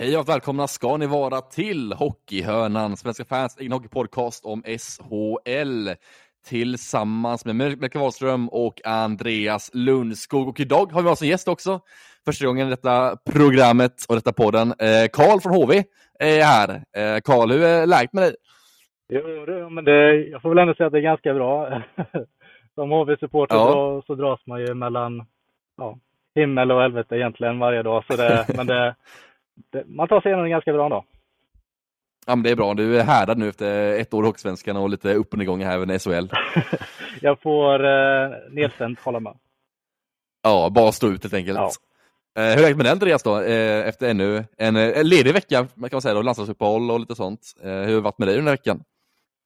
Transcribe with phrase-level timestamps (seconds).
[0.00, 5.88] Hej och välkomna ska ni vara till Hockeyhörnan, Svenska fans egen hockeypodcast om SHL
[6.48, 10.48] tillsammans med Melker Wahlström och Andreas Lundskog.
[10.48, 11.80] Och idag har vi oss en gäst också.
[12.24, 14.74] Första gången i detta programmet och detta podden.
[15.12, 15.82] Karl eh, från HV
[16.18, 16.82] är här.
[17.20, 18.34] Karl, eh, hur är läget med dig?
[19.08, 21.82] Jo, men det, jag får väl ändå säga att det är ganska bra.
[22.74, 24.02] Som HV-supporter ja.
[24.06, 25.26] så dras man ju mellan
[25.76, 25.98] ja,
[26.34, 28.04] himmel och helvete egentligen varje dag.
[28.06, 28.94] Så det, men det,
[29.72, 31.04] det, man tar sig igenom det ganska bra då.
[32.26, 32.74] Ja, men det är bra.
[32.74, 35.86] Du är härdad nu efter ett år i Hockeysvenskan och lite upp och nedgångar här
[35.86, 36.28] med SHL.
[37.20, 39.36] jag får eh, nedstämt hålla med.
[40.42, 41.58] Ja, bara stå ut helt enkelt.
[41.58, 41.70] Ja.
[42.42, 43.40] Eh, hur är det med dig Andreas då?
[43.40, 47.40] Eh, efter ännu en eh, ledig vecka, man kan säga då, landslagsuppehåll och lite sånt.
[47.62, 48.84] Eh, hur har det varit med dig den här veckan?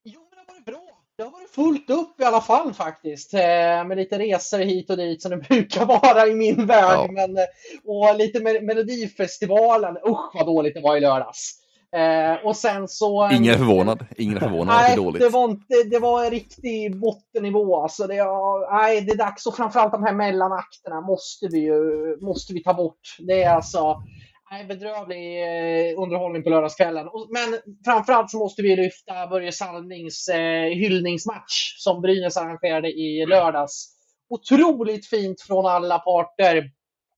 [0.04, 1.00] Jo, men det har varit bra.
[1.16, 3.34] Det har varit fullt upp i alla fall faktiskt.
[3.34, 3.40] Eh,
[3.84, 6.98] med lite resor hit och dit som det brukar vara i min värld.
[6.98, 7.08] Ja.
[7.12, 7.44] Men, eh,
[7.84, 9.96] och lite med Melodifestivalen.
[9.96, 11.63] Usch vad dåligt det var i lördags.
[11.94, 13.30] Eh, och sen så...
[13.30, 14.06] Ingen är förvånad.
[14.16, 15.22] Ingen är förvånad nej, det dåligt.
[15.22, 17.82] Det var, inte, det var en riktig bottennivå.
[17.82, 18.24] Alltså det,
[18.72, 19.46] nej, det är dags.
[19.46, 23.16] Och framförallt de här mellanakterna måste vi ju måste vi ta bort.
[23.18, 24.02] Det är alltså
[24.50, 27.06] nej, bedrövlig eh, underhållning på lördagskvällen.
[27.30, 33.94] Men framförallt så måste vi lyfta Börje Salmings eh, hyllningsmatch som Brynäs arrangerade i lördags.
[34.28, 36.70] Otroligt fint från alla parter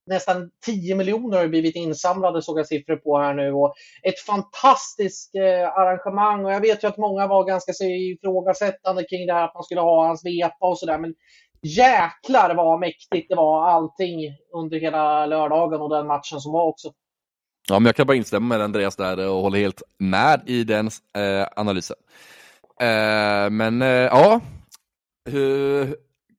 [0.06, 3.52] nästan 10 miljoner har blivit insamlade såg jag siffror på här nu.
[3.52, 9.04] Och ett fantastiskt eh, arrangemang och jag vet ju att många var ganska så ifrågasättande
[9.04, 10.98] kring det här att man skulle ha hans vepa och sådär.
[10.98, 11.14] Men
[11.62, 14.18] jäklar vad mäktigt det var allting
[14.54, 16.92] under hela lördagen och den matchen som var också.
[17.68, 20.86] Ja, men jag kan bara instämma med Andreas där och håller helt med i den
[21.16, 21.96] eh, analysen.
[22.80, 24.40] Eh, men eh, ja,
[25.30, 25.96] hur,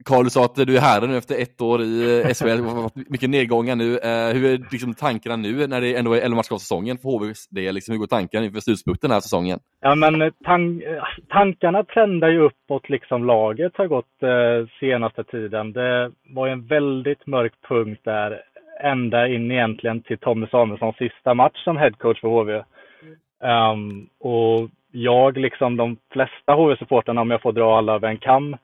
[0.08, 2.62] Karl, du sa att du är här nu efter ett år i eh, SHL,
[3.10, 3.90] mycket nedgångar nu.
[3.98, 7.48] Eh, hur är liksom tankarna nu när det ändå är 11 matcher säsongen för HVs
[7.48, 7.76] del?
[7.76, 9.60] Liksom, hur går tankarna inför slutspurten den här säsongen?
[9.82, 10.82] Ja, men eh, tan
[11.30, 15.74] tankarna trendar ju uppåt, liksom laget har gått eh, senaste tiden.
[15.74, 18.42] Det var en väldigt mörk punkt där,
[18.84, 22.54] ända in egentligen till Tommy Samuelssons sista match som headcoach för HV.
[22.54, 22.64] Um,
[23.44, 28.56] ehm, och jag, liksom de flesta HV-supportrarna, om jag får dra alla över en kam,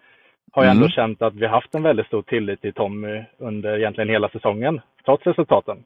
[0.55, 0.91] har jag ändå mm.
[0.91, 5.27] känt att vi haft en väldigt stor tillit till Tommy under egentligen hela säsongen, trots
[5.27, 5.83] resultaten.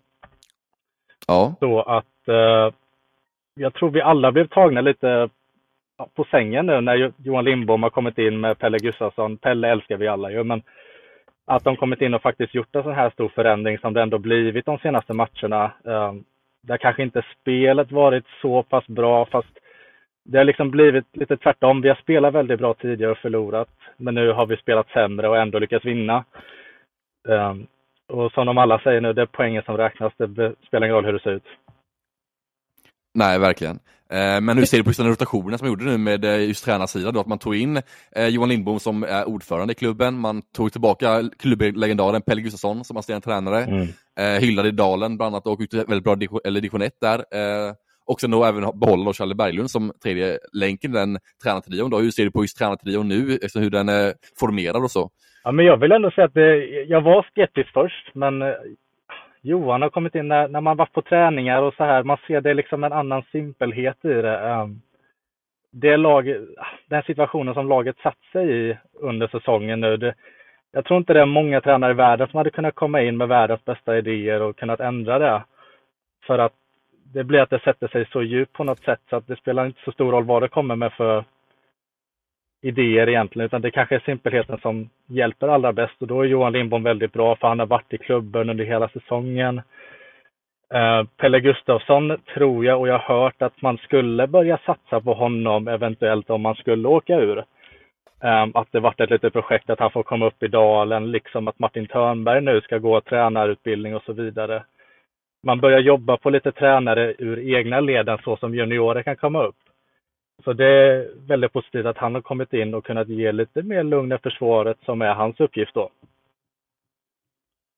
[1.28, 1.56] Ja.
[1.60, 2.74] Så att eh,
[3.56, 5.30] jag tror vi alla blev tagna lite
[6.16, 9.38] på sängen nu när Johan Lindbom har kommit in med Pelle Gustafsson.
[9.38, 10.62] Pelle älskar vi alla ju, men
[11.46, 14.18] att de kommit in och faktiskt gjort en sån här stor förändring som det ändå
[14.18, 15.72] blivit de senaste matcherna.
[15.86, 16.14] Eh,
[16.62, 19.58] där kanske inte spelet varit så pass bra, fast
[20.28, 21.82] det har liksom blivit lite tvärtom.
[21.82, 25.38] Vi har spelat väldigt bra tidigare och förlorat, men nu har vi spelat sämre och
[25.38, 26.26] ändå lyckats vinna.
[27.28, 27.68] Um,
[28.08, 30.14] och som de alla säger nu, det är poängen som räknas.
[30.18, 31.48] Det spelar ingen roll hur det ser ut.
[33.14, 33.80] Nej, verkligen.
[34.10, 36.48] Eh, men hur ser du på just den rotationen som man gjorde nu med eh,
[36.48, 37.20] just tränarsidan då?
[37.20, 37.82] Att man tog in
[38.16, 42.98] eh, Johan Lindbom som är ordförande i klubben, man tog tillbaka klubblegendaren Pelle Gustafsson som
[42.98, 44.42] assisterande tränare, mm.
[44.42, 47.24] hyllade i Dalen bland annat och ut väldigt bra division 1 där
[48.08, 51.94] och sen då även behålla Charlie Berglund som tredje länken i den tränartrion.
[51.94, 55.10] Hur ser du på just tränartrion nu, alltså hur den eh, är formerad och så?
[55.44, 58.54] Ja, men jag vill ändå säga att det, jag var skeptisk först, men eh,
[59.42, 62.04] Johan har kommit in när, när man varit på träningar och så här.
[62.04, 64.40] Man ser det liksom en annan simpelhet i det.
[64.40, 64.82] Ehm,
[65.72, 66.36] det lag,
[66.90, 69.98] den situationen som laget satt sig i under säsongen nu.
[69.98, 70.14] Det,
[70.72, 73.28] jag tror inte det är många tränare i världen som hade kunnat komma in med
[73.28, 75.44] världens bästa idéer och kunnat ändra det.
[76.28, 76.54] För att
[77.14, 79.66] det blir att det sätter sig så djupt på något sätt så att det spelar
[79.66, 81.24] inte så stor roll vad det kommer med för
[82.62, 86.54] idéer egentligen, utan det kanske är simpelheten som hjälper allra bäst och då är Johan
[86.54, 89.62] Lindbom väldigt bra för han har varit i klubben under hela säsongen.
[90.74, 95.14] Eh, Pelle Gustafsson tror jag och jag har hört att man skulle börja satsa på
[95.14, 97.38] honom eventuellt om man skulle åka ur.
[98.24, 101.48] Eh, att det varit ett litet projekt att han får komma upp i dalen, liksom
[101.48, 104.64] att Martin Törnberg nu ska gå tränarutbildning och så vidare
[105.44, 109.56] man börjar jobba på lite tränare ur egna leden så som juniorer kan komma upp.
[110.44, 113.84] Så det är väldigt positivt att han har kommit in och kunnat ge lite mer
[113.84, 115.90] lugn i försvaret som är hans uppgift då.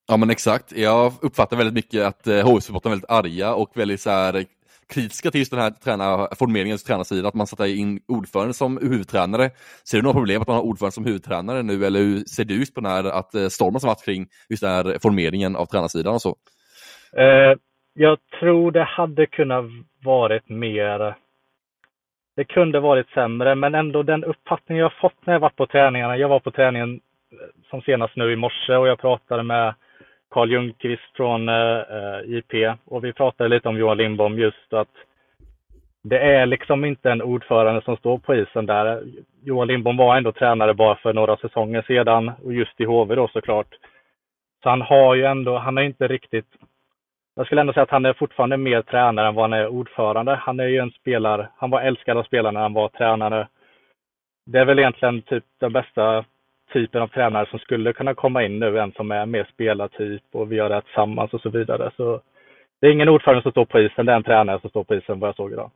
[0.08, 4.00] Ja men exakt, jag uppfattar väldigt mycket att eh, HV-supportrarna är väldigt arga och väldigt
[4.00, 4.44] så här eh,
[4.88, 9.50] kritiska till just den här formeringen formeringens tränarsidan, att man satte in ordförande som huvudtränare.
[9.84, 12.58] Ser du några problem att man har ordförande som huvudtränare nu, eller hur ser du
[12.58, 15.66] just på den här att eh, stormen som varit kring just den här formeringen av
[15.66, 16.36] tränarsidan och så?
[17.16, 17.54] Eh,
[17.94, 19.64] jag tror det hade kunnat
[20.04, 21.14] varit mer
[22.40, 26.16] det kunde varit sämre, men ändå den uppfattning jag fått när jag varit på träningarna.
[26.16, 27.00] Jag var på träningen
[27.32, 27.38] eh,
[27.70, 29.74] som senast nu i morse och jag pratade med
[30.30, 34.88] Carl Ljungqvist från eh, eh IP och vi pratade lite om Johan Lindbom just att
[36.02, 39.02] det är liksom inte en ordförande som står på isen där.
[39.42, 43.28] Johan Lindbom var ändå tränare bara för några säsonger sedan och just i HV då
[43.28, 43.74] såklart.
[44.62, 46.48] Så han har ju ändå, han har inte riktigt
[47.40, 50.34] jag skulle ändå säga att han är fortfarande mer tränare än vad han är ordförande.
[50.34, 53.48] Han är ju en spelare, han var älskad av spelarna när han var tränare.
[54.46, 56.24] Det är väl egentligen typ den bästa
[56.72, 60.52] typen av tränare som skulle kunna komma in nu, en som är mer spelartyp och
[60.52, 61.90] vi gör det tillsammans och så vidare.
[61.96, 62.20] Så
[62.80, 64.94] det är ingen ordförande som står på isen, det är en tränare som står på
[64.94, 65.70] isen vad jag såg idag.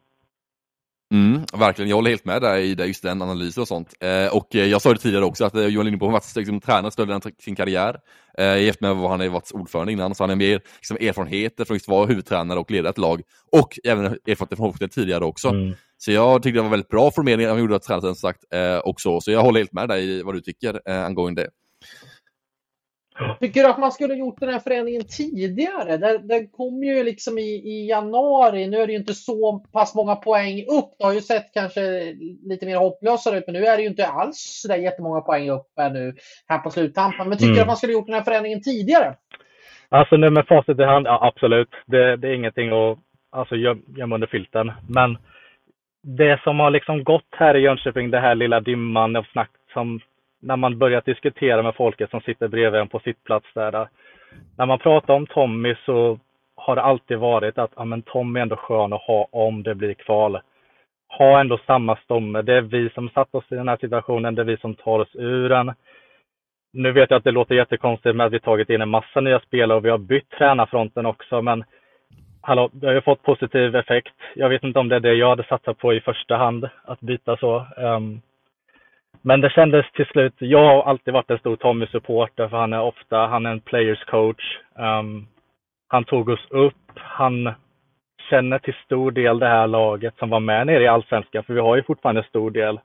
[1.13, 3.95] Mm, verkligen, jag håller helt med dig i just den analysen och sånt.
[4.01, 6.61] Eh, och eh, jag sa det tidigare också att eh, Johan Lindbom har varit liksom,
[6.61, 7.97] tränare större än sin karriär.
[8.39, 11.65] Eh, jämfört med vad han har varit ordförande innan, så han har mer liksom, erfarenheter
[11.65, 13.23] från att vara huvudtränare och leda ett lag.
[13.53, 15.49] Och även erfarenheter från hockey tidigare också.
[15.49, 15.75] Mm.
[15.99, 18.45] Så jag tyckte det var väldigt bra formering han gjorde av tränaren som sagt.
[18.55, 19.21] Eh, också.
[19.21, 21.51] Så jag håller helt med dig i vad du tycker eh, angående det.
[23.41, 25.97] Tycker du att man skulle gjort den här förändringen tidigare?
[25.97, 28.67] Den, den kom ju liksom i, i januari.
[28.67, 30.95] Nu är det ju inte så pass många poäng upp.
[30.99, 31.81] Det har ju sett kanske
[32.43, 35.51] lite mer hopplösare ut, men nu är det ju inte alls så där jättemånga poäng
[35.51, 36.15] upp nu
[36.49, 37.29] här på sluttampen.
[37.29, 37.57] Men tycker mm.
[37.57, 39.15] du att man skulle gjort den här förändringen tidigare?
[39.89, 41.71] Alltså nu med facit i hand, ja absolut.
[41.87, 42.99] Det, det är ingenting att
[43.31, 43.57] alltså,
[43.97, 44.73] gömma under filten.
[44.89, 45.19] Men
[46.03, 50.01] det som har liksom gått här i Jönköping, det här lilla dimman av snack som
[50.45, 53.89] när man börjar diskutera med folket som sitter bredvid en på sitt plats där.
[54.59, 56.19] När man pratar om Tommy så
[56.57, 59.75] har det alltid varit att ja, men Tommy är ändå skön att ha om det
[59.75, 60.41] blir kval.
[61.19, 62.43] Ha ändå samma stomme.
[62.43, 64.35] Det är vi som satt oss i den här situationen.
[64.35, 65.73] Det är vi som tar oss ur den.
[66.73, 69.41] Nu vet jag att det låter jättekonstigt med att vi tagit in en massa nya
[69.41, 71.65] spelare och vi har bytt tränarfronten också, men
[72.41, 74.15] hallå, det har ju fått positiv effekt.
[74.35, 77.01] Jag vet inte om det är det jag hade satsat på i första hand, att
[77.01, 77.67] byta så.
[77.77, 78.21] Um,
[79.27, 82.81] men det kändes till slut, jag har alltid varit en stor Tommy-supporter för han är
[82.81, 84.59] ofta, han är en players coach.
[84.75, 85.27] Um,
[85.89, 87.55] han tog oss upp, han
[88.31, 91.61] känner till stor del det här laget som var med nere i Allsvenskan, för vi
[91.61, 92.81] har ju fortfarande en stor del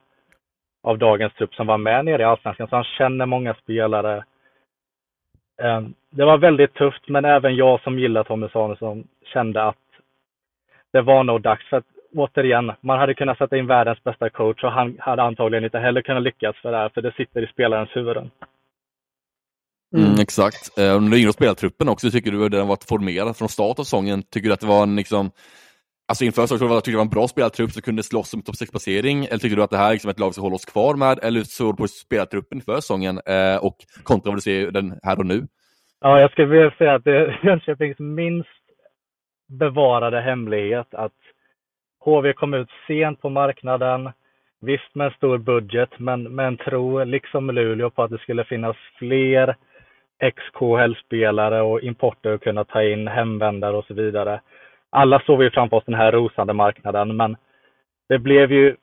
[0.84, 4.24] av dagens trupp som var med nere i Allsvenskan, så han känner många spelare.
[5.62, 9.78] Um, det var väldigt tufft, men även jag som gillar Tommy Samuelsson kände att
[10.94, 11.70] det var nog dags.
[11.70, 15.64] För att återigen, man hade kunnat sätta in världens bästa coach och han hade antagligen
[15.64, 18.32] inte heller kunnat lyckas för det här, för det sitter i spelarens huvuden.
[19.96, 20.06] Mm.
[20.06, 20.80] Mm, exakt.
[20.80, 23.84] Eh, om du yngre spelartruppen också, tycker du att den varit formerad från start av
[23.84, 24.24] säsongen?
[24.24, 25.32] Tycker du att det var en liksom
[26.10, 28.56] Alltså inför säsongen tyckte du det var en bra spelartrupp som kunde slåss om topp
[28.56, 29.26] 6-placering?
[29.26, 31.20] Eller tycker du att det här är liksom ett lag som håller oss kvar med?
[31.24, 35.26] Eller så på spelartruppen för säsongen eh, och kontra vad du ser den här och
[35.26, 35.48] nu?
[36.02, 38.50] Ja, jag skulle vilja säga att det är Jönköpings minst
[39.48, 41.20] bevarade hemlighet att
[42.00, 44.12] HV kom ut sent på marknaden.
[44.62, 48.44] Visst med en stor budget, men med en tro, liksom Luleå, på att det skulle
[48.44, 49.56] finnas fler
[50.20, 54.42] XKL-spelare och importer att kunna ta in hemvändare och så vidare.
[54.90, 57.38] Alla såg vi framför oss den här rosande marknaden, men
[58.10, 58.76] det blev ju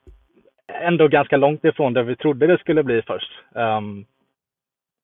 [0.67, 3.31] ändå ganska långt ifrån det vi trodde det skulle bli först.
[3.51, 4.05] Um,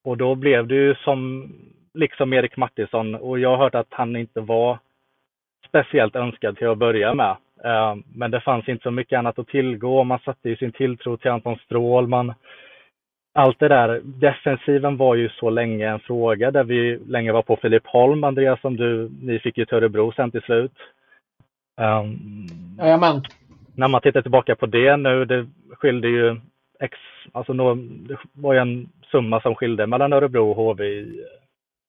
[0.03, 1.51] och då blev det ju som,
[1.93, 4.79] liksom Erik Martinsson, och jag har hört att han inte var
[5.74, 7.36] speciellt önskad till att börja med.
[7.63, 10.03] Eh, men det fanns inte så mycket annat att tillgå.
[10.03, 12.34] Man satte ju sin tilltro till Anton Strålman.
[13.36, 14.01] Allt det där.
[14.03, 18.62] Defensiven var ju så länge en fråga där vi länge var på Filip Holm, Andreas,
[18.62, 20.77] som du, ni fick ju till Örebro sen till slut.
[21.82, 23.22] Um, Jajamän.
[23.75, 26.36] När man tittar tillbaka på det nu, det skilde ju
[26.80, 26.98] ex,
[27.32, 31.25] alltså no, det var ju en summa som skilde mellan Örebro och HV i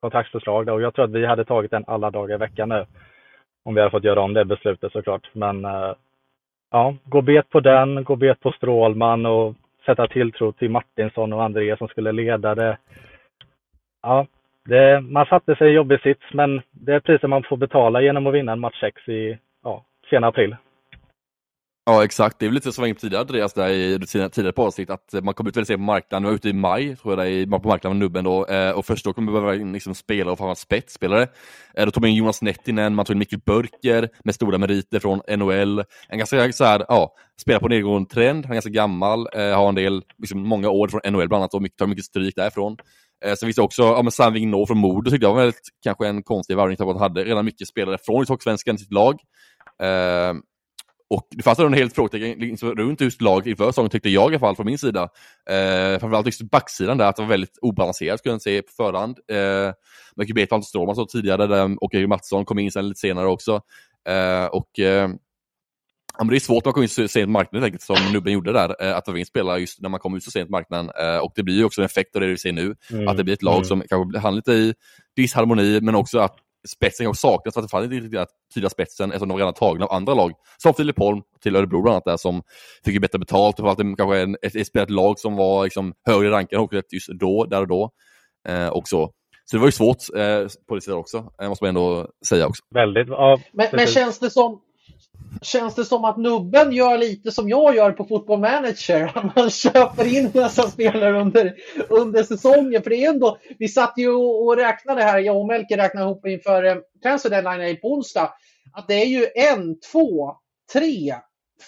[0.01, 2.87] kontraktsförslag och jag tror att vi hade tagit den alla dagar i veckan nu
[3.65, 5.31] om vi hade fått göra om det beslutet såklart.
[5.33, 5.93] Men eh,
[6.71, 9.55] ja, gå bet på den, gå bet på Strålman och
[9.87, 12.79] sätta tilltro till Martinsson och André som skulle leda det.
[14.03, 14.27] Ja,
[14.65, 18.27] det, man satte sig i jobbig sits, men det är priset man får betala genom
[18.27, 20.57] att vinna en match 6 i ja, sena april.
[21.87, 24.53] Ja exakt, det är väl lite som var inne på tidigare Andreas, där i tidigare
[24.53, 26.97] på avsnitt, att man kommer ut väldigt sent på marknaden, nu var ute i maj,
[26.97, 29.65] tror jag där, på marknaden med Nubben då, eh, och först då kommer vi behöva
[29.73, 31.23] liksom spelare och framförallt spetsspelare.
[31.75, 35.01] Eh, då tog man in Jonas Nettinen, man tog in Mikkel Börker med stora meriter
[35.01, 39.29] från NHL, en ganska så här, ja, spelar på nedgående trend, han är ganska gammal,
[39.33, 42.05] eh, har en del, liksom många år från NHL bland annat och mycket, tar mycket
[42.05, 42.77] stryk därifrån.
[43.25, 45.69] Eh, sen finns det också ja, men Sam Vigneault från Modo, tyckte jag var väldigt,
[45.83, 48.93] kanske en konstig värvning, typ att han hade redan mycket spelare från Hockeysvenskan i sitt
[48.93, 49.19] lag.
[51.11, 54.35] Och det fanns en helt frågetecken liksom, runt just laget inför säsongen tyckte jag i
[54.35, 55.03] alla fall från min sida.
[55.51, 59.19] Eh, framförallt just backsidan där, att det var väldigt obalanserat skulle jag säga på förhand.
[59.31, 59.73] Eh,
[60.17, 63.27] med Kubeta och Stråman så tidigare där, och Erik Mattsson kom in sen lite senare
[63.27, 63.61] också.
[64.09, 65.09] Eh, och eh,
[66.19, 68.33] Ja, men det är svårt att komma in så sent på marknaden enkelt, som Nubben
[68.33, 70.91] gjorde där, eh, att Wavin spelar just när man kommer ut så sent på marknaden.
[71.01, 73.09] Eh, och det blir ju också en effekt av det vi ser nu, mm.
[73.09, 73.65] att det blir ett lag mm.
[73.65, 74.75] som kanske hamnar lite i
[75.17, 76.37] disharmoni, men också att
[76.69, 79.85] spetsen kanske saknas, för att det fanns inte riktigt tydliga spetsen eftersom de redan tagna
[79.85, 80.33] av andra lag.
[80.59, 82.43] Som Filip Holm till Örebro bland annat, där, som
[82.85, 85.95] fick bättre betalt och att det kanske är ett, ett spelat lag som var liksom,
[86.07, 87.91] högre rankade just då, där och då.
[88.49, 89.11] Eh, och så.
[89.45, 92.47] Så det var ju svårt eh, på det sättet också, eh, måste man ändå säga
[92.47, 92.63] också.
[92.75, 93.09] Väldigt.
[93.09, 94.61] Ja, men, men känns det som
[95.43, 99.33] Känns det som att nubben gör lite som jag gör på Football Manager?
[99.37, 101.55] Man köper in massa spelare under,
[101.89, 102.83] under säsongen.
[102.83, 106.27] För det är ändå, vi satt ju och räknade här, jag och Melker räknade ihop
[106.27, 108.33] inför eh, Transfer Deadline på onsdag,
[108.73, 110.37] att det är ju en, två,
[110.73, 111.15] tre,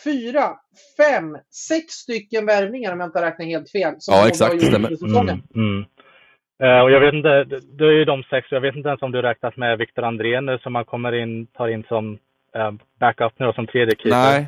[0.04, 0.56] fyra,
[0.96, 3.94] fem, sex stycken värvningar om jag inte räknar helt fel.
[4.06, 4.60] ja, exakt.
[4.60, 4.90] Det stämmer.
[5.20, 5.84] Mm, mm.
[6.62, 7.44] Uh, och jag vet inte,
[7.78, 10.46] det är ju de sex, jag vet inte ens om du räknat med Viktor Andrén
[10.46, 12.18] nu som man kommer in, tar in som
[12.56, 14.10] uh, backup nu som tredje keeper.
[14.10, 14.46] Nej.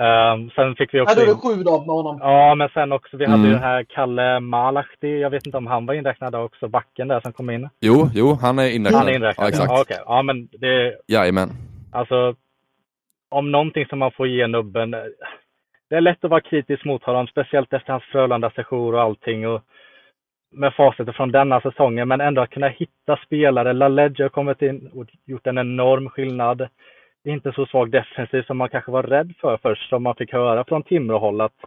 [0.00, 1.14] Um, sen fick vi också...
[1.14, 2.18] Hade du sju då med honom?
[2.20, 3.46] Ja, men sen också, vi hade mm.
[3.46, 7.20] ju den här Kalle Malahti, jag vet inte om han var inräknad också, backen där
[7.20, 7.68] som kom in.
[7.80, 9.00] Jo, jo, han är inräknad.
[9.00, 9.70] Han är inräknad, ja, exakt.
[9.70, 9.98] Ja, okay.
[10.06, 10.96] ja men det...
[11.06, 11.48] Jajamän.
[11.92, 12.34] Alltså,
[13.30, 14.90] om någonting som man får ge nubben,
[15.90, 19.48] det är lätt att vara kritisk mot honom, speciellt efter hans Frölunda-sejour och allting.
[19.48, 19.62] Och
[20.52, 23.72] med facit från denna säsongen, men ändå att kunna hitta spelare.
[23.72, 26.68] LaLegge har kommit in och gjort en enorm skillnad.
[27.24, 30.64] Inte så svag defensiv som man kanske var rädd för först, som man fick höra
[30.64, 31.64] från Timråhåll att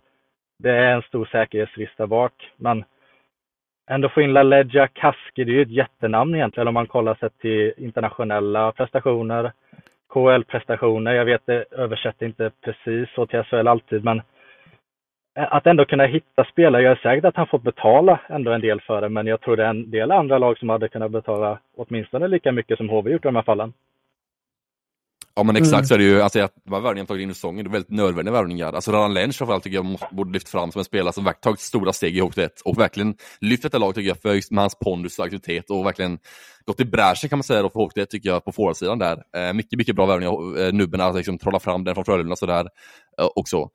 [0.60, 2.52] det är en stor säkerhetsrisk där bak.
[2.58, 2.84] Men
[3.90, 7.30] ändå få in LaLeggia, Kaski, det är ju ett jättenamn egentligen om man kollar sig
[7.30, 9.52] till internationella prestationer,
[10.14, 11.14] KL-prestationer.
[11.14, 14.22] Jag vet det översätter inte precis så till SHL alltid, men
[15.36, 16.82] att ändå kunna hitta spelare.
[16.82, 19.58] Jag är säker att han fått betala ändå en del för det, men jag tror
[19.58, 23.12] det är en del andra lag som hade kunnat betala åtminstone lika mycket som HV
[23.12, 23.74] gjort i de här fallen.
[25.36, 25.86] Ja men exakt mm.
[25.86, 27.72] så är det ju, alltså att de här värvningarna tagit in i säsongen, det är
[27.72, 28.74] väldigt nödvändiga värvningar.
[28.74, 31.94] Alltså Radan Lench framförallt tycker jag borde lyft fram som en spelare som tagit stora
[31.94, 35.26] steg i Hockey och verkligen lyft detta lag tycker jag för med hans pondus och
[35.26, 36.20] aktivitet och verkligen
[36.66, 39.24] gått i bräschen kan man säga då för Hockey tycker jag på forwardsidan där.
[39.38, 42.68] Eh, mycket, mycket bra värvningar, eh, nubben att liksom trolla fram den från Frölunda sådär
[43.20, 43.58] eh, också.
[43.58, 43.72] Så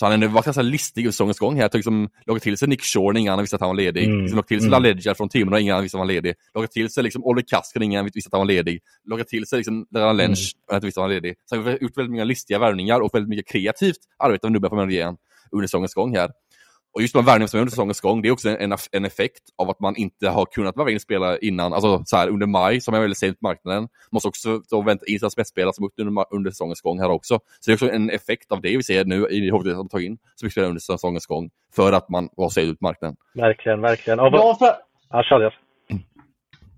[0.00, 1.54] han har varit ganska listig under säsongens gång.
[1.54, 1.62] Här.
[1.62, 4.04] Jag liksom, lockat till sig Nick Shore när ingen annan visste att han var ledig.
[4.04, 4.20] Mm.
[4.20, 4.82] Liksom, lockat till sig mm.
[4.82, 6.34] LaLeggia från Timrå när ingen annan visste att han var ledig.
[6.54, 8.80] Lockat till sig liksom, Oliver Kask när ingen annan visste att han var ledig.
[9.04, 10.76] Lockat till sig liksom, Deran Lench mm.
[10.76, 11.34] inte visste att han var ledig.
[11.46, 14.70] Så han har gjort väldigt många listiga värvningar och väldigt mycket kreativt arbete av nubben
[14.70, 15.16] på igen
[15.50, 16.30] under säsongens gång här.
[16.94, 19.42] Och just de värvningarna som är under säsongens gång, det är också en, en effekt
[19.58, 22.80] av att man inte har kunnat värva in spelare innan, alltså så här, under maj,
[22.80, 23.88] som är väldigt sent på marknaden.
[24.10, 27.38] Måste också då vänta in sina spetsspelare som under, under säsongens gång här också.
[27.60, 30.06] Så det är också en effekt av det vi ser nu i HV som tagit
[30.06, 33.16] in så mycket spelare under säsongens gång, för att man var sent ut på marknaden.
[33.34, 34.20] Verkligen, verkligen.
[34.20, 34.74] Och, ja, för...
[35.10, 35.50] ja.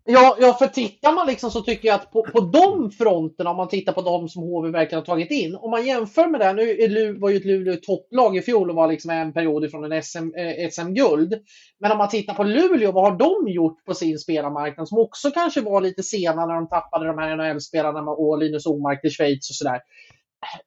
[0.06, 3.56] Ja, ja, för tittar man liksom så tycker jag att på, på de fronterna, om
[3.56, 6.52] man tittar på de som HV verkligen har tagit in, om man jämför med det,
[6.52, 10.02] nu var ju ett Luleå topplag i fjol och var liksom en period ifrån en
[10.02, 11.34] SM, eh, SM-guld.
[11.80, 15.30] Men om man tittar på Luleå, vad har de gjort på sin spelarmarknad som också
[15.30, 19.50] kanske var lite sena när de tappade de här NHL-spelarna och Linus Omark till Schweiz
[19.50, 19.80] och sådär.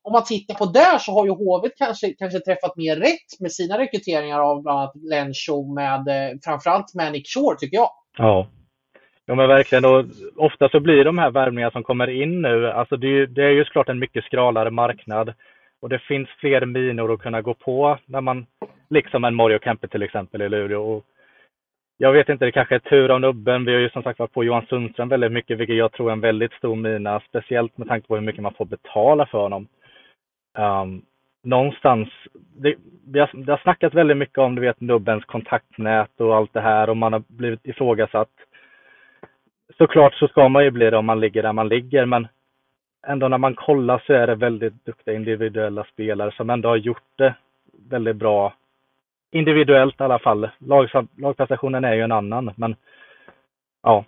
[0.02, 3.52] Om man tittar på där så har ju HV kanske, kanske träffat mer rätt med
[3.52, 7.90] sina rekryteringar av bland annat Lencho med eh, framförallt med Nick Shore tycker jag.
[8.18, 8.48] Ja,
[9.30, 10.06] Ja men verkligen och
[10.36, 13.66] ofta så blir de här värvningarna som kommer in nu, alltså det, det är ju
[13.66, 15.34] såklart en mycket skralare marknad
[15.82, 18.46] och det finns fler minor att kunna gå på när man,
[18.90, 20.82] liksom en Mario Kempe till exempel i Luleå.
[20.82, 21.06] Och
[21.98, 23.66] jag vet inte, det kanske är tur av nubben.
[23.66, 26.14] Vi har ju som sagt varit på Johan Sundström väldigt mycket, vilket jag tror är
[26.14, 29.68] en väldigt stor mina, speciellt med tanke på hur mycket man får betala för honom.
[30.58, 31.02] Um,
[31.44, 36.36] någonstans, det, det, har, det har snackats väldigt mycket om du vet nubbens kontaktnät och
[36.36, 38.30] allt det här och man har blivit ifrågasatt
[39.78, 42.28] såklart så ska man ju bli det om man ligger där man ligger, men
[43.08, 47.12] ändå när man kollar så är det väldigt duktiga individuella spelare som ändå har gjort
[47.16, 47.34] det
[47.90, 48.54] väldigt bra.
[49.32, 50.50] Individuellt i alla fall.
[50.58, 52.76] Lag, lagprestationen är ju en annan, men
[53.84, 54.06] ja,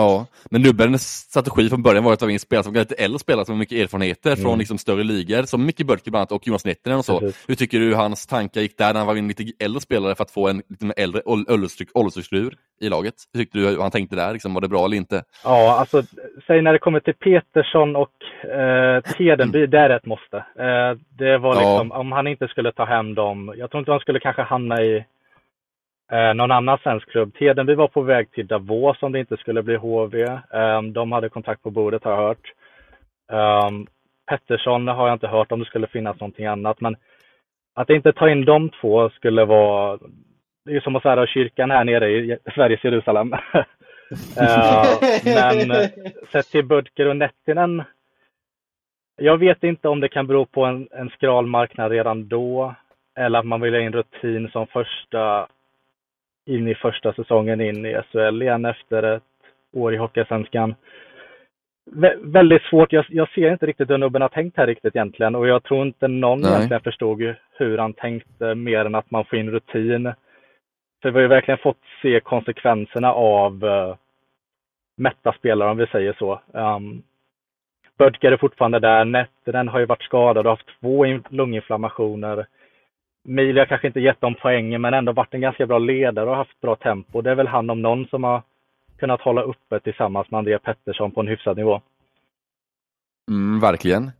[0.00, 3.44] Ja, men Nubbens strategi från början var att ta in spelare som lite äldre spelare
[3.44, 4.42] som har mycket erfarenheter mm.
[4.42, 7.20] från liksom större ligor, som Micke Börke bland annat och Jonas Nettinen och så.
[7.20, 7.48] Precis.
[7.48, 10.22] Hur tycker du hans tankar gick där när han var in lite äldre spelare för
[10.22, 13.14] att få en lite äldre åldersstruktur i laget?
[13.32, 14.32] Hur tyckte du hur han tänkte där?
[14.32, 15.22] Liksom, var det bra eller inte?
[15.44, 16.02] Ja, alltså
[16.46, 20.36] säg när det kommer till Petersson och eh, Tedenby, det är ett måste.
[20.36, 21.98] Eh, det var liksom, ja.
[21.98, 25.04] om han inte skulle ta hem dem, jag tror inte han skulle kanske hamna i
[26.12, 27.34] Eh, någon annan svensk klubb.
[27.34, 30.22] Tedenby var på väg till Davos om det inte skulle bli HV.
[30.22, 32.52] Eh, de hade kontakt på bordet har jag hört.
[33.32, 33.70] Eh,
[34.26, 36.96] Pettersson har jag inte hört om det skulle finnas någonting annat, men
[37.74, 39.98] att inte ta in de två skulle vara,
[40.64, 43.32] det är som att svära kyrkan här nere i Sveriges Jerusalem.
[43.32, 43.64] uh,
[45.24, 45.88] men eh,
[46.32, 47.82] sett till Budker och Nettinen,
[49.16, 52.74] jag vet inte om det kan bero på en, en skral marknad redan då,
[53.18, 55.48] eller att man vill ha in rutin som första
[56.50, 59.22] in i första säsongen in i SHL igen efter ett
[59.72, 60.74] år i Hockeyallsvenskan.
[61.92, 62.92] Vä väldigt svårt.
[62.92, 65.86] Jag, jag, ser inte riktigt hur nubben har tänkt här riktigt egentligen och jag tror
[65.86, 66.50] inte någon Nej.
[66.50, 70.12] egentligen förstod hur han tänkte mer än att man får in rutin.
[71.02, 73.94] För vi har ju verkligen fått se konsekvenserna av uh,
[74.96, 76.40] mätta spelare om vi säger så.
[76.52, 77.02] Um,
[77.98, 79.04] Bödker är fortfarande där.
[79.04, 82.46] Nettinen har ju varit skadad och haft två lunginflammationer.
[83.30, 86.36] Mili har kanske inte gett dem poängen men ändå varit en ganska bra ledare och
[86.36, 87.22] haft bra tempo.
[87.22, 88.42] Det är väl han om någon som har
[88.98, 91.80] kunnat hålla uppe tillsammans med Andrea Pettersson på en hyfsad nivå.
[93.30, 94.10] Mm, verkligen.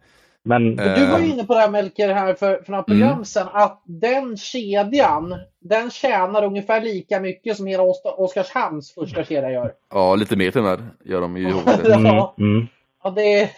[0.43, 3.13] Men, du var ju eh, inne på det här Melker här för, för några program
[3.13, 3.25] mm.
[3.25, 7.83] sedan att den kedjan den tjänar ungefär lika mycket som hela
[8.17, 9.73] Oskarshamns första kedja gör.
[9.91, 11.63] Ja, lite mer till och med gör de ju ihop.
[11.85, 12.67] ja, mm.
[13.03, 13.51] ja, det,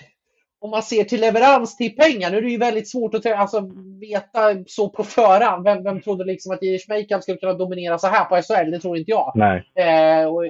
[0.63, 3.71] om man ser till leverans till pengar, nu är det ju väldigt svårt att alltså,
[4.01, 5.65] veta så på förhand.
[5.65, 8.71] Vem, vem trodde liksom att Irish Makeup skulle kunna dominera så här på SHL?
[8.71, 9.33] Det tror inte jag.
[9.35, 9.65] Nej.
[9.75, 10.45] Eh, och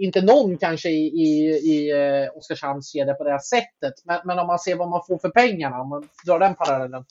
[0.00, 3.94] inte någon kanske i, i, i eh, Oskarshamn ser det på det här sättet.
[4.04, 7.04] Men, men om man ser vad man får för pengarna, om man drar den parallellen.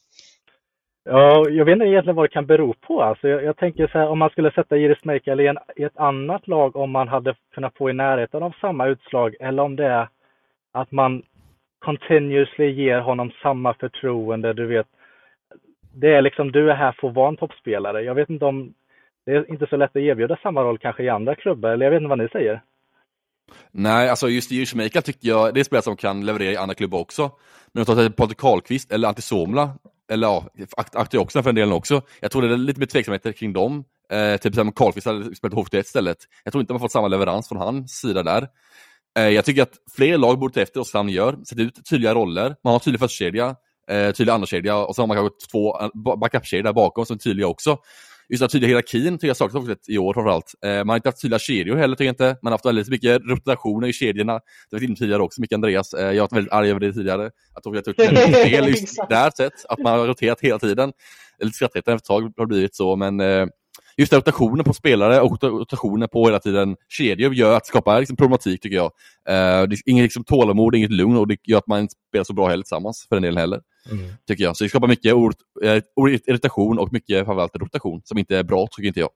[1.03, 3.03] Ja, jag vet inte egentligen vad det kan bero på.
[3.03, 5.97] Alltså, jag, jag tänker så här, om man skulle sätta Iris Makeup i, i ett
[5.97, 9.85] annat lag, om man hade kunnat få i närheten av samma utslag, eller om det
[9.85, 10.09] är
[10.73, 11.23] att man
[11.79, 14.53] continuously ger honom samma förtroende.
[14.53, 14.87] Du vet,
[15.93, 18.01] det är liksom, du är här för att vara en toppspelare.
[18.01, 18.73] Jag vet inte om,
[19.25, 21.91] det är inte så lätt att erbjuda samma roll kanske i andra klubbar, eller jag
[21.91, 22.61] vet inte vad ni säger.
[23.71, 26.75] Nej, alltså just i Jamaica tycker jag det är spelare som kan leverera i andra
[26.75, 27.31] klubbar också.
[27.71, 29.69] Men att ta Patrik Karlqvist eller Antti Somla,
[30.11, 30.43] eller ja,
[30.93, 32.01] Akti också för den delen också.
[32.19, 33.83] Jag tror det är lite mer tveksamheter kring dem.
[34.09, 36.17] Eh, typ som Karlqvist hade spelat HV71 istället.
[36.43, 38.47] Jag tror inte man fått samma leverans från hans sida där.
[39.17, 42.13] Eh, jag tycker att fler lag borde ta efter oss han gör, sätta ut tydliga
[42.13, 42.55] roller.
[42.63, 43.55] Man har tydlig förstkedja,
[43.91, 47.17] eh, tydlig andrakedja och så har man kanske två eh, backupkedjor där bakom som är
[47.19, 47.77] tydliga också.
[48.29, 50.53] Just den tydliga hierarkin tycker jag saknas i år framförallt.
[50.63, 52.37] Man har inte haft tydliga kedjor heller tycker jag inte.
[52.41, 54.33] Man har haft väldigt mycket rotationer i kedjorna.
[54.69, 55.93] Det var inne tidigare också, mycket Andreas.
[55.93, 57.25] Jag har varit väldigt arg över det tidigare.
[57.53, 59.65] Att de har gjort fel just där sett.
[59.69, 60.93] Att man har roterat hela tiden.
[61.39, 63.19] Lite skrattretande efter ett tag har det blivit så, men
[63.97, 68.15] just rotationen på spelare och rotationen på hela tiden kedjor gör att det skapar liksom
[68.15, 68.85] problematik tycker jag.
[68.85, 72.23] Uh, det är inget liksom tålamod, inget lugn och det gör att man inte spelar
[72.23, 73.61] så bra heller tillsammans för den delen heller.
[73.91, 74.09] Mm.
[74.27, 74.57] Tycker jag.
[74.57, 75.33] Så det skapar mycket or
[75.63, 75.81] uh,
[76.27, 79.09] irritation och mycket framförallt rotation som inte är bra tycker inte jag.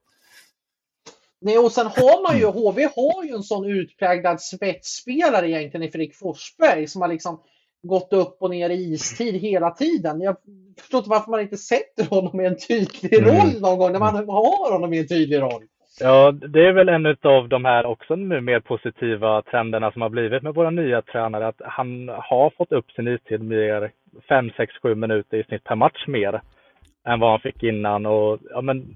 [1.41, 5.91] Nej, och sen har man ju, HV har ju en sån utpräglad spetsspelare egentligen i
[5.91, 7.39] Fredrik Forsberg som har liksom
[7.83, 10.21] gått upp och ner i istid hela tiden.
[10.21, 10.35] Jag
[10.79, 13.29] förstår inte varför man inte sätter honom i en tydlig mm.
[13.29, 15.63] roll någon gång när man har honom i en tydlig roll.
[15.99, 20.09] Ja, det är väl en av de här också nu mer positiva trenderna som har
[20.09, 23.91] blivit med våra nya tränare, att han har fått upp sin istid mer
[24.29, 26.41] 5, 6, 7 minuter i snitt per match mer
[27.07, 28.05] än vad han fick innan.
[28.05, 28.95] Och, ja, men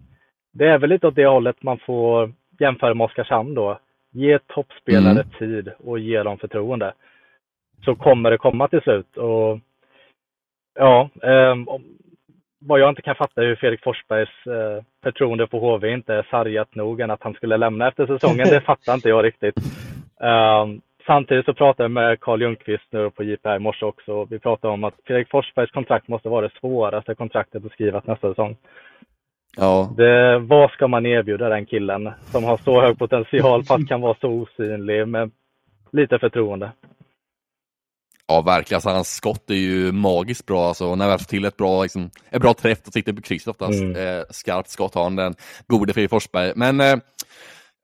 [0.54, 3.80] det är väl lite åt det hållet man får jämföra med Oskarshamn då.
[4.12, 5.30] Ge toppspelare mm.
[5.40, 6.94] tid och ge dem förtroende
[7.86, 9.18] så kommer det komma till slut.
[9.18, 9.60] Och
[10.80, 11.56] ja, eh,
[12.60, 16.28] vad jag inte kan fatta är hur Fredrik Forsbergs eh, förtroende för HV inte är
[16.32, 18.48] sargat nog än att han skulle lämna efter säsongen.
[18.50, 19.58] Det fattar inte jag riktigt.
[20.22, 20.66] Eh,
[21.06, 24.26] samtidigt så pratade jag med Carl Ljungqvist nu på JPR i morse också.
[24.26, 28.30] Vi pratade om att Fredrik Forsbergs kontrakt måste vara det svåraste kontraktet att skriva nästa
[28.30, 28.58] säsong.
[29.58, 29.94] Ja.
[29.98, 34.16] Det, vad ska man erbjuda den killen som har så hög potential fast kan vara
[34.22, 35.32] så osynlig med
[35.92, 36.72] lite förtroende?
[38.28, 38.78] Ja, verkligen.
[38.78, 40.68] Alltså, hans skott är ju magiskt bra.
[40.68, 43.48] Alltså, när han får till ett bra, liksom, ett bra träff och sitter på krysset
[43.48, 43.82] oftast.
[43.82, 44.20] Mm.
[44.20, 45.36] Eh, skarpt skott har han, den
[45.68, 46.54] gode Fredrik Forsberg.
[46.56, 46.98] Men eh,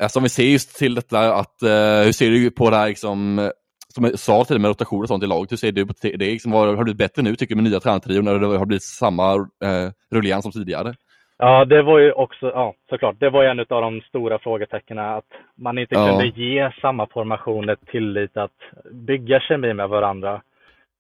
[0.04, 2.88] alltså, om vi ser just till detta, att, eh, hur ser du på det här,
[2.88, 3.52] liksom,
[3.94, 6.18] som jag sa till med rotation och sånt i laget, hur ser du på det?
[6.18, 8.84] Liksom, har det blivit bättre nu tycker du med nya tränartrion, när det har blivit
[8.84, 10.96] samma eh, som tidigare?
[11.44, 15.00] Ja, det var ju också, ja såklart, det var ju en av de stora frågetecknen
[15.00, 15.26] att
[15.56, 16.08] man inte ja.
[16.08, 18.58] kunde ge samma formationer tillit att
[18.92, 20.42] bygga kemi med varandra.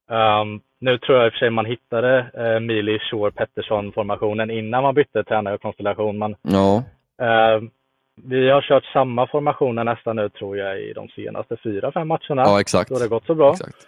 [0.07, 4.51] Um, nu tror jag i och för sig man hittade uh, Mili Shore Pettersson formationen
[4.51, 6.17] innan man bytte tränare och konstellation.
[6.17, 6.83] Men, ja.
[7.21, 7.69] Uh,
[8.15, 12.41] vi har kört samma formationer nästan nu tror jag i de senaste fyra, fem matcherna.
[12.41, 12.89] Ja, exakt.
[12.89, 13.51] Då har det gått så bra.
[13.51, 13.87] Exakt.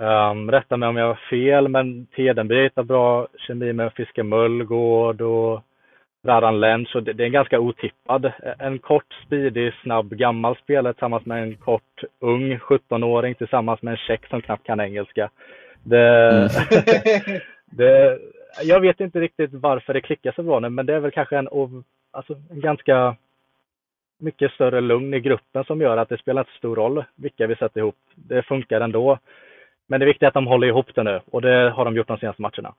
[0.00, 5.20] Um, rätta mig om jag har fel, men Tedenby hittar bra kemi med Fiske Mullgård
[5.20, 5.62] och
[6.26, 6.90] Radan Lenz.
[6.90, 8.32] Så det, det, är en ganska otippad.
[8.58, 13.98] En kort, speedig, snabb, gammal spelare tillsammans med en kort, ung 17-åring tillsammans med en
[13.98, 15.30] tjeck som knappt kan engelska.
[15.82, 16.48] Det, Mm.
[17.66, 18.18] det,
[18.62, 21.38] jag vet inte riktigt varför det klickar så bra nu, men det är väl kanske
[21.38, 21.48] en,
[22.10, 23.16] alltså, en ganska
[24.18, 27.56] mycket större lugn i gruppen som gör att det spelar inte stor roll vilka vi
[27.56, 27.96] sätter ihop.
[28.14, 29.18] Det funkar ändå.
[29.86, 32.08] Men det viktiga är att de håller ihop det nu och det har de gjort
[32.08, 32.74] de senaste matcherna.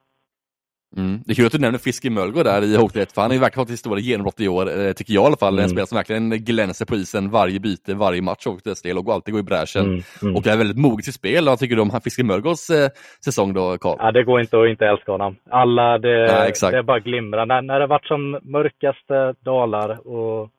[0.98, 1.22] Mm.
[1.26, 3.40] Det är kul att du nämner Fiske Mölgo där i Hockey för han har ju
[3.40, 5.54] verkligen fått ett stort genombrott i år, eh, tycker jag i alla fall.
[5.54, 5.70] En Mm.
[5.70, 9.34] spelare som verkligen glänser på isen varje byte, varje match och dess del och alltid
[9.34, 9.86] går i bräschen.
[9.86, 10.36] Mm, mm.
[10.36, 11.46] Och är väldigt mogen till spel.
[11.46, 12.90] Vad tycker du om Fiske Mölgos eh,
[13.26, 13.98] säsong då, Karl?
[14.00, 15.36] Ja, det går inte att inte älska honom.
[15.50, 16.72] Alla, det, exakt.
[16.72, 17.46] det är bara glimrar.
[17.46, 20.50] När, när det varit som mörkaste dalar och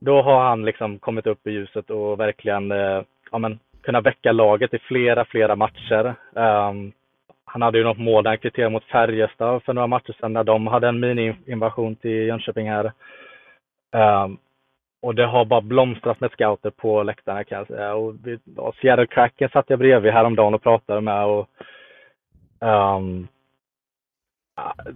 [0.00, 4.32] då har han liksom kommit upp i ljuset och verkligen eh, ja, men, kunnat väcka
[4.32, 6.14] laget i flera, flera matcher.
[6.36, 6.92] Ehm,
[7.52, 10.44] han hade ju något mål där han kvitterade mot Färjestad för några matcher sedan när
[10.44, 12.92] de hade en mini-invasion till Jönköping här.
[13.96, 14.36] Ehm,
[15.02, 17.94] och det har bara blomstrat med scouter på läktarna kan jag säga.
[17.94, 18.14] Och
[18.56, 21.26] och Seattle Kraken satt jag bredvid häromdagen och pratade med.
[21.26, 21.48] Och,
[22.60, 23.02] ja,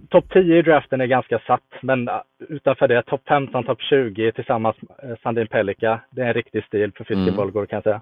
[0.09, 2.09] Topp 10 i draften är ganska satt, men
[2.49, 5.99] utanför det, topp 15, topp 20 tillsammans med Sandin Pellikka.
[6.09, 7.25] Det är en riktig stil för Mm.
[7.25, 8.01] fiskebollgård kan jag säga.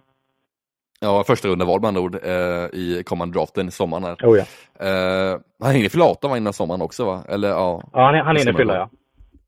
[1.03, 4.15] Ja, första rundan val med andra ord eh, i kommande draften i sommaren här.
[4.15, 4.45] Oh, ja.
[4.87, 7.23] Eh, han hinner fylla 18 va, innan sommaren också va?
[7.29, 8.89] Eller ja, ja, han, stämmer fylla ja.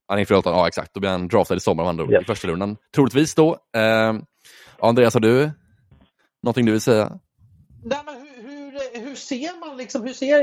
[0.07, 0.93] han hinner fylla 18, ja exakt.
[0.93, 2.21] Då blir han draftad i sommar med andra ord, Yes.
[2.21, 2.77] i första rundan.
[2.95, 3.57] Troligtvis då.
[3.77, 4.13] Eh,
[4.79, 5.51] Andreas, har du
[6.43, 7.19] någonting du vill säga?
[7.83, 10.39] Nej, men hur, hur, hur ser man liksom, hur ser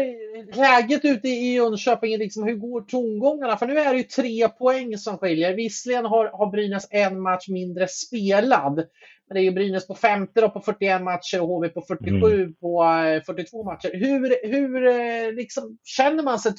[0.57, 2.19] läget ute i Jönköping?
[2.19, 3.57] Liksom, hur går tongångarna?
[3.57, 5.55] För nu är det ju tre poäng som skiljer.
[5.55, 8.85] Visserligen har, har Brynäs en match mindre spelad.
[9.33, 12.53] Men det är ju Brynäs på femte då på 41 matcher och HV på 47
[12.61, 13.91] på eh, 42 matcher.
[13.93, 16.53] Hur, hur eh, liksom, känner man sig?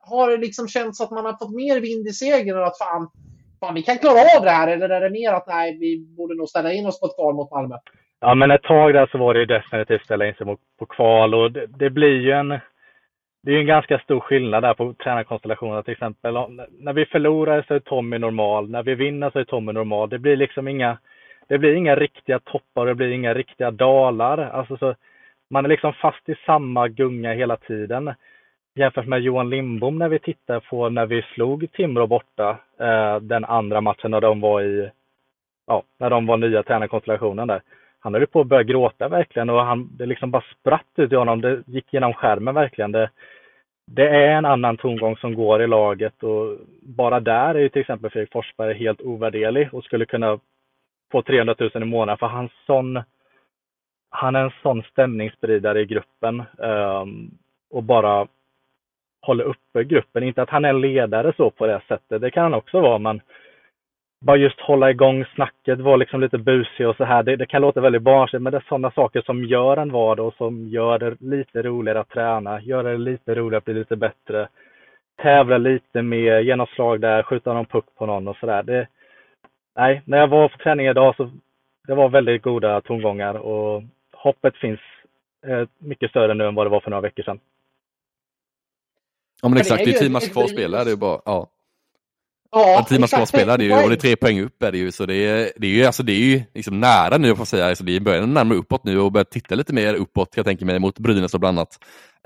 [0.00, 3.10] Har det liksom känts att man har fått mer vind i seglen och att fan,
[3.60, 4.68] fan, vi kan klara av det här?
[4.68, 7.34] Eller är det mer att nej, vi borde nog ställa in oss på ett kval
[7.34, 7.76] mot Malmö?
[8.20, 10.86] Ja, men ett tag där så var det ju definitivt ställa in sig mot, på
[10.86, 12.58] kval och det, det blir ju en
[13.42, 16.34] det är en ganska stor skillnad där på tränarkonstellationerna till exempel.
[16.78, 20.08] När vi förlorar så är Tommy normal, när vi vinner så är Tommy normal.
[20.08, 20.98] Det blir liksom inga,
[21.48, 24.38] det blir inga riktiga toppar, det blir inga riktiga dalar.
[24.38, 24.94] Alltså så,
[25.50, 28.14] man är liksom fast i samma gunga hela tiden.
[28.74, 33.44] Jämfört med Johan Lindbom när vi tittar på när vi slog Timrå borta eh, den
[33.44, 34.90] andra matchen när de var i,
[35.66, 37.62] ja, när de var nya tränarkonstellationen där
[38.04, 41.12] han höll ju på att börja gråta verkligen och han, det liksom bara spratt ut
[41.12, 41.40] i honom.
[41.40, 42.92] Det gick genom skärmen verkligen.
[42.92, 43.10] Det,
[43.86, 47.80] det är en annan tongång som går i laget och bara där är ju till
[47.80, 50.38] exempel Fredrik Forsberg helt ovärderlig och skulle kunna
[51.14, 53.02] få 300 000 i månaden för han sån
[54.10, 57.30] han är en sån stämningsspridare i gruppen ehm,
[57.70, 58.26] och bara
[59.22, 60.22] håller uppe gruppen.
[60.22, 63.20] Inte att han är ledare så på det sättet, det kan han också vara, men
[64.20, 67.22] bara just hålla igång snacket, vara liksom lite busig och så här.
[67.22, 70.26] Det, det kan låta väldigt barnsligt, men det är sådana saker som gör en vardag
[70.26, 73.96] och som gör det lite roligare att träna, gör det lite roligare att bli lite
[73.96, 74.48] bättre,
[75.22, 78.62] tävla lite mer, genomslag där, skjuta någon puck på någon och sådär.
[78.62, 78.86] Det,
[79.76, 81.30] nej, när jag var på träning idag så
[81.86, 83.82] det var väldigt goda tongångar och
[84.12, 84.80] hoppet finns
[85.46, 87.40] eh, mycket större nu än vad det var för några veckor sedan.
[89.42, 91.48] Ja men exakt, det är ju tio matcher kvar att spela, det är bara, ja.
[92.54, 93.32] Ja, kvar att exakt.
[93.32, 95.52] det är ju, och det är tre poäng upp är det ju, så det är,
[95.56, 97.96] det är ju, alltså det är ju liksom nära nu, jag får säga, alltså det
[97.96, 100.98] är början närmare uppåt nu och börjar titta lite mer uppåt, jag tänka mig, mot
[100.98, 101.78] Brynäs och bland annat.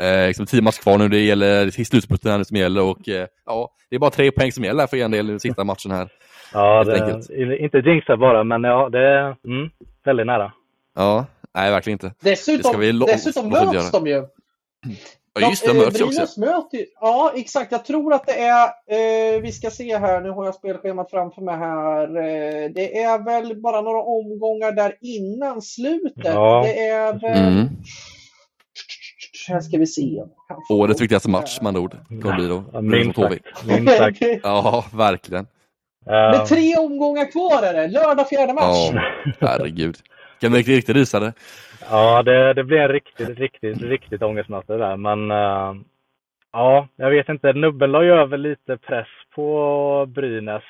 [0.03, 2.83] Eh, liksom tio matcher kvar nu, det gäller, det är slutspurten här nu som gäller
[2.83, 5.65] och eh, ja, det är bara tre poäng som gäller för en del nu, sista
[5.65, 6.09] matchen här.
[6.53, 9.71] Ja, det, inte jinxa bara, men ja, det är mm,
[10.05, 10.53] väldigt nära.
[10.95, 12.15] Ja, nej verkligen inte.
[12.21, 14.25] Det Dessutom, ska vi dessutom möts de ju.
[15.41, 16.17] Ja just det, Ja, eh, möts ju också.
[16.17, 20.31] Brynäs möter ja exakt, jag tror att det är, eh, vi ska se här, nu
[20.31, 22.03] har jag spelschemat framför mig här.
[22.17, 26.25] Eh, det är väl bara några omgångar där innan slutet.
[26.25, 26.63] Ja.
[26.67, 27.69] Det är väl, Mm.
[29.49, 30.23] här ska vi se.
[30.71, 32.65] Årets viktigaste match med andra ord, kommer bli då.
[32.73, 33.17] Ja, Brynäs
[33.65, 34.19] minst sagt.
[34.43, 35.47] Ja, verkligen.
[36.07, 38.91] Eh, Med tre omgångar kvar är det, lördag fjärde match.
[38.93, 39.01] Ja,
[39.41, 39.97] herregud
[40.39, 41.27] nacken bli riktigt, rysade.
[41.27, 41.33] rysare.
[41.91, 44.97] Ja, det, det blir en riktigt, riktigt, riktigt ångestmöte där.
[44.97, 45.83] Men uh,
[46.53, 47.53] ja, jag vet inte.
[47.53, 50.63] Nubben la ju över lite press på Brynäs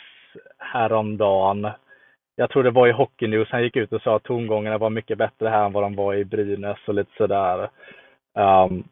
[0.59, 1.71] häromdagen.
[2.37, 4.91] Jag tror det var i Hockey News han gick ut och sa att tongångarna var
[4.91, 7.71] mycket bättre här än vad de var i Brynäs och lite sådär.
[8.35, 8.85] Um,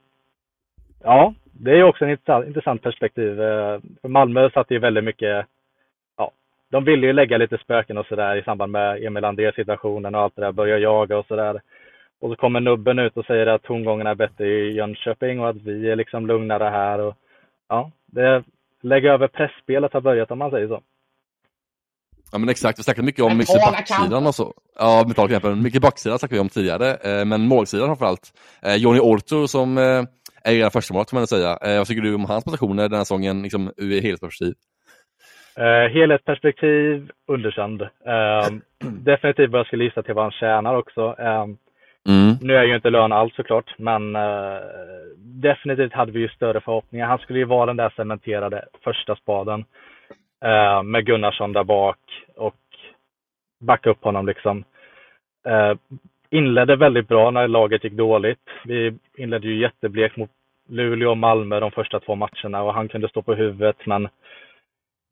[1.02, 3.42] ja, det är också ett intressant, perspektiv.
[3.42, 5.46] Eh, för Malmö satt ju väldigt mycket,
[6.70, 10.20] de ville ju lägga lite spöken och sådär i samband med Emil Andrés situationen och
[10.20, 11.60] allt det där, börja jaga och sådär.
[12.20, 15.56] Och så kommer nubben ut och säger att tongångarna är bättre i Jönköping och att
[15.56, 16.98] vi är liksom lugnare här.
[16.98, 17.14] Och,
[17.68, 18.44] ja, det
[18.82, 20.80] lägga över pressspelet har börjat om man säger så.
[22.32, 24.54] Ja men exakt, vi snackade mycket om just backsidan och så.
[24.78, 25.62] Ja, mentala kampen.
[25.62, 28.32] Mycket backsidan snackade vi om tidigare, eh, men målsidan framförallt.
[28.62, 30.04] Eh, Johnny Orto som eh,
[30.44, 31.58] är era första mål kan man säga.
[31.60, 34.54] Vad tycker du om hans prestationer den här säsongen, liksom ur helhetsperspektiv?
[35.56, 37.82] Eh, helhetsperspektiv, underkänd.
[37.82, 38.48] Eh,
[38.90, 41.14] definitivt vad jag skulle gissa till vad han tjänar också.
[41.18, 41.46] Eh,
[42.08, 42.36] Mm.
[42.40, 44.60] nu är ju inte lön allt såklart, men eh,
[45.18, 47.06] definitivt hade vi ju större förhoppningar.
[47.06, 49.64] Han skulle ju vara den där cementerade första spaden
[50.44, 51.98] eh, med Gunnarsson där bak
[52.36, 52.54] och
[53.60, 54.64] backa upp honom liksom.
[55.46, 55.74] Eh,
[56.30, 58.48] inledde väldigt bra när laget gick dåligt.
[58.64, 60.30] Vi inledde ju jätteblekt mot
[60.68, 64.08] Luleå och Malmö de första två matcherna och han kunde stå på huvudet men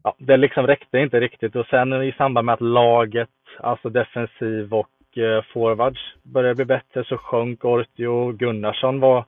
[0.05, 3.29] ja, det liksom räckte inte riktigt och sen i samband med att laget,
[3.61, 8.33] alltså defensiv och eh, forwards började bli bättre så sjönk Ortio.
[8.33, 9.25] Gunnarsson var,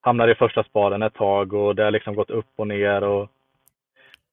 [0.00, 3.28] hamnade i första spaden ett tag och det har liksom gått upp och ner och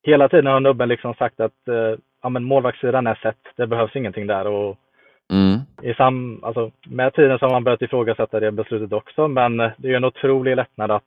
[0.04, 3.96] hela tiden har nubben liksom sagt att eh, ja, men målvaktssidan är sett, det behövs
[3.96, 4.78] ingenting där och
[5.32, 5.60] Mm.
[5.82, 9.72] i sam, alltså, med tiden så har man börjat ifrågasätta det beslutet också, men eh,
[9.78, 11.04] det är en otrolig lättnad att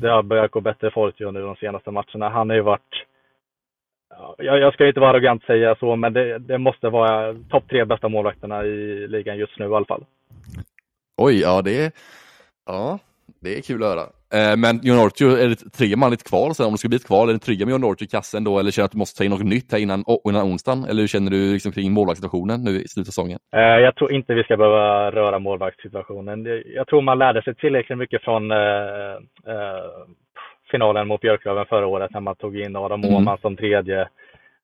[0.00, 2.28] det har börjat gå bättre för Ortio nu de senaste matcherna.
[2.28, 3.04] Han har ju varit,
[4.38, 7.84] jag, jag ska inte vara arrogant säga så, men det, det måste vara topp tre
[7.84, 10.04] bästa målvakterna i ligan just nu i alla fall.
[11.16, 11.92] Oj, ja det är,
[12.66, 12.98] ja,
[13.40, 14.06] det är kul att höra.
[14.34, 16.66] Eh, men Jon Ortio, är det trygga man ditt kval sen?
[16.66, 18.58] Om det ska bli ett kval, är det trygga med Jon Ortio i kassen då?
[18.58, 20.84] Eller känner du att du måste ta in något nytt här innan, oh, innan onsdagen?
[20.84, 23.38] Eller hur känner du liksom kring målvaktssituationen nu i slutet av säsongen?
[23.56, 26.46] Eh, Jag tror inte vi ska behöva röra målvaktssituationen.
[26.74, 28.56] Jag tror man lärde sig tillräckligt mycket från eh,
[30.70, 33.14] finalen mot Björklöven förra året när man tog in Adam Mm.
[33.14, 34.08] Åhman som tredje.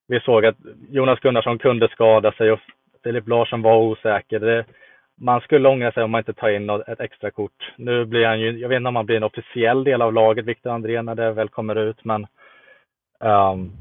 [0.08, 0.56] Vi såg att
[0.90, 2.60] Jonas Gunnarsson kunde skada sig och
[3.04, 4.40] Filip Larsson var osäker.
[4.40, 4.64] Det,
[5.20, 7.72] man skulle ångra sig om man inte tar in ett extra kort.
[7.76, 10.44] Nu blir han ju, jag vet inte om han blir en officiell del av laget,
[10.44, 12.26] Viktor Andrén, när det väl kommer ut, men
[13.24, 13.72] ehm,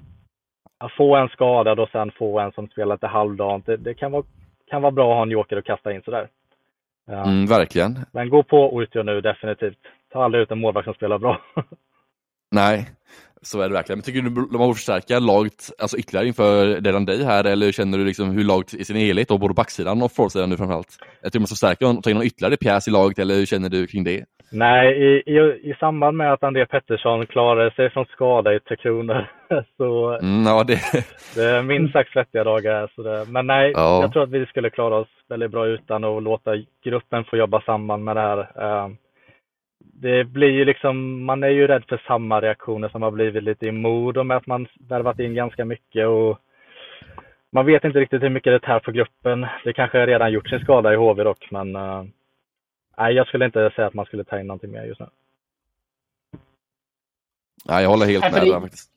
[0.78, 4.12] att få en skadad och sen få en som spelar lite halvdant, det, det kan,
[4.12, 4.24] vara,
[4.70, 6.28] kan vara bra att ha en joker att kasta in sådär.
[7.06, 7.24] Ja.
[7.24, 8.00] Mm, verkligen.
[8.12, 9.78] Men gå på Ortio nu definitivt.
[10.12, 11.42] Ta aldrig ut en målvakt som spelar bra.
[12.54, 12.90] Nej,
[13.42, 13.98] så är det verkligen.
[14.00, 17.98] Men tycker du de har förstärka laget alltså ytterligare inför Delan Day här eller känner
[17.98, 20.98] du liksom hur laget i sin helhet, och både backsidan och forwardsidan nu framförallt?
[21.22, 23.46] Jag tycker man ska förstärka och ta in någon ytterligare pjäs i laget eller hur
[23.46, 24.26] känner du kring det?
[24.52, 25.38] Nej, i, i,
[25.72, 29.28] i samband med att André Pettersson klarade sig från skada i Tre Kronor
[29.78, 30.80] så Mm, ja, det...
[31.36, 32.92] det är minst sagt svettiga dagar.
[32.96, 34.02] Så det, men nej, Ja.
[34.02, 36.52] jag tror att vi skulle klara oss väldigt bra utan att låta
[36.86, 38.40] gruppen få jobba samman med det här.
[38.40, 38.90] Eh,
[39.96, 43.66] Det blir ju liksom, man är ju rädd för samma reaktioner som har blivit lite
[43.68, 46.40] i Modo med att man värvat in ganska mycket och
[47.52, 49.48] man vet inte riktigt hur mycket det tär på gruppen.
[49.64, 52.04] Det kanske redan gjort sin skada i HV dock, men eh,
[52.98, 55.06] nej, jag skulle inte säga att man skulle ta in någonting mer just nu.
[57.66, 58.93] Nej, jag håller helt med det- där faktiskt.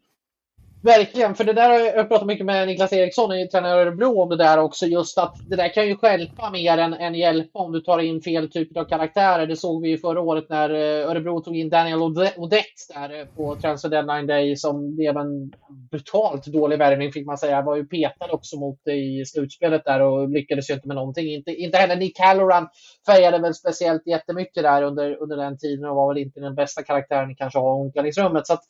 [0.87, 4.22] Verkligen, för det där har jag pratat mycket med Niklas Eriksson, i tränare i Örebro,
[4.22, 4.87] om det där också.
[4.87, 8.20] Just att det där kan ju stjälpa mer än, än hjälpa om du tar in
[8.20, 9.46] fel typ av karaktärer.
[9.46, 12.03] Det såg vi ju förra året när eh, Örebro tog in Daniel
[12.37, 15.53] Odette där eh, på Transfer Deadline Day som blev en
[15.90, 17.62] brutalt dålig värvning fick man säga.
[17.62, 21.27] Var ju petad också mot det i slutspelet där och lyckades ju inte med någonting.
[21.27, 22.68] Inte, inte heller Nick Halloran
[23.07, 26.83] färgade väl speciellt jättemycket där under, under den tiden och var väl inte den bästa
[26.83, 28.46] karaktären kanske att ha i omklädningsrummet.
[28.46, 28.62] Så att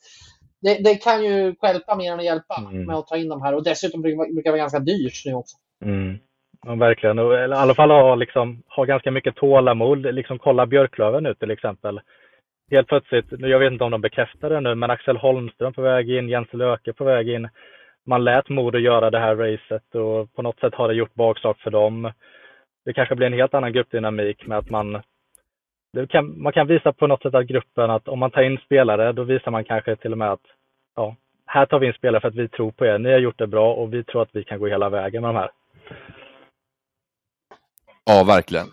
[0.63, 2.87] det, det kan ju stjälpa mer än att hjälpa Mm.
[2.87, 3.55] med att ta in de här.
[3.55, 5.57] Och dessutom brukar det vara ganska dyrt nu också.
[5.85, 6.19] Mm.
[6.67, 7.19] Ja, verkligen.
[7.19, 10.15] Och, eller, I alla fall ha, liksom, ha ganska mycket tålamod.
[10.15, 12.01] Liksom, kolla Björklöven nu till exempel.
[12.71, 16.11] Helt plötsligt, jag vet inte om de bekräftar det nu, men Axel Holmström på väg
[16.11, 17.49] in, Jens Löke på väg in.
[18.07, 21.57] Man lät Modo göra det här racet och på något sätt har det gjort bakslag
[21.59, 22.13] för dem.
[22.85, 25.03] Det kanske blir en helt annan gruppdynamik med att man
[26.09, 29.13] kan, man kan visa på något sätt att gruppen att om man tar in spelare
[29.13, 30.47] då visar man kanske till och med att
[30.97, 32.99] ja, här tar vi in spelare för att vi tror på er.
[32.99, 35.29] Ni har gjort det bra och vi tror att vi kan gå hela vägen med
[35.29, 35.51] de här.
[38.05, 38.67] Ja, verkligen.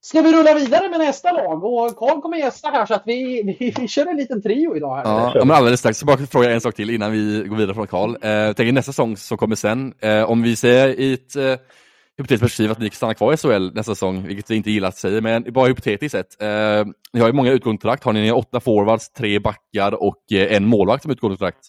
[0.00, 1.64] Ska vi rulla vidare med nästa lag?
[1.64, 4.96] Och Karl kommer gästa här så att vi, vi, vi kör en liten trio idag.
[4.96, 5.04] Här.
[5.04, 5.98] Ja, ja, men alldeles strax.
[5.98, 8.16] Så bara fråga en sak till innan vi går vidare från Karl.
[8.22, 11.54] Eh, jag tänker nästa säsong som kommer sen, eh, om vi ser i ett eh,
[12.18, 14.88] hypotetiskt perspektiv att ni kan stanna kvar i SHL nästa säsong, vilket vi inte gillar
[14.88, 16.42] att säga, men bara hypotetiskt sett.
[16.42, 20.66] Eh, ni har ju många utgångskontrakt, har ni åtta forwards, tre backar och eh, en
[20.66, 21.68] målvakt som utgångskontrakt.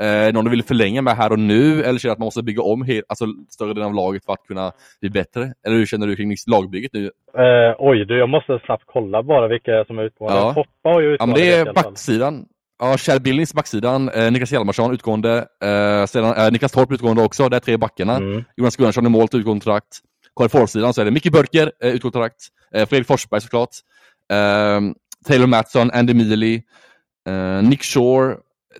[0.00, 2.62] Eh, någon du vill förlänga med här och nu, eller känner att man måste bygga
[2.62, 5.52] om alltså, större delen av laget för att kunna bli bättre?
[5.66, 7.04] Eller hur känner du kring lagbygget nu?
[7.38, 10.38] Eh, oj, du, jag måste snabbt kolla bara vilka som är utgående.
[10.38, 10.52] Ja.
[10.52, 12.46] Hoppa har ju Ja, utgående men det är backsidan.
[12.78, 17.48] Ja, Kjell Billings backsidan, eh, Niklas Hjalmarsson utgående, eh, sedan eh, Niklas Torp utgående också,
[17.48, 18.16] det är tre backarna.
[18.16, 18.44] Mm.
[18.56, 19.98] Jonas Gunnarsson i mål till utgångskontrakt.
[20.36, 22.36] Kvar forwardsidan så är det Micke Börker, eh, utgångskontrakt.
[22.74, 23.70] Eh, Fredrik Forsberg såklart.
[24.32, 24.80] Eh,
[25.28, 26.62] Taylor Mattsson, Andy Mealy,
[27.28, 28.36] eh, Nick Shore,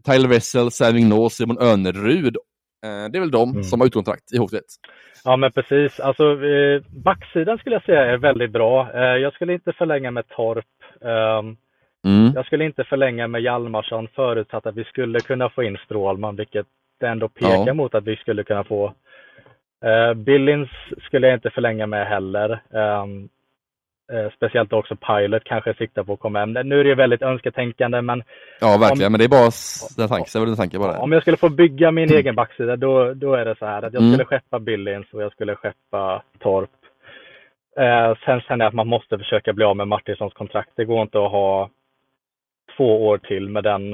[0.06, 2.36] Tyler Wessel, Sam Vignaux, Simon Önerud.
[2.84, 3.64] Eh, det är väl de Mm.
[3.64, 4.60] som har utkontrakt i HV71.
[5.24, 6.00] Ja, men precis.
[6.00, 6.24] Alltså,
[7.04, 8.92] backsidan skulle jag säga är väldigt bra.
[9.18, 10.64] Jag skulle inte förlänga med Torp.
[11.04, 11.56] Ehm,
[12.04, 12.32] Mm.
[12.34, 16.66] jag skulle inte förlänga med Hjalmarsson förutsatt att vi skulle kunna få in Strålman, vilket
[17.00, 17.74] det ändå pekar Ja.
[17.74, 18.92] mot att vi skulle kunna få.
[19.84, 20.70] Eh, Billings
[21.06, 22.60] skulle jag inte förlänga med heller.
[22.74, 23.28] Ehm,
[24.12, 26.52] eh, speciellt också Pilot kanske siktar på att komma hem.
[26.52, 28.22] Nu är det ju väldigt önsketänkande, men
[28.60, 29.12] Ja, verkligen.
[29.12, 29.50] Men det är bara
[29.96, 30.98] den tanken, det är väl en tanke bara.
[30.98, 33.92] om jag skulle få bygga min egen backsida, då, då är det så här att
[33.92, 34.12] jag Mm.
[34.12, 36.70] skulle skeppa Billings och jag skulle skeppa Torp.
[37.78, 40.70] Eh, sen känner jag att man måste försöka bli av med Martinssons kontrakt.
[40.76, 41.70] Det går inte att ha
[42.76, 43.90] två år till med den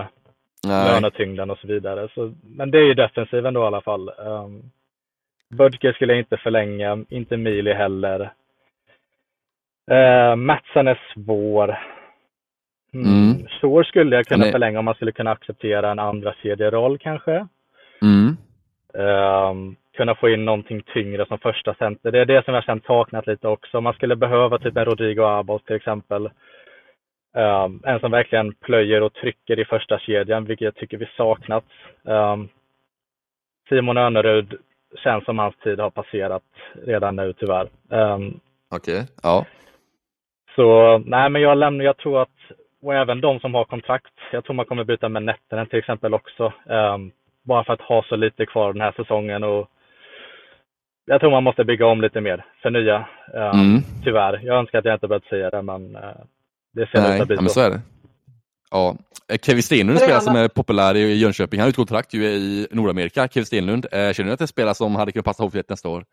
[0.66, 0.92] Nej.
[0.92, 2.08] lönetyngden och så vidare.
[2.14, 4.10] Så, men det är ju defensiven då i alla fall.
[4.18, 4.70] Um,
[5.48, 8.20] Bödke skulle jag inte förlänga, inte Mili heller.
[9.90, 11.78] Uh, Matsen är svår.
[12.94, 13.06] Mm.
[13.06, 13.46] Mm.
[13.48, 17.46] Shore skulle jag kunna förlänga om man skulle kunna acceptera en andra kedjeroll kanske.
[18.02, 18.36] Mm.
[18.94, 22.10] Ehm, kunna få in någonting tyngre som första center.
[22.10, 23.80] Det är det som jag känt saknat lite också.
[23.80, 26.30] Man skulle behöva typ en Rodrigo Abos till exempel.
[27.34, 31.64] Ehm, en som verkligen plöjer och trycker i första kedjan, vilket jag tycker vi saknat.
[32.08, 32.48] Ehm,
[33.68, 34.54] Simon Önerud
[35.04, 36.42] känns som hans tid har passerat
[36.86, 37.68] redan nu tyvärr.
[37.90, 38.40] Ehm,
[38.70, 39.46] Okej, ja.
[40.56, 42.36] så nej, men jag lämnar, jag tror att,
[42.82, 46.14] och även de som har kontrakt, jag tror man kommer byta med Nettinen till exempel
[46.14, 46.52] också.
[46.68, 47.10] ehm,
[47.42, 49.70] bara för att ha så lite kvar den här säsongen och
[51.04, 53.06] jag tror man måste bygga om lite mer, förnya.
[53.34, 53.80] ehm, Mm.
[54.04, 54.40] Tyvärr.
[54.42, 56.02] Jag önskar att jag inte behövt säga det, men eh,
[56.72, 57.60] det ser ut Nej, bli ja, men så.
[57.60, 57.80] är det.
[58.70, 58.96] Ja.
[59.32, 61.60] Eh, Kevin Stenlund Träna- spelar som är populär i Jönköping.
[61.60, 63.86] Han har kontrakt ju i Nordamerika, Kevin Stenlund.
[63.92, 66.04] Eh, Känner du att det är spelare som hade kunnat passa HV71 nästa år?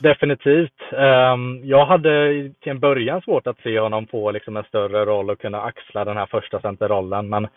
[0.00, 0.92] Definitivt.
[0.92, 5.30] Ehm, jag hade till en början svårt att se honom få liksom en större roll
[5.30, 7.28] och kunna axla den här första centerrollen.
[7.28, 7.48] Men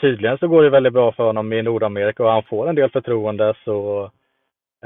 [0.00, 2.90] tydligen så går det väldigt bra för honom i Nordamerika och han får en del
[2.90, 3.54] förtroende.
[3.64, 4.10] Så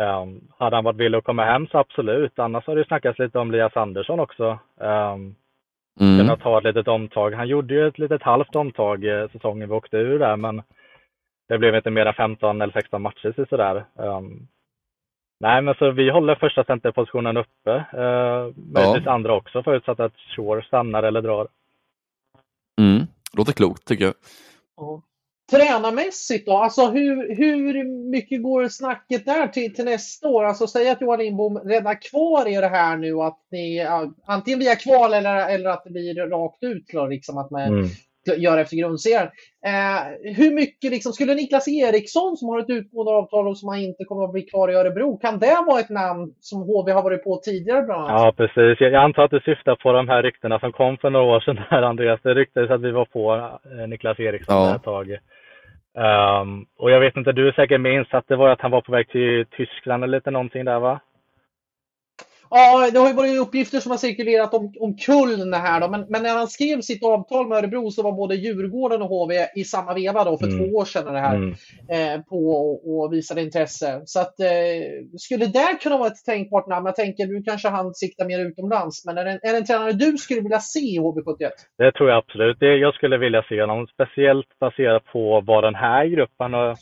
[0.01, 2.39] ehm, hade han varit villig att komma hem så absolut.
[2.39, 4.59] Annars har det snackats lite om Lias Andersson också.
[6.01, 6.19] Mm.
[6.19, 7.35] Kunna ta ett litet omtag.
[7.35, 10.63] Han gjorde ju ett litet halvt omtag eh, säsongen vi åkte ur där, men
[11.49, 13.85] det blev inte mer än 15 eller 16 matcher så sådär.
[13.95, 14.49] Um,
[15.41, 17.71] nej, men så vi håller första centerpositionen uppe.
[17.95, 21.49] Uh, möjligtvis andra också, förutsatt att Shore stannar eller drar.
[22.81, 23.07] Mm.
[23.37, 24.15] Låter klokt tycker jag.
[24.77, 25.03] Ja.
[25.57, 30.45] Tränarmässigt då, alltså hur, hur mycket går snacket där till, till nästa år?
[30.45, 33.87] Alltså säg att Johan Lindbom räddar kvar er här nu att ni
[34.27, 37.87] antingen via kval eller, eller att det blir rakt ut då, liksom att man Mm.
[38.39, 39.29] gör efter grundserien.
[39.67, 43.79] Eh, hur mycket liksom, skulle Niklas Eriksson som har ett utgående avtal och som han
[43.79, 47.03] inte kommer att bli kvar i Örebro, kan det vara ett namn som HV har
[47.03, 48.21] varit på tidigare bland annat?
[48.23, 48.81] Ja, precis.
[48.81, 51.59] Jag antar att du syftar på de här ryktena som kom för några år sedan
[51.71, 52.21] där, Andreas.
[52.23, 53.35] Det ryktades att vi var på
[53.81, 54.77] eh, Niklas Eriksson Ja.
[54.77, 55.19] ett tag.
[55.95, 58.81] Um, och jag vet inte, du är säkert med insatt, det var att han var
[58.81, 61.01] på väg till Tyskland eller lite någonting där va?
[62.55, 66.07] Ja, det har ju varit uppgifter som har cirkulerat om, om Kuln här då, men,
[66.09, 69.65] men när han skrev sitt avtal med Örebro så var både Djurgården och HV i
[69.65, 70.59] samma veva då för Mm.
[70.59, 71.55] två år sedan det här, Mm.
[72.19, 74.03] eh, på och, och visade intresse.
[74.05, 74.47] Så att, eh,
[75.19, 76.87] skulle det kunna vara ett tänkbart namn?
[76.87, 79.65] Jag tänker, nu kanske han siktar mer utomlands, men är det, en- är det en
[79.65, 81.51] tränare du skulle vilja se i HV71?
[81.79, 82.57] Det tror jag absolut.
[82.61, 86.77] Det, jag skulle vilja se honom, speciellt baserat på vad den här gruppen och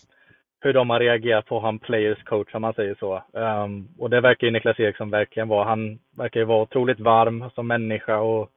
[0.60, 3.22] hur de har reagerat på han players coach om man säger så.
[3.32, 5.64] Um, och det verkar ju Niklas Eriksson verkligen vara.
[5.64, 8.50] Han verkar ju vara otroligt varm som människa och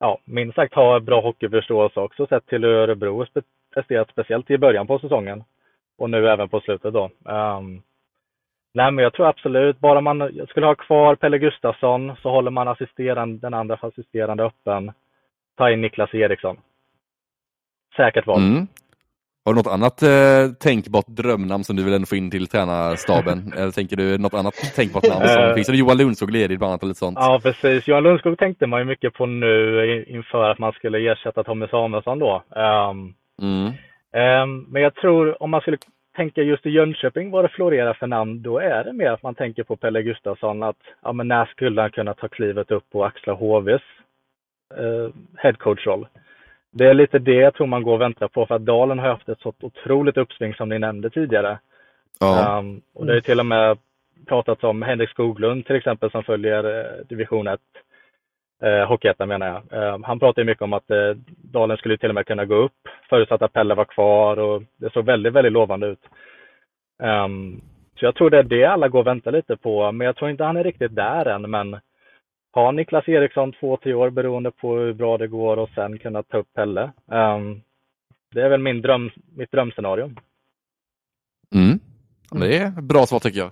[0.00, 3.42] ja, minst sagt ha bra hockeyförståelse också sett till hur Örebro spe-
[3.74, 5.44] presterat speciellt i början på säsongen
[5.98, 7.10] och nu även på slutet då.
[7.24, 7.82] Um,
[8.74, 12.68] nej, men jag tror absolut, bara man skulle ha kvar Pelle Gustafsson så håller man
[12.68, 14.92] assisterande, den andra assisterande öppen.
[15.56, 16.56] Ta in Niklas Eriksson.
[17.96, 18.38] Säkert val.
[18.38, 18.66] Mm.
[19.48, 23.52] Har du något annat eh, tänkbart drömnamn som du vill ändå få in till tränarstaben?
[23.56, 25.28] Eller tänker du något annat tänkbart namn?
[25.28, 25.54] Som, Eh.
[25.54, 27.18] finns det Johan Lundskog ledig bland annat eller lite sånt?
[27.20, 27.88] Ja, precis.
[27.88, 32.18] Johan Lundskog tänkte man ju mycket på nu inför att man skulle ersätta Tommy Samuelsson
[32.18, 32.42] då.
[32.56, 33.72] Ehm, Mm.
[34.12, 35.78] ehm, men jag tror om man skulle
[36.16, 39.34] tänka just i Jönköping vad det florerar för namn, då är det mer att man
[39.34, 40.62] tänker på Pelle Gustafsson.
[40.62, 43.82] Att ja, men när skulle han kunna ta klivet upp och axla HVs
[44.76, 46.06] eh, headcoach-roll?
[46.70, 49.08] Det är lite det jag tror man går och väntar på för att Dalen har
[49.08, 51.58] haft ett så otroligt uppsving som ni nämnde tidigare.
[52.20, 52.58] Ja.
[52.58, 53.78] Um, och det är till och med
[54.26, 57.60] pratats om Henrik Skoglund till exempel som följer eh, division 1,
[58.62, 59.94] eh, Hockeyettan menar jag.
[59.94, 62.54] Um, han pratar ju mycket om att eh, Dalen skulle till och med kunna gå
[62.54, 66.02] upp förutsatt att Pelle var kvar och det såg väldigt, väldigt lovande ut.
[67.02, 67.60] Um,
[67.98, 70.30] så jag tror det är det alla går och väntar lite på, men jag tror
[70.30, 71.50] inte han är riktigt där än.
[71.50, 71.76] Men
[72.58, 76.22] ha Niklas Eriksson två, tre år beroende på hur bra det går och sen kunna
[76.22, 76.92] ta upp Pelle.
[77.06, 77.62] Um,
[78.34, 80.10] det är väl min dröm, mitt drömscenario.
[81.54, 81.78] Mm.
[82.30, 83.50] Det är bra svar tycker jag.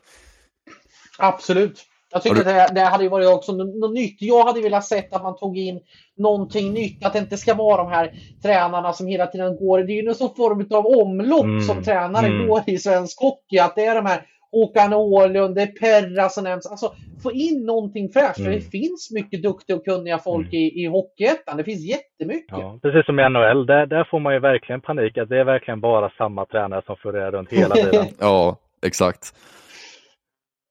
[1.19, 1.87] Absolut.
[2.11, 2.43] Jag tycker du...
[2.43, 4.17] det, det hade ju varit också något, nytt.
[4.23, 5.81] Jag hade velat sett att man tog in
[6.17, 7.05] någonting nytt.
[7.05, 9.79] Att det inte ska vara de här tränarna som hela tiden går.
[9.79, 11.61] Det är ju någon form av omlopp Mm.
[11.61, 12.47] som tränare Mm.
[12.47, 13.59] går i svensk hockey.
[13.59, 14.27] Att det är de här
[14.57, 16.67] Håkan Åhlund, det är Perra som nämns.
[16.67, 16.93] Alltså
[17.23, 18.37] få in någonting fräscht.
[18.37, 18.55] För Mm.
[18.55, 21.57] det finns mycket duktiga och kunniga folk i, i Hockeyettan.
[21.57, 22.59] Det finns jättemycket.
[22.59, 25.45] Ja, precis som i NHL, där, där får man ju verkligen panik att det är
[25.45, 28.07] verkligen bara samma tränare som florerar runt hela tiden.
[28.21, 29.35] Ja, exakt.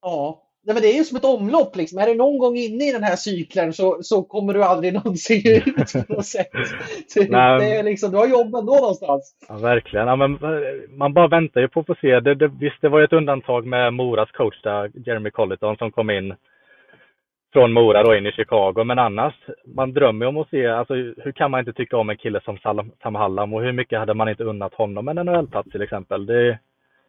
[0.02, 0.42] Ja.
[0.66, 1.76] Nej, men det är ju som ett omlopp.
[1.76, 1.98] Liksom.
[1.98, 5.42] Är du någon gång inne i den här cykeln så, så kommer du aldrig någonsin
[5.66, 6.50] ut på något sätt.
[7.14, 7.58] Det, Nej.
[7.58, 9.36] det är liksom, du har jobb ändå någonstans.
[9.48, 10.06] Ja, verkligen.
[10.08, 10.40] Ja, men, eh,
[10.90, 12.20] man bara väntar ju på att få se.
[12.20, 15.92] Det, det, visst, det var ju ett undantag med Moras coach där, Jeremy Colleton, som
[15.92, 16.34] kom in
[17.52, 18.84] från Mora då in i Chicago.
[18.84, 19.34] Men annars,
[19.74, 22.40] man drömmer ju om att se, alltså hur kan man inte tycka om en kille
[22.44, 22.58] som
[23.02, 26.26] Sam Hallam och hur mycket hade man inte unnat honom en NHL-plats till exempel.
[26.26, 26.58] Det,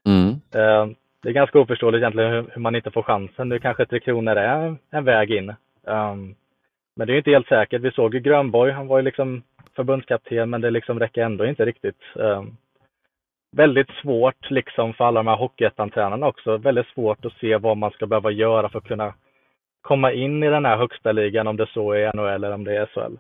[0.08, 0.30] Mm.
[0.30, 3.49] Eh, det är ganska oförståeligt egentligen hur, hur man inte får chansen.
[3.49, 5.49] Nu kanske Tre Kronor är en väg in.
[5.84, 6.36] Um,
[6.95, 7.82] men det är inte helt säkert.
[7.82, 9.43] Vi såg ju Grönborg, han var ju liksom
[9.76, 12.01] förbundskapten, men det liksom räcker ändå inte riktigt.
[12.15, 12.57] Um,
[13.51, 16.57] väldigt svårt liksom för alla de här Hockeyettan-tränarna också.
[16.57, 19.13] Väldigt svårt att se vad man ska behöva göra för att kunna
[19.82, 22.78] komma in i den här högsta ligan, om det så är NHL eller om det
[22.78, 23.18] är SHL.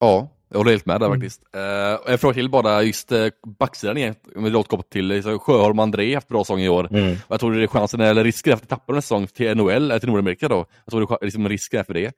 [0.00, 1.18] Ja, jag håller helt med där Mm.
[1.18, 1.42] faktiskt.
[1.56, 3.18] Uh, en fråga till bara, just uh,
[3.60, 6.88] backsidan igen, vi återkopplar till så Sjöholm och André har haft bra säsong i år.
[6.90, 7.14] Mm.
[7.28, 9.98] Vad tror du det är chansen, eller risken att tappa en säsong till NHL, eller
[9.98, 10.64] till Nordamerika då?
[10.84, 12.12] Jag tror det är liksom risken är för det?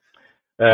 [0.63, 0.69] Uh.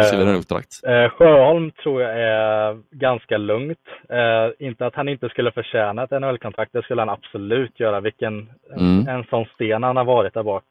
[0.92, 3.78] Eh, Sjöholm tror jag är ganska lugnt.
[4.08, 8.00] Eh, inte att han inte skulle förtjäna ett NHL-kontrakt, det skulle han absolut göra.
[8.00, 9.08] Vilken Mm.
[9.08, 10.64] en sån sten han har varit där bak.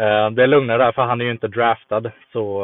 [0.00, 2.10] Eh, det är lugnare där, för han är ju inte draftad.
[2.32, 2.62] Så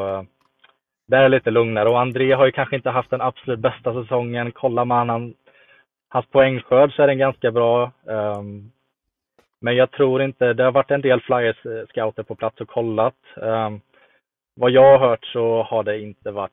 [1.11, 1.89] eh, det är lite lugnare.
[1.89, 4.53] Och André har ju kanske inte haft den absolut bästa säsongen.
[4.53, 5.35] Kollar man han,
[6.09, 7.93] hans poängskörd så är den ganska bra.
[8.05, 8.73] Um,
[9.61, 13.15] men jag tror inte, det har varit en del Flyers-scouter eh, på plats och kollat.
[13.37, 13.81] Um,
[14.55, 16.53] vad jag har hört så har det inte varit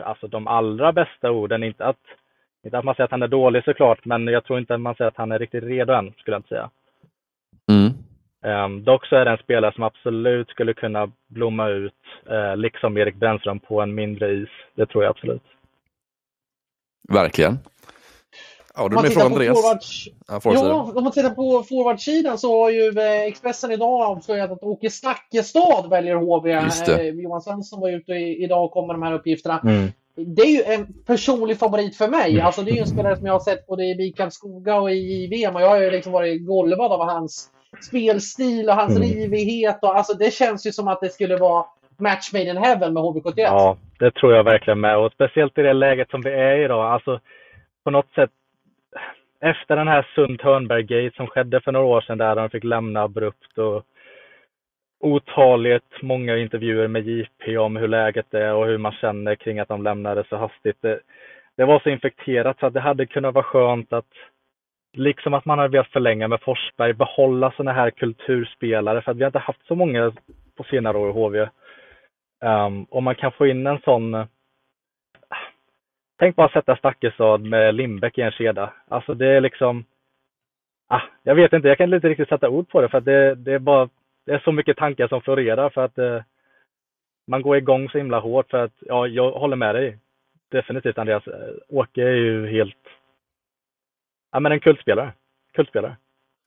[0.00, 1.62] alltså, de allra bästa orden.
[1.62, 2.00] Inte att,
[2.64, 4.94] inte att man säger att han är dålig såklart, men jag tror inte att man
[4.94, 6.70] säger att han är riktigt redo än, skulle jag inte säga.
[7.70, 8.09] Mm.
[8.44, 11.92] Um, dock så är det en spelare som absolut skulle kunna blomma ut,
[12.30, 14.48] eh, liksom Erik Brännström, på en mindre is.
[14.74, 15.42] Det tror jag absolut.
[17.08, 17.58] Verkligen.
[18.74, 19.62] Ja, Om du man med tittar från på Andreas.
[19.62, 20.08] forwards,
[20.44, 24.90] Ja, om man tittar på forwardsidan så har ju eh, Expressen idag avslöjat att Åke
[24.90, 26.52] Snackestad väljer HV.
[26.52, 29.60] Eh, Johan Svensson var ute idag och kom med de här uppgifterna.
[29.64, 29.92] Mm.
[30.14, 32.32] Det är ju en personlig favorit för mig.
[32.32, 32.46] Mm.
[32.46, 34.90] Alltså det är ju en spelare som jag har sett både i Mikael Skoga och
[34.90, 37.50] i JVM och jag har ju liksom varit golvad av hans
[37.80, 39.08] spelstil och hans Mm.
[39.08, 39.78] rivighet.
[39.82, 41.64] Och, alltså det känns ju som att det skulle vara
[41.98, 43.32] match made in heaven med HV71.
[43.36, 44.96] Ja, det tror jag verkligen med.
[44.98, 46.84] Och speciellt i det läget som vi är i idag.
[46.92, 47.20] Alltså,
[47.84, 48.30] på något sätt,
[49.40, 53.02] efter den här Sund Hörnberg-gate som skedde för några år sedan där de fick lämna
[53.02, 53.82] abrupt och
[55.00, 59.68] otaligt många intervjuer med JP om hur läget är och hur man känner kring att
[59.68, 60.76] de lämnade så hastigt.
[60.80, 61.00] Det,
[61.56, 64.12] det var så infekterat så att det hade kunnat vara skönt att
[64.92, 69.22] liksom att man hade velat förlänga med Forsberg, behålla sådana här kulturspelare för att vi
[69.22, 70.12] har inte haft så många
[70.56, 71.40] på senare år i HV.
[71.40, 71.48] Um,
[72.40, 74.14] ehm, om man kan få in en sån...
[74.14, 74.26] Äh,
[76.18, 78.72] tänk bara sätta Stakkestad med Lindbäck i en kedja.
[78.88, 79.84] Alltså det är liksom...
[80.88, 83.34] Ah, jag vet inte, jag kan inte riktigt sätta ord på det för att det,
[83.34, 83.88] det är bara...
[84.26, 86.22] Det är så mycket tankar som florerar för att eh,
[87.26, 89.98] man går igång så himla hårt för att, ja, jag håller med dig.
[90.50, 91.26] Definitivt Andreas.
[91.26, 92.76] Eh, Åke är ju helt...
[94.32, 95.12] Ja men en kultspelare.
[95.54, 95.96] Kultspelare.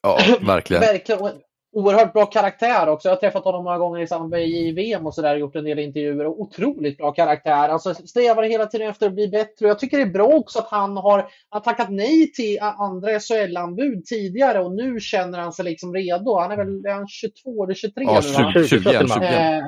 [0.04, 0.82] Ja, verkligen.
[0.82, 1.32] Verkligen.
[1.76, 3.08] Oerhört bra karaktär också.
[3.08, 5.36] Jag har träffat honom några gånger i samband med JVM och sådär.
[5.36, 6.26] Gjort en del intervjuer.
[6.26, 7.70] Och otroligt bra karaktär.
[7.70, 9.66] Alltså strävar hela tiden efter att bli bättre.
[9.66, 13.20] Och jag tycker det är bra också att han har, har tackat nej till andra
[13.20, 14.60] SHL-anbud tidigare.
[14.60, 16.40] Och nu känner han sig liksom redo.
[16.40, 18.52] Han är väl är han 22 eller 23 Ja, nu va?
[18.54, 19.08] 20, 20, 20.
[19.08, 19.26] 20.
[19.26, 19.62] Eh,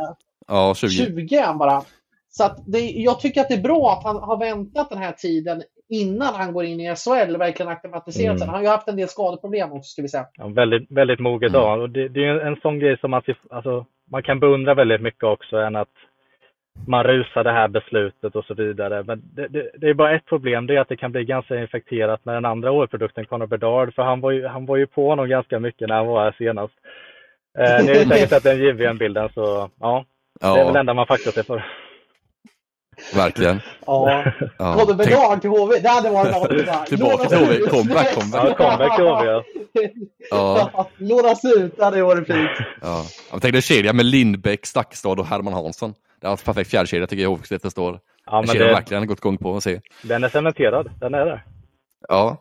[0.48, 0.90] Ja, 20.
[0.90, 1.84] 20 är han bara.
[2.30, 5.12] Så att det, jag tycker att det är bra att han har väntat den här
[5.12, 8.38] tiden innan han går in i SHL verkligen acklimatiserat Mm.
[8.38, 8.48] sig.
[8.48, 10.26] Han har ju haft en del skadeproblem också, ska vi säga.
[10.38, 11.62] Ja, väldigt, väldigt moget Mm.
[11.62, 11.82] av.
[11.82, 14.74] Och det, det är ju en sån grej som man, ser- alltså, man kan beundra
[14.74, 15.90] väldigt mycket också än att
[16.88, 19.04] man rusar det här beslutet och så vidare.
[19.04, 21.62] Men det, det, det är bara ett problem, det är att det kan bli ganska
[21.62, 25.10] infekterat med den andra årprodukten, Conor Bedard, för han var, ju, han var ju på
[25.10, 26.74] honom ganska mycket när han var här senast.
[27.58, 30.06] Eh, ni har ju säkert sett den JVM-bilden, så ja,
[30.42, 31.64] det är väl det Ja, enda man faktiskt sig för.
[33.16, 33.62] Verkligen.
[33.86, 34.24] Ja.
[34.58, 34.76] Ja.
[34.88, 36.68] Tänk- Bedard till HV, det hade varit något.
[36.68, 36.86] va?
[36.88, 37.58] Tillbaka till HV.
[37.70, 38.56] Comeback, comeback.
[38.60, 39.44] Ja, comeback till HV, ja.
[40.32, 40.90] Ja.
[40.98, 42.50] Lånas ut, det hade varit fint.
[42.82, 43.06] Ja.
[43.32, 45.94] Jag tänkte en kedja med Lindbäck, Stakkestad och Herman Hansson.
[46.22, 48.00] Det är en perfekt fjärdekedja tycker jag HV nästa år.
[48.26, 49.82] Ja, En men det, verkligen gått igång på att se.
[50.04, 51.44] den är cementerad, den är där.
[52.08, 52.38] Ja.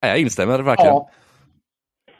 [0.00, 0.94] Ja, Jag instämmer verkligen.
[0.94, 1.10] Ja.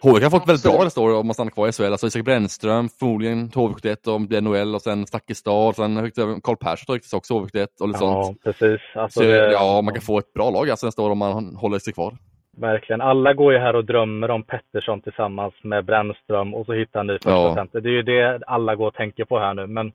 [0.02, 1.82] HV har fått väldigt bra nästa år om man stannar kvar i SHL.
[1.84, 7.12] Alltså Isak Brännström, förmodligen HV71 och blir NHL och sen Stakkestad, sen Karl Persson ryktas
[7.12, 8.42] också HV71 och lite Ja, sånt.
[8.44, 8.80] precis.
[8.94, 11.56] Alltså, Så, det- ja, man kan få ett bra lag alltså nästa år om man
[11.56, 12.16] håller sig kvar.
[12.56, 13.00] Verkligen.
[13.00, 17.06] Alla går ju här och drömmer om Pettersson tillsammans med Brännström och så hittar en
[17.06, 17.54] ny första Ja.
[17.54, 17.80] center.
[17.80, 19.66] Det är ju det alla går och tänker på här nu.
[19.66, 19.92] Men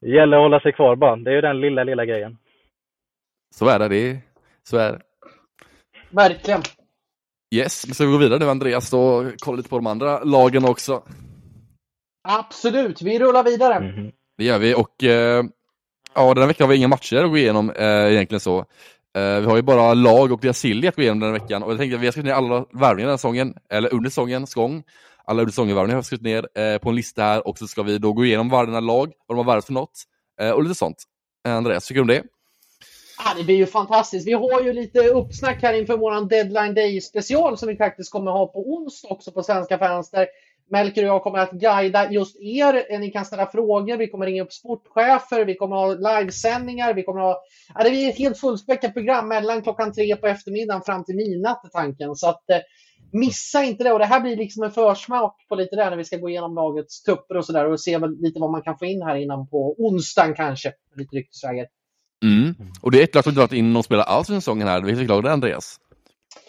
[0.00, 1.16] det gäller att hålla sig kvar bara.
[1.16, 2.38] Det är ju den lilla, lilla grejen.
[3.54, 3.88] Så är det.
[3.88, 4.16] det är,
[4.62, 5.00] så är det.
[6.10, 6.60] Verkligen.
[7.54, 10.64] Yes, men ska vi gå vidare nu Andreas och kolla lite på de andra lagen
[10.64, 11.02] också?
[12.28, 13.80] Absolut, vi rullar vidare.
[13.80, 14.12] Mhm.
[14.38, 15.44] Det gör vi och eh,
[16.14, 18.58] ja, den här veckan har vi inga matcher att gå igenom eh, egentligen så.
[19.18, 21.70] Eh, vi har ju bara lag och deras att gå igenom den här veckan och
[21.70, 24.54] jag tänkte att vi har skrivit ner alla värvningar den här säsongen, eller under säsongens
[24.54, 24.82] gång.
[25.24, 27.82] Alla under säsongen-värvningar har vi skrivit ner eh, på en lista här och så ska
[27.82, 30.02] vi då gå igenom varje lag, vad de har värvat för något
[30.40, 31.04] eh, och lite sånt.
[31.46, 32.22] Eh, Andreas, tycker du om det?
[33.24, 34.26] Ja, det blir ju fantastiskt.
[34.26, 38.30] Vi har ju lite uppsnack här inför våran deadline day special som vi faktiskt kommer
[38.30, 40.26] ha på onsdag också på Svenska fans där
[40.70, 42.98] Melker och jag kommer att guida just er.
[42.98, 47.20] Ni kan ställa frågor, vi kommer ringa upp sportchefer, vi kommer ha livesändningar, vi kommer
[47.20, 47.42] ha...
[47.74, 51.64] Ja, det blir ett helt fullspäckat program mellan klockan tre på eftermiddagen fram till midnatt
[51.64, 52.14] är tanken.
[52.14, 52.58] Så att eh,
[53.12, 53.92] missa inte det.
[53.92, 56.54] Och det här blir liksom en försmak på lite där när vi ska gå igenom
[56.54, 59.48] lagets tupper och sådär och se väl lite vad man kan få in här innan
[59.48, 60.72] på onsdagen kanske.
[60.96, 61.66] Lite ryktesvägar.
[62.24, 62.54] Mm.
[62.82, 64.80] Och det är ett lag som inte varit in någon spelare alls under säsongen här.
[64.82, 65.76] Vilket lag det är Andreas?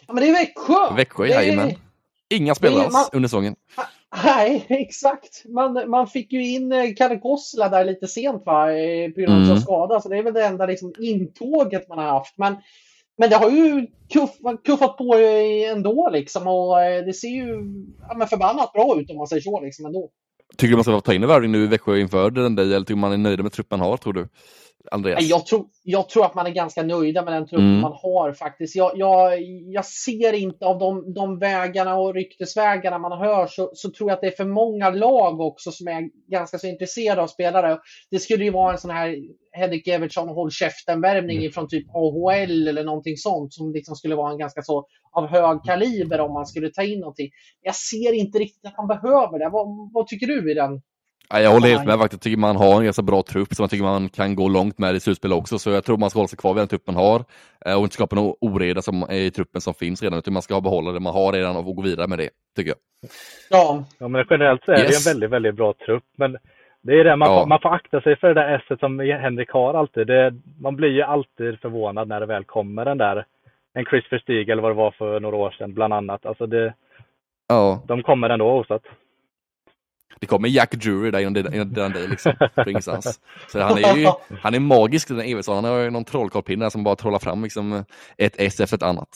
[0.08, 0.96] Ja, men det är Växjö!
[0.96, 1.72] Växjö, Det är- jajamän.
[2.30, 3.56] Inga spelare det är- man- alls under säsongen.
[4.24, 5.46] Nej, exakt.
[5.46, 8.66] Man, man fick ju in eh, Kalle Kossela där lite sent va,
[9.16, 9.58] på grund av Mm.
[9.60, 10.02] skada.
[10.02, 12.38] Så det är väl det enda liksom, intåget man har haft.
[12.38, 12.56] Men,
[13.18, 14.30] men det har ju kuff,
[14.66, 15.16] kuffat på
[15.72, 16.48] ändå liksom.
[16.48, 17.64] Och eh, det ser ju
[18.20, 20.10] ja, förbannat bra ut om man säger så liksom ändå.
[20.58, 22.80] Tycker du man ska ta in en värvning nu i Växjö inför den där, eller
[22.80, 24.28] tycker man är nöjd med truppen har, tror du?
[24.92, 25.24] Andreas?
[25.24, 27.80] Jag tror, jag tror att man är ganska nöjda med den trupp Mm.
[27.80, 28.76] man har faktiskt.
[28.76, 29.42] Jag, jag,
[29.74, 34.16] jag ser inte av de, de vägarna och ryktesvägarna man hör så, så tror jag
[34.16, 37.80] att det är för många lag också som är ganska så intresserade av spelare.
[38.12, 39.16] Det skulle ju vara en sån här
[39.52, 41.52] Henrik Evertsson och håll käften-värvning Mm.
[41.52, 45.64] från typ AHL eller någonting sånt som liksom skulle vara en ganska så av hög
[45.64, 47.30] kaliber om man skulle ta in någonting.
[47.62, 49.50] Jag ser inte riktigt att man behöver det.
[49.50, 50.82] Vad, vad tycker du i den?
[51.34, 52.14] Nej, jag håller helt med faktiskt.
[52.14, 54.78] Jag tycker man har en ganska bra trupp som jag tycker man kan gå långt
[54.80, 55.60] med i slutspel också.
[55.60, 57.24] Så jag tror man ska hålla sig kvar vid den trupp man har
[57.66, 60.20] eh, och inte skapa någon oreda som är i truppen som finns redan.
[60.20, 62.78] Utan man ska behålla det man har redan och gå vidare med det, tycker jag.
[63.50, 65.08] Ja, Ja, men generellt så är det Yes.
[65.08, 66.04] en väldigt, väldigt bra trupp.
[66.18, 66.38] Men
[66.84, 67.40] det är det, man, Ja.
[67.40, 70.08] får, man får akta sig för det där esset som Henrik har alltid.
[70.08, 73.26] Det, man blir ju alltid förvånad när det väl kommer den där,
[73.74, 76.26] en Chris Verstig eller vad det var för några år sedan bland annat.
[76.26, 76.74] Alltså det,
[77.48, 78.82] Ja, de kommer ändå oavsett
[80.20, 82.34] det kommer Jack Drury där innan dig liksom,
[82.68, 83.20] ingenstans.
[83.48, 84.08] Så han är ju
[84.42, 85.56] han är magisk den Evertsson.
[85.56, 87.84] Han har ju någon trollkarlpinne som bara trollar fram liksom eh,
[88.18, 89.10] ett S efter ett annat.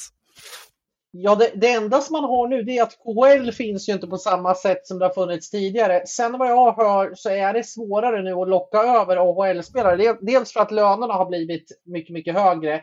[1.18, 4.08] Ja, det, det enda som man har nu det är att KL finns ju inte
[4.08, 6.04] på samma sätt som det har funnits tidigare.
[6.08, 10.18] Sen vad jag hör så är det svårare nu att locka över AHL-spelare.
[10.22, 12.82] Dels för att lönerna har blivit mycket, mycket högre.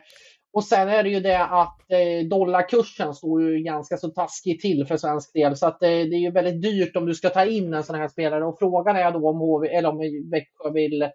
[0.53, 4.85] Och sen är det ju det att eh, dollarkursen står ju ganska så taskigt till
[4.85, 5.57] för svensk del.
[5.57, 7.95] Så att eh, det är ju väldigt dyrt om du ska ta in en sån
[7.95, 8.45] här spelare.
[8.45, 9.97] Och frågan är då om, HV, eller om
[10.31, 11.09] Växjö vill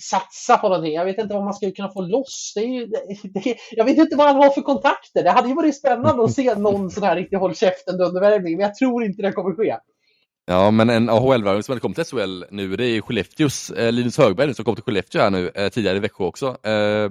[0.00, 0.94] satsa på någonting.
[0.94, 2.52] Jag vet inte vad man skulle kunna få loss.
[2.54, 5.22] Det är ju, det, det, jag vet inte vad han har för kontakter.
[5.22, 8.66] Det hade ju varit spännande att se någon sån här riktig håll käften dundervärvning, men
[8.66, 9.76] jag tror inte det kommer ske.
[10.46, 13.92] Ja, men en AHL-värvning som hade kommit till SHL nu, det är ju Skellefteås eh,
[13.92, 16.46] Linus Högberg som kom till Skellefteå här nu, eh, tidigare i Växjö också.
[16.46, 17.10] Eh,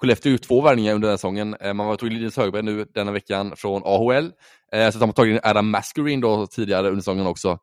[0.00, 1.56] Skellefteå har gjort två värvningar under den här säsongen.
[1.60, 4.32] Eh, man var tog Linus Högberg nu denna veckan från AHL.
[4.72, 7.58] Eh, så har man tagit in Adam Mascarin då tidigare under säsongen också.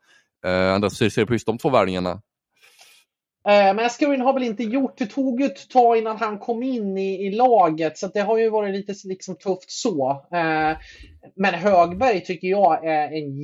[0.45, 2.21] Eh, Andreas, hur ser du på just de två värvningarna?
[3.47, 6.97] Eh, Men har väl inte gjort, det tog ju ett tag innan han kom in
[6.97, 10.11] i, i laget så att det har ju varit lite liksom tufft så.
[10.31, 10.77] Eh,
[11.35, 13.37] Men Högberg tycker jag är en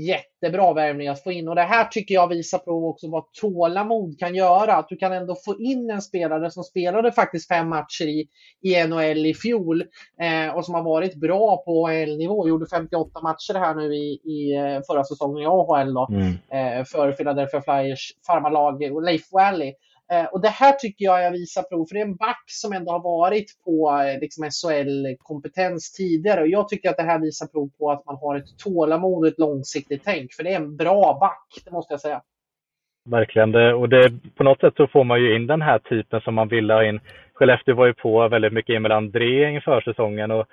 [0.44, 4.20] jättebra värvning att få in och det här tycker jag visar på också vad tålamod
[4.20, 4.76] kan göra.
[4.76, 8.28] Att du kan ändå få in en spelare som spelade faktiskt fem matcher i,
[8.62, 9.84] i NHL i fjol
[10.22, 12.48] eh, och som har varit bra på AHL-nivå.
[12.48, 16.08] Gjorde 58 matcher här nu i, i eh, förra säsongen i AHL då
[16.58, 19.74] eh, för Philadelphia Flyers farmarlag och Leif Valley.
[20.14, 22.74] Eh, och det här tycker jag jag visar prov, för det är en back som
[22.74, 26.42] ändå har varit på eh, liksom SHL-kompetens tidigare.
[26.42, 29.28] Och jag tycker att det här visar prov på att man har ett tålamod och
[29.28, 30.34] ett långsiktigt tänk.
[30.34, 32.22] För det är en bra back, det måste jag säga.
[33.10, 33.52] Verkligen.
[33.52, 36.34] Det, och det, på något sätt så får man ju in den här typen som
[36.34, 37.00] man vill ha in.
[37.34, 40.46] Skellefteå var ju på väldigt mycket Emil André inför säsongen och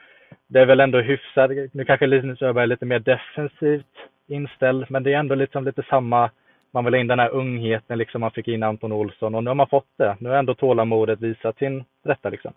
[0.47, 1.51] det är väl ändå hyfsat.
[1.73, 3.97] Nu kanske Linus Öberg är lite mer defensivt
[4.29, 6.31] inställd, men det är ändå liksom lite samma.
[6.73, 9.51] Man vill ha in den här ungheten liksom man fick in Anton Olsson och nu
[9.51, 10.17] har man fått det.
[10.21, 12.53] Nu har ändå tålamodet visat sin rätta liksom.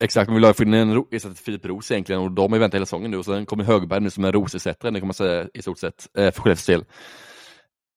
[0.00, 2.56] Exakt, man vill ha få in en ersättare till Filip Roos egentligen och de har
[2.56, 5.06] ju väntat hela säsongen nu och sen kommer Högberg nu som en Roos-ersättare, det kan
[5.06, 6.84] man säga i stort sett, eh, för Skellefteås del.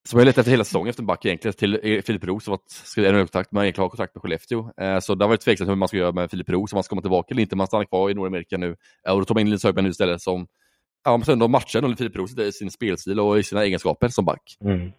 [0.07, 2.43] Så man har letat efter hela säsongen efter en back egentligen till eh, Filip Roos
[2.43, 4.71] som skrivit en kontrakt med egentligen har kontrakt med Skellefteå.
[4.81, 6.83] Eh, så det har varit tveksamt hur man ska göra med Filip Roos, om han
[6.83, 8.75] ska komma tillbaka eller inte, man han stannar kvar i Nordamerika nu.
[9.07, 10.47] Eh, och då tar man in Linus Högberg nu istället som,
[11.07, 14.57] ja, men sen matchar Filip Roos i sin spelstil och i sina egenskaper som back.
[14.61, 14.91] Mm.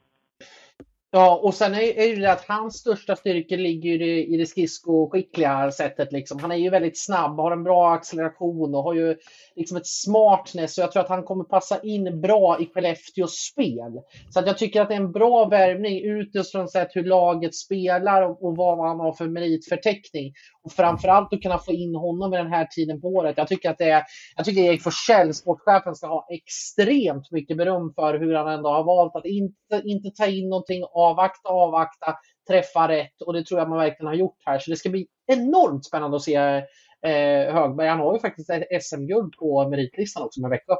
[1.10, 5.70] Ja, och sen är, är det att hans största styrka ligger i i det skridskoskickliga
[5.70, 6.12] sättet.
[6.12, 6.38] Liksom.
[6.38, 9.16] Han är ju väldigt snabb, har en bra acceleration och har ju
[9.56, 10.78] liksom ett smartness.
[10.78, 14.00] Och jag tror att han kommer passa in bra i Skellefteås spel.
[14.30, 18.22] Så att jag tycker att det är en bra värvning utifrån sett hur laget spelar
[18.22, 20.32] och, och vad han har för meritförteckning.
[20.62, 23.34] Och framförallt att kunna få in honom vid den här tiden på året.
[23.36, 24.02] Jag tycker att det är,
[24.36, 28.84] jag tycker Erik Forsell, sportchefen, ska ha extremt mycket beröm för hur han ändå har
[28.84, 32.14] valt att inte, inte ta in någonting avvakta, avvakta,
[32.48, 34.58] träffa rätt och det tror jag man verkligen har gjort här.
[34.58, 37.88] Så det ska bli enormt spännande att se eh, Högberg.
[37.88, 40.74] Han har ju faktiskt ett SM-guld på meritlistan också med Växjö.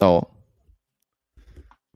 [0.00, 0.26] Ja.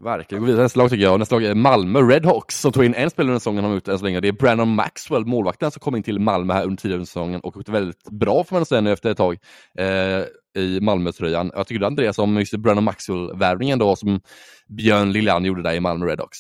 [0.01, 0.43] Verkligen.
[0.43, 1.19] Gå vidare nästa lag tycker jag.
[1.19, 3.99] Nästa lag är Malmö Redhawks som tog in en spelare under säsongen har ut än
[3.99, 4.21] så länge.
[4.21, 7.57] Det är Brandon Maxwell, målvakten som kom in till Malmö här under tidigare säsongen och
[7.57, 9.39] gjort väldigt bra får man säga nu efter ett tag
[9.79, 10.25] eh,
[10.63, 11.51] i Malmö-tröjan.
[11.55, 14.21] Jag tycker du Andreas om just Brandon Maxwell-värvningen då som
[14.69, 16.39] Björn Liljan gjorde där i Malmö Redhawks.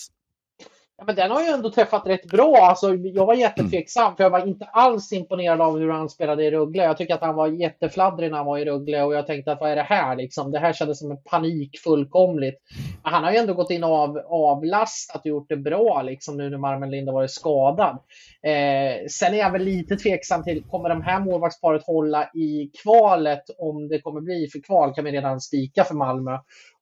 [0.99, 2.57] Ja, men den har ju ändå träffat rätt bra.
[2.57, 6.51] Alltså, jag var jättetveksam för jag var inte alls imponerad av hur han spelade i
[6.51, 6.83] Rögle.
[6.83, 9.61] Jag tycker att han var jättefladdrig när han var i Rögle och jag tänkte att
[9.61, 10.51] vad är det här liksom?
[10.51, 12.59] Det här kändes som en panik fullkomligt.
[13.03, 16.37] Men han har ju ändå gått in och av, avlastat och gjort det bra liksom
[16.37, 17.99] nu när Marmen Lind har varit skadad.
[18.43, 23.43] Eh, sen är jag väl lite tveksam till, kommer de här målvaktsparet hålla i kvalet?
[23.59, 26.39] Om det kommer bli, för kval kan vi redan spika för Malmö.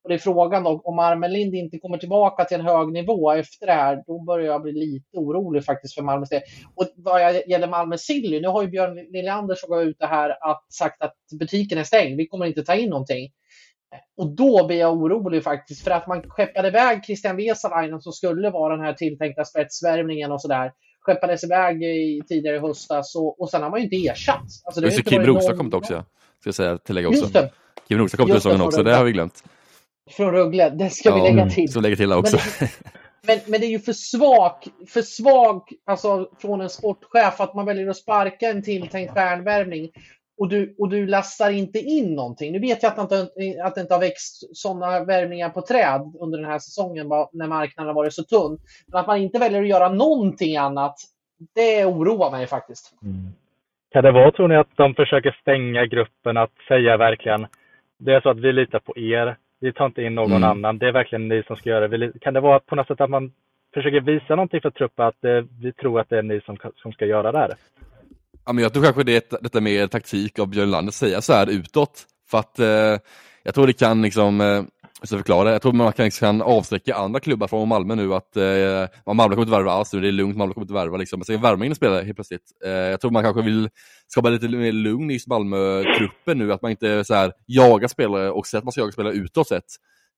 [0.07, 3.65] Och det är frågan då, om Armelind inte kommer tillbaka till en hög nivå efter
[3.65, 6.41] det här, då börjar jag bli lite orolig faktiskt för Malmös del.
[6.75, 10.73] Och vad gäller Malmö Silly, nu har ju Björn Liljander sågat ut det här att
[10.73, 13.31] sagt att butiken är stängd, vi kommer inte ta in någonting.
[14.17, 18.49] Och då blir jag orolig faktiskt, för att man skeppade iväg Christian Vesalainen som skulle
[18.49, 20.71] vara den här tilltänkta spetsvärvningen och sådär.
[20.99, 24.45] Skeppades iväg i, tidigare i höstas och, och sen har man ju inte ersatt.
[24.65, 25.57] Alltså, det Just Kim Rosar någon...
[25.57, 26.03] kommit också,
[26.39, 27.49] ska jag säga, tillägga också.
[27.87, 29.43] Kim Rosar kom till säsongen också, det har vi glömt
[30.09, 30.69] från Rögle.
[30.69, 31.71] Det ska ja, vi lägga till.
[31.71, 32.37] Så lägga till också.
[32.59, 32.69] Men,
[33.27, 34.53] men, men, det är ju för svag,
[34.87, 39.89] för svag alltså, från en sportchef att man väljer att sparka en tilltänkt stjärnvärvning
[40.37, 42.51] och du, och du lastar inte in någonting.
[42.51, 46.13] Nu vet jag att det inte, att det inte har växt sådana värvningar på träd
[46.19, 48.59] under den här säsongen när marknaden har varit så tunn.
[48.87, 50.95] Men att man inte väljer att göra någonting annat,
[51.55, 52.93] det oroar mig faktiskt.
[53.03, 53.31] Mm.
[53.91, 57.47] Kan det vara, tror ni, att de försöker stänga gruppen, att säga verkligen
[57.97, 60.43] det är så att vi litar på er, vi tar inte in någon mm.
[60.43, 60.77] annan.
[60.77, 62.19] Det är verkligen ni som ska göra det.
[62.21, 63.31] Kan det vara på något sätt att man
[63.73, 66.91] försöker visa någonting för truppen att eh, vi tror att det är ni som, som
[66.91, 67.53] ska göra det här?
[68.45, 71.21] Ja, men jag tror kanske det är detta med taktik av Björn Lander att säga
[71.21, 72.05] så här utåt.
[72.29, 72.99] För att eh,
[73.43, 74.63] jag tror det kan liksom eh,
[75.01, 75.51] jag förklara.
[75.51, 78.43] Jag tror man kan, liksom kan avsträcka andra klubbar från Malmö nu att eh,
[79.05, 81.19] Malmö kommer inte värva alls nu, det är lugnt, Malmö kommer inte värva liksom.
[81.19, 82.51] Men ska värma in spelare helt plötsligt.
[82.65, 83.69] Eh, jag tror man kanske vill
[84.07, 88.47] skapa lite mer lugn i Malmö-truppen nu, att man inte så här, jagar spelare och
[88.47, 89.63] säger att man ska jaga spelare utåt sett.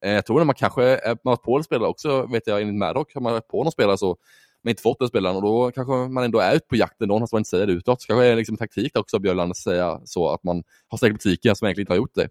[0.06, 2.62] Eh, jag tror att man kanske är man har på en spelare också, vet jag
[2.62, 4.18] enligt Maddock, har man varit på någon spelare så
[4.64, 7.28] men inte fått den spelaren och då kanske man ändå är ute på jakten någon
[7.28, 8.02] som man inte säger det utåt.
[8.02, 11.14] Så kanske är det liksom taktik också av att säga så att man har stängt
[11.14, 12.30] butiken som egentligen inte har gjort det.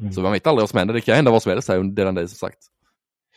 [0.00, 0.12] Mm.
[0.12, 0.94] Så man vet aldrig vad som händer.
[0.94, 2.58] Det kan hända vad som helst här under den som sagt.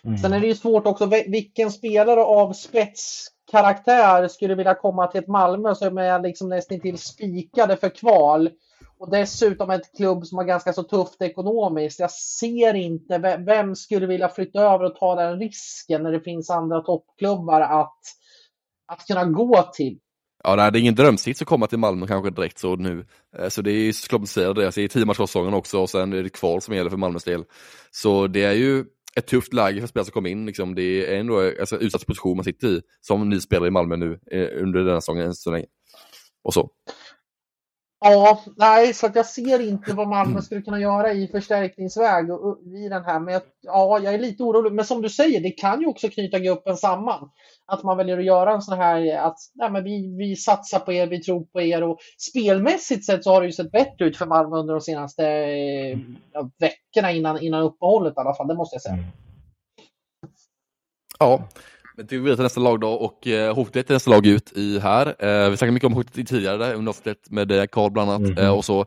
[0.05, 0.17] Mm.
[0.17, 5.27] Sen är det ju svårt också, vilken spelare av spetskaraktär skulle vilja komma till ett
[5.27, 8.49] Malmö som är liksom nästan till spikade för kval?
[8.97, 11.99] Och dessutom ett klubb som har ganska så tufft ekonomiskt.
[11.99, 16.49] Jag ser inte vem skulle vilja flytta över och ta den risken när det finns
[16.49, 17.99] andra toppklubbar att,
[18.87, 19.99] att kunna gå till.
[20.47, 23.05] Ja, nej, det är ingen drömsits att komma till Malmö kanske direkt så nu.
[23.37, 25.79] Eh, så det är ju såklart man säger det, alltså, det är tio matcher också
[25.81, 27.43] och sen är det kval som gäller för Malmös del.
[27.91, 28.85] Så det är ju
[29.15, 30.45] ett tufft läge för spelare som kommer in.
[30.45, 30.75] Liksom.
[30.75, 34.19] Det är ändå alltså, utsatt position man sitter i som ny spelare i Malmö nu
[34.31, 35.65] eh, under den här säsongen än så länge.
[36.43, 36.69] Och så.
[37.99, 42.25] Ja, nej, så att jag ser inte vad Malmö skulle kunna göra i förstärkningsväg
[42.85, 43.19] i den här.
[43.19, 44.71] Men jag, ja, jag är lite orolig.
[44.71, 47.29] Men som du säger, det kan ju också knyta gruppen samman.
[47.65, 50.93] Att man väljer att göra en sån här, att nej, men vi, vi satsar på
[50.93, 51.83] er, vi tror på er.
[51.83, 55.23] Och spelmässigt sett så har det ju sett bättre ut för Malmö under de senaste
[56.33, 58.47] ja, veckorna innan, innan uppehållet i alla fall.
[58.47, 58.97] Det måste jag säga.
[61.19, 61.43] Ja,
[61.97, 65.07] men vidare till nästa lag då och eh, hotet är nästa lag ut i här.
[65.07, 68.45] Eh, vi snackade mycket om hotet tidigare under avsnittet med eh, Karl bland annat mm
[68.45, 68.85] eh, och så.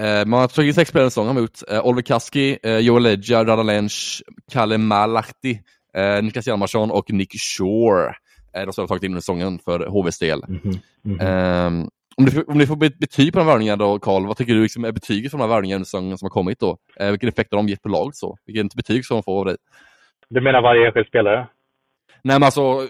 [0.00, 3.44] Eh, man har tagit in sex spelare säsongen mot eh, Oliver Kaski, eh, Joel Ledja,
[3.44, 4.22] Rada Lench,
[4.52, 5.60] Kalle Malahti,
[5.96, 8.14] eh, Niklas Hjalmarsson och Nick Shore.
[8.56, 10.44] Eh, de som har tagit in under säsongen för HVs del.
[10.48, 10.78] Mm -hmm.
[11.04, 11.88] Mm -hmm.
[12.16, 14.84] Om du, om du får betyg på de värvningarna då, Karl, vad tycker du liksom
[14.84, 16.76] är betyget för de här värvningarna som, som har kommit då?
[17.10, 18.36] Vilken effekt har de gett på laget så?
[18.46, 19.56] Vilket betyg ska de få av dig?
[20.28, 21.48] Du menar varje enskild spelare?
[22.24, 22.88] Nej men alltså,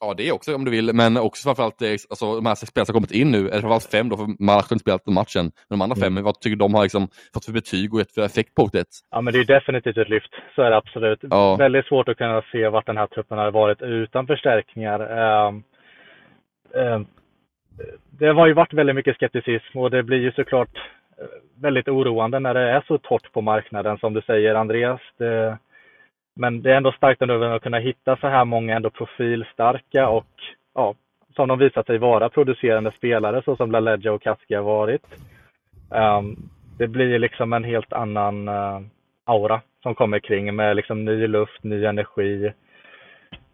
[0.00, 2.94] ja det också om du vill, men också framförallt det, alltså, de här spelarna som
[2.94, 5.44] kommit in nu, eller framförallt fem då, för man har inte spelat matchen.
[5.68, 6.24] Men de andra fem, mm.
[6.24, 8.88] vad tycker du de har liksom fått för betyg och gett för effekt på det?
[9.10, 11.18] Ja men det är definitivt ett lyft, så är det absolut.
[11.30, 11.56] Ja.
[11.56, 15.00] Väldigt svårt att kunna se vart den här truppen har varit utan förstärkningar.
[15.46, 15.62] Um,
[16.74, 17.06] um,
[18.18, 20.76] det har ju varit väldigt mycket skepticism och det blir ju såklart
[21.18, 21.24] eh,
[21.62, 25.00] väldigt oroande när det är så torrt på marknaden som du säger Andreas.
[25.18, 25.58] Det,
[26.38, 30.26] men det är ändå starkt ändå att kunna hitta så här många ändå profilstarka och
[30.74, 30.94] ja,
[31.36, 35.02] som de visat sig vara producerande spelare så som LaLeggia och Kaski har varit.
[35.90, 38.80] Um, det blir liksom en helt annan uh,
[39.24, 42.52] aura som kommer kring med liksom ny luft, ny energi,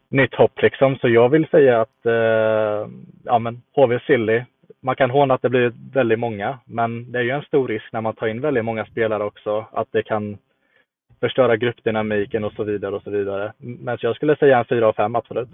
[0.08, 0.96] nytt hopp liksom.
[0.96, 2.88] Så jag vill säga att uh,
[3.24, 4.44] ja, men HV Silly,
[4.80, 7.92] man kan håna att det blir väldigt många, men det är ju en stor risk
[7.92, 10.38] när man tar in väldigt många spelare också att det kan
[11.20, 13.52] förstöra gruppdynamiken och så vidare och så vidare.
[13.58, 15.48] Men jag skulle säga en 4 av 5 absolut.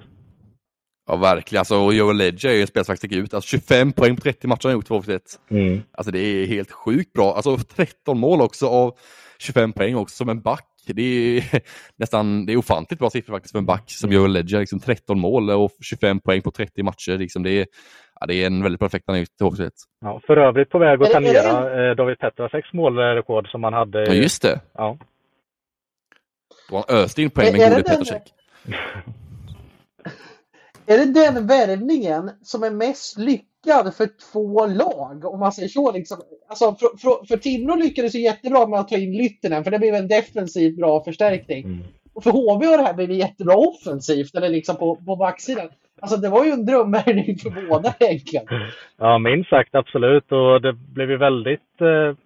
[1.10, 3.34] Ja verkligen, alltså, och Joel Ledger är ju en spelare som faktiskt ut.
[3.34, 5.02] Alltså 25 poäng på 30 matcher har han gjort två
[5.50, 5.82] mm.
[5.92, 7.34] Alltså det är helt sjukt bra.
[7.34, 8.94] Alltså 13 mål också av
[9.38, 10.66] 25 poäng också som en back.
[10.86, 11.44] Det är
[11.96, 14.60] nästan, det är ofantligt bra siffror faktiskt för en back som Joel Ledger.
[14.60, 17.18] Liksom 13 mål och 25 poäng på 30 matcher.
[17.18, 17.66] Liksom det, är,
[18.20, 19.70] ja, det är en väldigt perfekt han har gjort till HV71.
[20.00, 24.04] Ja, för övrigt på väg att tangera eh, David Petraseks målrekord som han hade.
[24.04, 24.60] Ja, just det.
[24.74, 24.98] Ja.
[26.70, 28.22] Har han öst in poäng med gode Petrosek.
[30.86, 35.24] Är det den värvningen som är mest lyckad för två lag?
[35.24, 35.92] Om man säger så.
[35.92, 36.20] Liksom.
[36.48, 39.78] Alltså, för, för, för Timrå lyckades ju jättebra med att ta in Lyttinen för det
[39.78, 41.64] blev en defensivt bra förstärkning.
[41.64, 41.84] Mm.
[42.14, 45.68] Och för HV har det här blivit jättebra offensivt, eller liksom på, på backsidan.
[46.00, 48.46] Alltså det var ju en drömvärvning för båda egentligen.
[48.96, 50.32] Ja, minst sagt absolut.
[50.32, 52.16] Och det blev ju väldigt eh,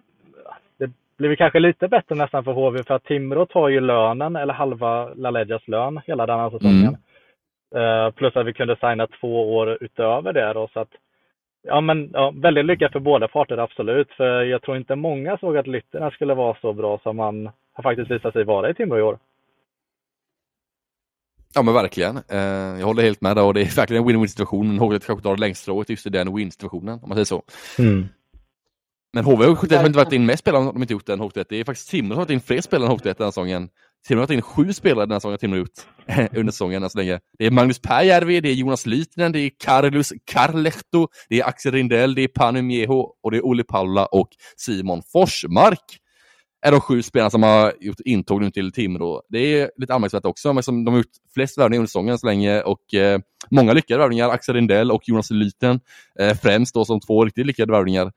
[1.17, 5.13] blivit kanske lite bättre nästan för HV för att Timrå tar ju lönen eller halva
[5.13, 6.97] LaLeggias lön hela den här säsongen.
[7.75, 8.05] Mm.
[8.05, 10.89] Uh, plus att vi kunde signa två år utöver det då så att
[11.67, 14.11] Ja men ja, väldigt lyckat för båda parter absolut.
[14.11, 17.83] För jag tror inte många såg att Lytterna skulle vara så bra som man har
[17.83, 19.17] faktiskt visat sig vara i Timrå i år.
[21.55, 22.17] Ja men verkligen.
[22.17, 24.67] Eh, jag håller helt med där och det är verkligen en win-win situation.
[24.67, 27.43] Men HV kanske tar det längsta strået just i den win-situationen om man säger så.
[27.79, 28.07] Mm.
[29.15, 31.45] Men HV71 har inte varit in med spelare om de inte gjort den HV71.
[31.49, 33.69] Det är faktiskt Timrå som har varit in fler spelare än HV71 den här säsongen.
[34.07, 35.69] Timrå har varit in sju spelare den här säsongen Timrå gjort
[36.37, 37.19] under säsongen än så länge.
[37.39, 41.71] Det är Magnus Pääjärvi, det är Jonas Lytinen, det är Carlos Carlehto, det är Axel
[41.71, 45.99] Rindell, det är Panu Mieho och det är Olle Paula och Simon Forsmark
[46.65, 49.21] är de sju spelarna som har gjort intåg nu till Timrå.
[49.29, 52.27] Det är lite anmärkningsvärt också, men som de har gjort flest värvningar under säsongen så
[52.27, 53.19] länge och eh,
[53.51, 54.29] många lyckade värvningar.
[54.29, 55.79] Axel Rindell och Jonas Lyten
[56.19, 58.11] eh, främst då som två riktigt lyckade värvningar.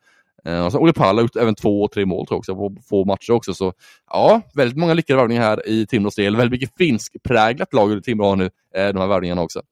[0.45, 2.55] Eh, och så Olle Pall har gjort även två och tre mål tror jag också,
[2.55, 3.55] på få matcher också.
[3.55, 3.73] Så
[4.11, 6.37] ja, väldigt många lyckade värvningar här i Timrås del.
[6.37, 9.63] Väldigt mycket finskpräglat lag Timrå har nu, eh, de här värvningarna också.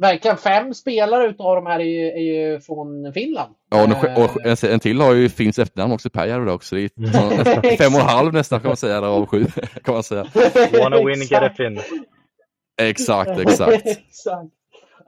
[0.00, 3.54] Verkligen, fem spelare utav de här är ju, är ju från Finland.
[3.70, 3.82] Ja,
[4.16, 6.76] och en, en till har ju finns efternamn också, Pääjärvi också.
[6.76, 9.46] Det är fem och en halv nästan kan man säga av sju.
[9.84, 10.26] kan man säga.
[10.82, 11.80] Wanna win, get a fin.
[12.82, 13.86] Exakt, exakt.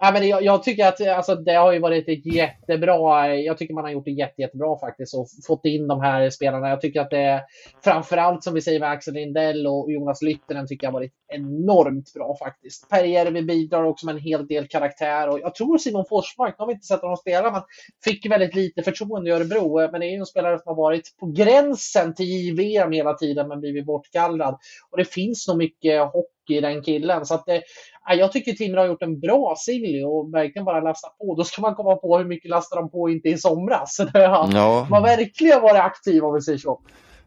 [0.04, 3.34] Ja, men jag, jag, tycker att alltså, det har ju varit ett jättebra.
[3.36, 6.68] Jag tycker man har gjort det jätte, jättebra faktiskt och fått in de här spelarna.
[6.68, 7.44] Jag tycker att det
[7.84, 12.12] framförallt som vi säger med Axel Lindell och Jonas Lyttinen tycker jag har varit enormt
[12.14, 12.88] bra faktiskt.
[12.90, 16.62] Per Järvi bidrar också med en hel del karaktär och jag tror Simon Forsmark, nu
[16.62, 17.62] har vi inte sett honom spela, men
[18.04, 19.90] fick väldigt lite förtroende i Örebro.
[19.90, 23.48] Men det är ju en spelare som har varit på gränsen till JVM hela tiden
[23.48, 24.58] men blivit bortgallrad
[24.90, 27.26] Och det finns nog mycket hopp i den killen.
[27.26, 27.62] Så att det,
[28.08, 31.34] jag tycker Timrå har gjort en bra silly och verkligen bara lastat på.
[31.34, 33.96] Då ska man komma på hur mycket lastar de på inte i somras.
[33.96, 34.86] Så det har ja.
[34.90, 36.80] man verkligen varit aktiv om vi säger så.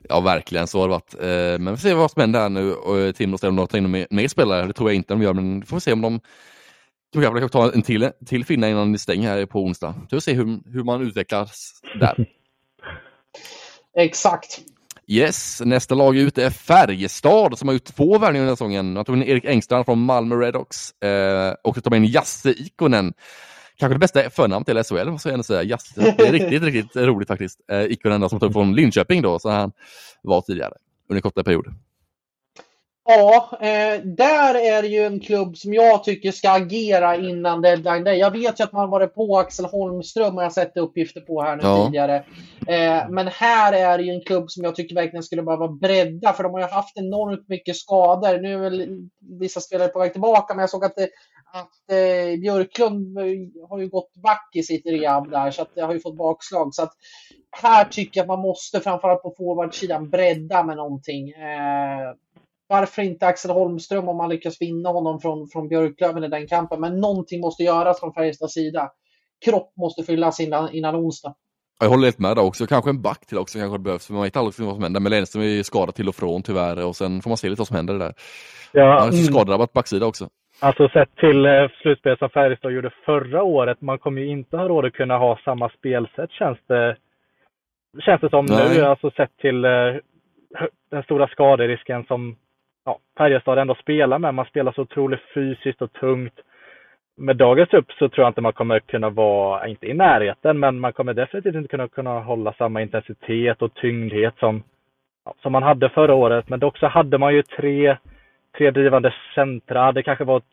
[0.10, 1.14] Ja, verkligen så har det varit.
[1.14, 2.74] Eh, men vi får se vad som händer här nu.
[2.74, 4.68] Och Timrå ställer tar in mer, spelare.
[4.68, 6.20] Det tror jag inte de gör, men vi får se om de
[7.14, 9.94] kan kanske ta en till, till finna innan ni stänger här på onsdag.
[9.94, 12.26] Så vi får se hur, hur man utvecklas där.
[13.98, 14.62] Exakt.
[15.08, 18.94] Yes, nästa lag ut är Färjestad som har gjort två värvningar den här säsongen.
[18.94, 23.14] De tog in Erik Engstrand från Malmö Redox eh, och tog in Jasse Ikonen.
[23.78, 25.64] Kanske det bästa förnamnet till SHL, måste jag ändå säga.
[25.64, 26.14] Jasse.
[26.18, 27.60] Det är riktigt, riktigt roligt faktiskt.
[27.72, 29.72] Eh, Ikonen då, som tog från Linköping då, som han
[30.22, 30.74] var tidigare
[31.10, 31.66] under en kortare period.
[33.08, 38.04] Ja, eh, där är det ju en klubb som jag tycker ska agera innan deadline
[38.04, 38.18] day.
[38.18, 41.56] Jag vet ju att man varit på Axel Holmström och jag sett uppgifter på här
[41.56, 41.86] nu ja.
[41.86, 42.16] tidigare.
[42.68, 46.34] Eh, men här är det ju en klubb som jag tycker verkligen skulle behöva bredda
[46.34, 48.42] för de har ju haft enormt mycket skador.
[48.42, 51.10] Nu är väl vissa spelare på väg tillbaka men jag såg att det,
[51.54, 53.18] att eh, Björklund
[53.70, 56.76] har ju gått back i sitt rehab där så att det har ju fått bakslag.
[56.76, 56.94] Så att
[57.52, 61.30] här tycker jag att man måste framförallt på forwardsidan bredda med någonting.
[61.30, 62.14] Eh,
[62.68, 66.82] varför inte Axel Holmström om man lyckas vinna honom från, från Björklöven i den kampen.
[66.82, 68.90] Men någonting måste göras från Färjestads sida.
[69.46, 71.36] Kropp måste fyllas innan, innan onsdag.
[71.80, 72.68] Jag håller helt med där också.
[72.68, 74.08] Kanske en back till också kanske det behövs.
[74.08, 75.00] För man vet aldrig vad som händer.
[75.00, 76.86] Men Lennström är skadad till och från tyvärr.
[76.88, 78.14] Och sen får man se lite vad som händer där.
[78.72, 79.12] Ja, mm.
[79.12, 80.30] Skadedrabbat backsida också.
[80.60, 83.82] Alltså sett till eh, slutspelet som Färjestad gjorde förra året.
[83.82, 86.98] Man kommer ju inte ha råd att kunna ha samma spelsätt känns det,
[88.06, 88.78] känns det som Nej.
[88.78, 88.84] nu.
[88.84, 89.72] Alltså sett till eh,
[90.92, 92.36] den stora skaderisken som
[92.86, 94.34] ja, Färjestad ändå spelar med.
[94.34, 96.34] Man spelar så otroligt fysiskt och tungt.
[97.18, 100.80] Med dagens upp så tror jag inte man kommer kunna vara, inte i närheten, men
[100.80, 104.64] man kommer definitivt inte kunna, kunna hålla samma intensitet och tyngdhet som,
[105.26, 106.50] ja, som man hade förra året.
[106.50, 107.98] Men dock så hade man ju tre,
[108.58, 109.92] tre drivande centra.
[109.92, 110.44] Det kanske var ett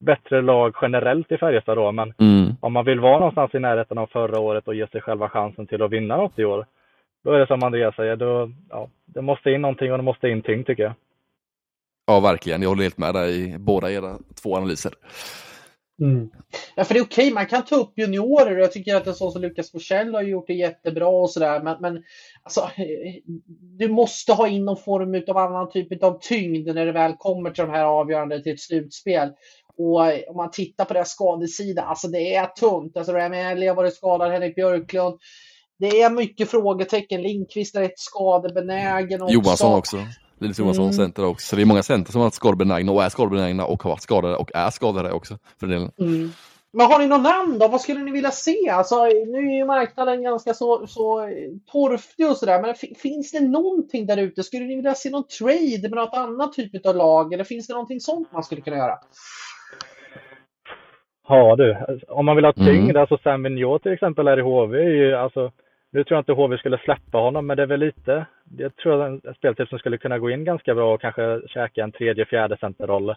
[0.00, 2.54] bättre lag generellt i Färjestad då, men mm.
[2.60, 5.66] om man vill vara någonstans i närheten av förra året och ge sig själva chansen
[5.66, 6.66] till att vinna något i år,
[7.24, 10.28] då är det som Andreas säger, då, ja, det måste in någonting och det måste
[10.28, 10.92] in tyngd tycker jag.
[12.10, 12.62] Ja, verkligen.
[12.62, 14.92] Jag håller helt med dig i båda era två analyser.
[16.02, 16.30] Mm.
[16.74, 17.34] Ja, för det är okej, okay.
[17.34, 20.22] man kan ta upp juniorer och jag tycker att en sån som Lukas Forsell har
[20.22, 21.62] gjort det jättebra och sådär.
[21.62, 22.02] Men, men
[22.42, 22.70] alltså,
[23.78, 27.50] du måste ha in någon form av annan typ av tyngd när det väl kommer
[27.50, 29.28] till de här avgörande till ett slutspel.
[29.76, 32.96] Och om man tittar på deras skadesida, alltså det är tunt.
[32.96, 35.18] Alltså Rami har varit skadad, Henrik Björklund.
[35.78, 37.22] Det är mycket frågetecken.
[37.22, 39.34] Lindqvist är rätt skadebenägen också.
[39.34, 39.96] Johansson också.
[40.40, 40.92] Linus Johansson mm.
[40.92, 41.46] center också.
[41.46, 44.02] Så det är många center som har varit skadebenägna och är skadebenägna och har varit
[44.02, 45.38] skadade och är skadade också.
[45.60, 45.90] För delen.
[45.98, 46.30] Mm.
[46.72, 47.68] Men har ni någon namn då?
[47.68, 48.68] Vad skulle ni vilja se?
[48.68, 51.28] Alltså, nu är ju marknaden ganska så, så
[51.72, 54.42] torftig och sådär, men finns det någonting där ute?
[54.42, 57.32] Skulle ni vilja se någon trade med något annat typ av lag?
[57.32, 58.98] Eller finns det någonting sånt man skulle kunna göra?
[61.28, 61.76] Ja du,
[62.08, 62.96] om man vill ha tyngd, mm.
[62.96, 65.52] alltså Sam Vigneault till exempel här i HV är ju alltså
[65.92, 68.26] nu tror jag inte HV skulle släppa honom, men det är väl lite,
[68.58, 71.84] jag tror jag en speltyp som skulle kunna gå in ganska bra och kanske käka
[71.84, 73.14] en tredje, fjärde centerroll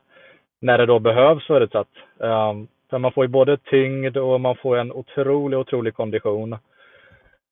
[0.61, 1.87] när det då behövs förutsatt.
[2.17, 6.53] Um, för man får ju både tyngd och man får en otrolig, otrolig kondition.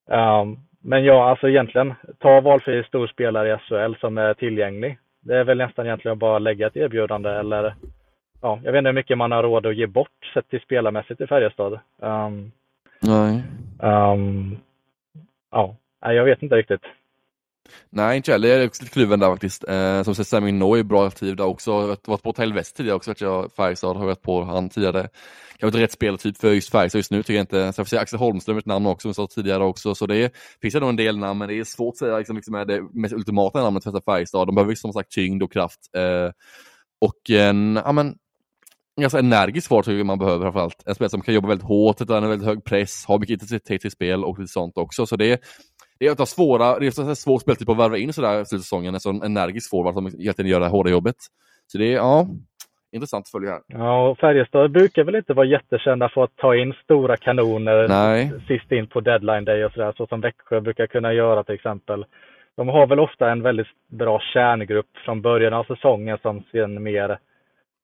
[0.05, 4.97] Um, men ja, alltså egentligen, ta valfri storspelare i SHL som är tillgänglig.
[5.19, 7.75] Det är väl nästan egentligen bara lägga ett erbjudande eller
[8.41, 11.21] ja, jag vet inte hur mycket man har råd att ge bort sett till spelarmässigt
[11.21, 11.79] i Färjestad.
[11.99, 12.51] Um,
[13.01, 13.43] Nej.
[13.79, 14.57] Um,
[15.51, 16.81] ja, jag vet inte riktigt.
[17.89, 18.49] Nej, inte heller.
[18.49, 19.63] Jag är också lite kluven där faktiskt.
[19.69, 21.71] Eh, som sagt, Sammy Noy är bra aktiv där också.
[21.71, 23.51] Jag har varit på Hotell Väst tidigare också, vet jag.
[23.51, 25.09] Färjestad har varit på han tidigare.
[25.57, 27.73] Kanske inte rätt speltyp för just Färjestad just nu, tycker jag inte.
[27.73, 29.95] Så jag får säga Axel Holmström ett namn också, som jag sa tidigare också.
[29.95, 30.31] Så det är,
[30.61, 32.65] finns det nog en del namn, men det är svårt att säga liksom, liksom är
[32.65, 34.47] det mest ultimata namnet för Färjestad.
[34.47, 35.79] De behöver som sagt tyngd och kraft.
[35.97, 36.31] Eh,
[37.01, 38.15] och en, ja men,
[39.01, 40.83] ganska energisk svar tycker man behöver framförallt.
[40.85, 43.89] En spelare som kan jobba väldigt hårt, en väldigt hög press, har mycket intensitet i
[43.89, 45.05] spel och lite sånt också.
[45.05, 45.39] Så det är,
[45.99, 48.93] det är ett svåra, det är ett svårt speltyp att värva in sådär i slutsäsongen,
[48.93, 51.15] en sån energisk forward som egentligen gör det hårda jobbet.
[51.67, 52.27] Så det är, ja,
[52.91, 53.61] intressant att följa här.
[53.67, 58.31] Ja, och Färjestad brukar väl inte vara jättekända för att ta in stora kanoner Nej.
[58.47, 62.05] sist in på deadline day och sådär, så som Växjö brukar kunna göra till exempel.
[62.57, 67.17] De har väl ofta en väldigt bra kärngrupp från början av säsongen som sen mer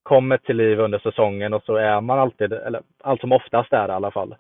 [0.08, 3.88] kommer till liv under säsongen och så är man alltid, eller allt som oftast är
[3.88, 4.36] det i alla fall.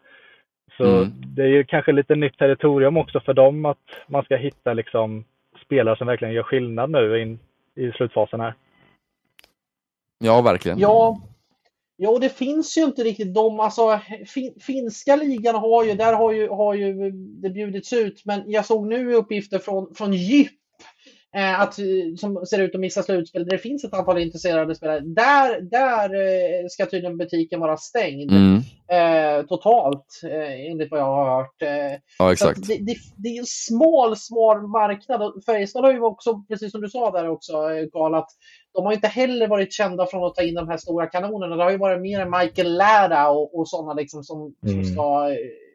[0.77, 1.13] Så mm.
[1.35, 5.25] det är ju kanske lite nytt territorium också för dem att man ska hitta liksom
[5.65, 7.39] spelare som verkligen gör skillnad nu in,
[7.75, 8.53] i slutfasen här.
[10.19, 10.79] Ja, verkligen.
[10.79, 11.21] Ja,
[11.99, 16.13] Ja, och det finns ju inte riktigt de, alltså fin, finska ligan har ju, där
[16.13, 20.47] har ju, har ju det bjudits ut, men jag såg nu uppgifter från, från Djup
[20.47, 20.51] eh,
[21.57, 21.73] att,
[22.19, 24.99] som ser ut att missa slutspel, där det finns ett antal intresserade spelare.
[24.99, 28.61] Där, där eh, ska tydligen butiken vara stängd mm.
[28.91, 31.61] eh, totalt, eh, enligt vad jag har hört.
[31.61, 32.67] Eh, ja, exakt.
[32.67, 35.43] Det, det, det, är en smal, smal marknad.
[35.45, 38.29] Färjestad har ju också, precis som du sa där också, eh, Karl, att
[38.73, 41.55] de har inte heller varit kända från att ta in de här stora kanonerna.
[41.55, 44.83] Det har ju varit mer Michael Lära och, och sådana liksom som, mm.
[44.83, 45.29] som ska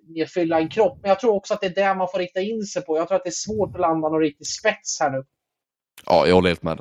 [0.07, 0.99] mer fylla en kropp.
[1.03, 2.99] Men jag tror också att det är det man får rikta in sig på.
[2.99, 5.25] Jag tror att det är svårt att landa någon riktig spets här nu.
[6.07, 6.81] Ja, jag håller helt med.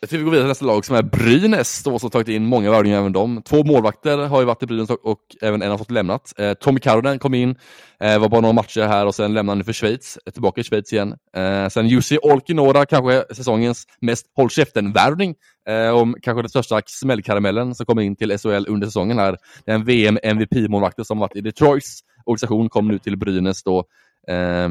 [0.00, 2.46] Jag tycker vi går vidare till nästa lag som är Brynäs, då, som tagit in
[2.46, 3.42] många värvningar även de.
[3.42, 6.32] Två målvakter har ju varit i Brynäs och, och även en har fått lämnat.
[6.38, 7.56] Eh, Tommy Karonen kom in,
[8.00, 10.64] eh, var bara några matcher här och sen lämnade han för Schweiz, är tillbaka i
[10.64, 11.14] Schweiz igen.
[11.36, 15.34] Eh, sen Jussi Olkinora, kanske säsongens mest håll käften-värvning.
[15.68, 19.36] Eh, kanske den största smällkaramellen som kom in till SHL under säsongen här.
[19.66, 23.84] Den VM MVP-målvakten som varit i Detroits organisation kom nu till Brynäs då,
[24.28, 24.68] eh,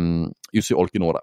[0.53, 1.19] Jussi Olkinora.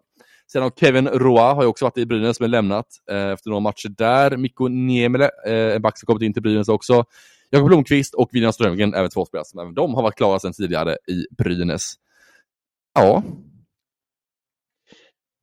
[0.53, 3.61] Sen har Kevin Roa har ju också varit i Brynäs men lämnat eh, efter några
[3.61, 4.37] matcher där.
[4.37, 7.05] Mikko Niemele, eh, back som kommit in till Brynäs också.
[7.51, 10.53] Jakob Blomqvist och William Strömgren, även två spelare som även de har varit klara sedan
[10.53, 11.93] tidigare i Brynäs.
[12.95, 13.23] Ja,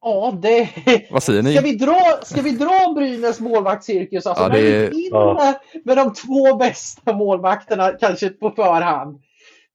[0.06, 0.70] Ja, det...
[1.12, 1.51] vad säger ni?
[1.56, 4.26] Ska vi dra, ska vi dra Brynäs målvaktscirkus?
[4.26, 5.60] Alltså, Ja, det- vi gick in ja.
[5.86, 9.22] med de två bästa målvakterna, kanske på förhand.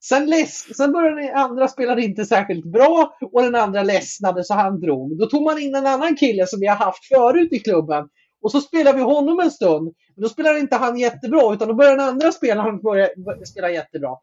[0.01, 0.47] Sen,
[0.77, 5.19] sen började den andra spelare inte särskilt bra och den andra ledsnade så han drog.
[5.19, 8.09] Då tog man in en annan kille som vi har haft förut i klubben.
[8.43, 9.95] Och så spelar vi honom en stund.
[10.15, 13.71] Men då spelar inte han jättebra utan då börjar den andra spelaren börja, börja spela
[13.71, 14.17] jättebra.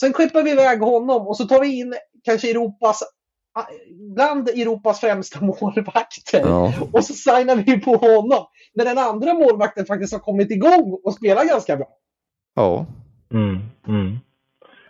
[0.00, 1.94] Sen skippar vi iväg honom och så tar vi in
[2.24, 3.02] kanske Europas
[4.14, 6.40] bland Europas främsta målvakter.
[6.40, 6.74] Ja.
[6.92, 8.46] Och så signar vi på honom.
[8.74, 11.88] När den andra målvakten faktiskt har kommit igång och spelar ganska bra.
[12.54, 12.86] Ja.
[13.34, 13.58] Mm,
[13.88, 14.18] mm.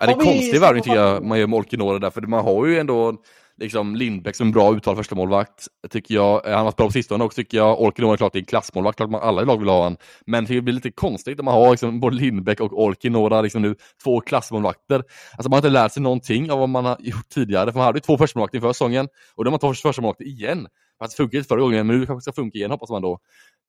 [0.03, 2.44] Ja, det är vi konstig värvning tycker jag, man gör med Olkinora där, för man
[2.44, 3.16] har ju ändå
[3.57, 6.40] liksom Lindbäck som en bra uttal första målvakt tycker jag.
[6.44, 7.80] Han har varit bra på sistone också tycker jag.
[7.80, 9.96] Olkinora är klart det är en klassmålvakt, klart man alla i lag vill ha han.
[10.26, 13.74] Men det blir lite konstigt om man har liksom både Lindbäck och Olkinora, liksom nu
[14.05, 14.94] två klassmålvakter.
[15.36, 17.86] Alltså man har inte lärt sig någonting av vad man har gjort tidigare, för man
[17.86, 20.66] hade ju två första målvakter inför säsongen och då har man två första målvakter igen.
[20.98, 23.03] Fast det funkar inte förra gången, men nu kanske det ska funka igen hoppas man
[23.03, 23.18] då.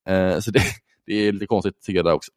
[0.10, 0.62] Eh, så det,
[1.06, 2.32] det är lite konstigt tycker jag där också.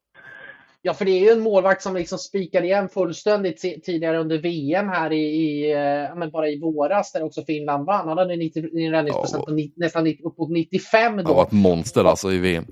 [0.86, 4.38] Ja, för det är ju en målvakt som liksom spikade igen fullständigt ti- tidigare under
[4.38, 8.08] VM här i, i eh, men bara i våras där också Finland vann.
[8.08, 9.46] Han hade en 90 en räddningsprocent Ja.
[9.46, 11.42] på ni, nästan 90, uppåt 95 Han var då.
[11.42, 12.64] ett monster alltså i VM.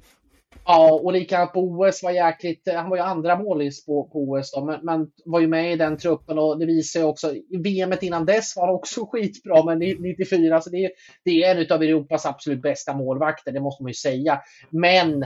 [0.67, 4.53] Ja, och likadant på OS var jäkligt, han var ju andra målis på, på OS
[4.53, 7.35] då, men, men var ju med i den truppen och det visar ju också,
[7.65, 10.91] VMet innan dess var han också skitbra, men ni- 94, så det är,
[11.25, 14.41] det är en av Europas absolut bästa målvakter, det måste man ju säga.
[14.71, 15.25] Men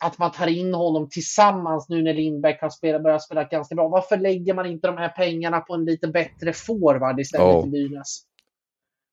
[0.00, 3.88] att man tar in honom tillsammans nu när Lindbäck har spelat, börjat spela ganska bra.
[3.88, 8.22] Varför lägger man inte de här pengarna på en lite bättre forward istället i Brynäs?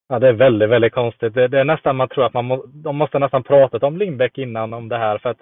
[0.09, 1.33] Ja, det är väldigt, väldigt konstigt.
[1.33, 4.37] Det, det är nästan man tror att man må, de måste nästan pratat om Lindbäck
[4.37, 5.17] innan om det här.
[5.17, 5.37] För att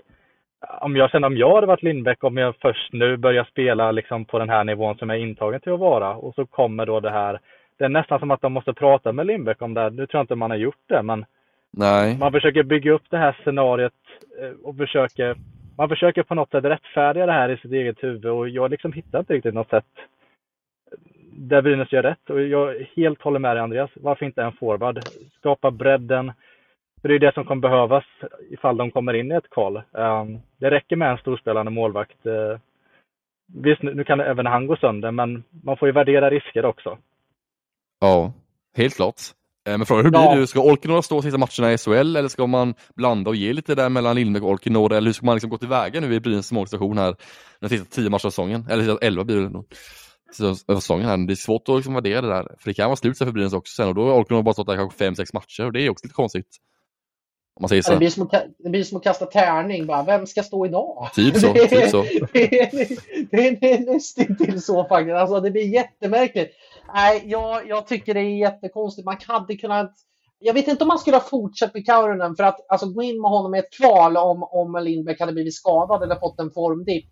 [0.82, 4.26] om jag känner om jag hade varit Lindbäck, om jag först nu börjar spela liksom
[4.26, 7.00] på den här nivån som jag är intagen till att vara och så kommer då
[7.00, 7.40] det här.
[7.78, 9.90] Det är nästan som att de måste prata med Lindbäck om det här.
[9.90, 11.26] Nu tror jag inte man har gjort det, men
[11.78, 12.18] Nej.
[12.18, 13.94] man försöker bygga upp det här scenariot
[14.42, 15.36] eh, och försöker,
[15.78, 18.94] man försöker på något sätt rättfärdiga det här i sitt eget huvud och jag liksom
[18.94, 19.86] hittar inte riktigt något sätt
[21.38, 22.30] där Brynäs gör rätt.
[22.30, 23.92] Och jag helt håller med dig Andreas.
[23.96, 25.00] Varför inte en forward?
[25.40, 26.34] Skapa bredden.
[27.02, 28.04] För det är det som kommer behövas
[28.50, 29.82] ifall de kommer in i ett kval.
[29.92, 32.26] Um, det räcker med en storspelande målvakt.
[32.26, 32.58] Uh,
[33.48, 36.98] visst, nu, nu kan även han gå sönder, men man får ju värdera risker också.
[38.00, 38.34] Ja,
[38.78, 39.22] helt klart.
[39.68, 40.32] Eh, Men frågan hur Ja.
[40.32, 40.48] blir det?
[40.48, 43.90] Ska Olkinora stå sista matcherna i SHL eller ska man blanda och ge lite där
[43.90, 44.98] mellan Lindbäck och Olkinora?
[44.98, 47.16] Eller hur ska man liksom gå tillväga nu i Brynäs målstation här
[47.62, 48.68] den sista tio matcherna av säsongen?
[48.70, 49.66] Eller sista elva blir det nog.
[50.74, 51.18] Säsongen här.
[51.28, 52.44] Det är svårt att liksom värdera det där.
[52.44, 54.68] För det kan vara slut för Brynäs också sen och då har Olkinora bara stått
[54.68, 56.48] där kanske fem, sex matcher och det är också lite konstigt.
[57.58, 58.00] Om man säger Ja, Det så.
[58.00, 59.86] blir, som att, det blir som att kasta tärning.
[59.86, 61.10] Bara, vem ska stå idag?
[61.16, 62.02] Typ så, Det är- typ så.
[62.34, 62.72] Det är,
[63.32, 65.16] det är, det är nästintill så faktiskt.
[65.16, 66.52] Alltså, det blir jättemärkligt.
[66.94, 69.06] Nej, jag, jag tycker det är jättekonstigt.
[69.06, 69.92] Man hade kunnat...
[70.40, 73.22] Jag vet inte om man skulle ha fortsatt med Kaurunen för att alltså, gå in
[73.22, 77.06] med honom i ett kval om, om Lindbäck hade blivit skadad eller fått en formdipp.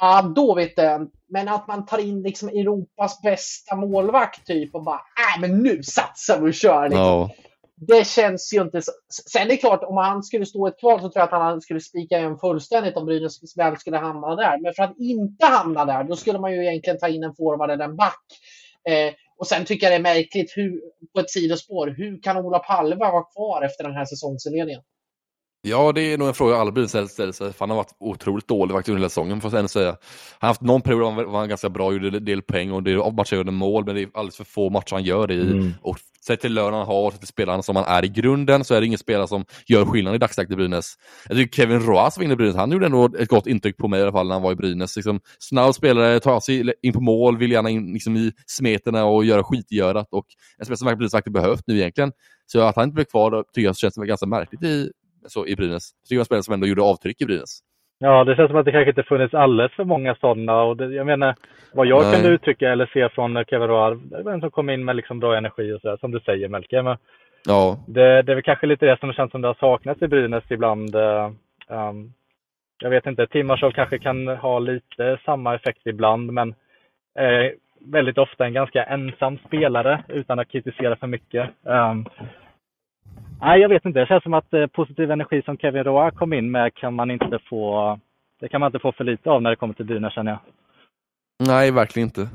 [0.00, 1.10] Ja, då vet jag.
[1.28, 5.82] Men att man tar in liksom Europas bästa målvakt typ och bara, nej men nu
[5.82, 6.88] satsar vi och kör.
[6.88, 7.30] Liksom Ja,
[7.76, 8.92] det känns ju inte så.
[9.30, 11.40] Sen är det klart, om han skulle stå i ett kval så tror jag att
[11.40, 14.58] han skulle spika igen fullständigt om Brynäs väl skulle hamna där.
[14.62, 17.70] Men för att inte hamna där, då skulle man ju egentligen ta in en forward
[17.70, 18.24] eller en back.
[18.88, 20.80] Eh, och sen tycker jag det är märkligt, hur,
[21.14, 24.82] på ett sidospår, hur kan Ola Palve vara kvar efter den här säsongsinledningen?
[25.62, 27.52] Ja, det är nog en fråga alla Brynäs ställer sig.
[27.58, 29.88] Han har varit otroligt dålig faktiskt under hela säsongen, får jag ändå säga.
[29.88, 29.96] Han
[30.40, 32.92] har haft någon period där han var ganska bra, gjorde en del poäng och det
[32.92, 35.50] är matcher gjorde mål, men det är alldeles för få matcher han gör det i.
[35.50, 35.72] Mm.
[35.82, 38.74] Och sett till lönen han har, sett till spelarna som han är i grunden, så
[38.74, 40.94] är det ingen spelare som gör skillnad i dagsläget i Brynäs.
[41.28, 43.88] Jag tycker Kevin Roas var inne i Brynäs, han gjorde ändå ett gott intryck på
[43.88, 44.96] mig i alla fall när han var i Brynäs.
[44.96, 49.24] Liksom, snabb spelare, tar sig in på mål, vill gärna in liksom, i smeterna och
[49.24, 50.08] göra skitgörat.
[50.10, 50.26] Och
[50.58, 52.12] en spelare som verkligen Brynäs faktiskt behövt nu egentligen.
[52.46, 54.90] Så att han inte blev kvar tycker jag känns ganska märkligt i,
[55.28, 55.90] så, i Brynäs.
[56.02, 57.58] Jag tycker det var spelare som ändå gjorde avtryck i Brynäs.
[57.98, 60.62] Ja, det känns som att det kanske inte funnits alldeles för många sådana.
[60.62, 61.34] Och det, jag menar,
[61.74, 62.14] vad jag Nej.
[62.14, 65.20] kunde uttrycka eller se från Kevin Roar, det var en som kom in med liksom
[65.20, 66.82] bra energi och sådär, som du säger Melke.
[66.82, 66.96] Men
[67.46, 70.08] Ja, det, det är väl kanske lite det som känns som det har saknats i
[70.08, 70.94] Brynäs ibland.
[70.94, 71.30] eh,
[71.70, 72.12] ehm,
[72.82, 76.54] jag vet inte, Timashov kanske kan ha lite samma effekt ibland, men
[77.18, 77.50] eh,
[77.80, 81.50] väldigt ofta en ganska ensam spelare utan att kritisera för mycket.
[81.66, 82.04] Ehm,
[83.40, 84.00] nej, jag vet inte.
[84.00, 87.10] Det känns som att eh, positiv energi som Kevin Roar kom in med kan man
[87.10, 87.98] inte få
[88.40, 90.40] det kan man inte få för lite av när det kommer till Brynäs känner jag.
[91.48, 92.28] nej verkligen inte.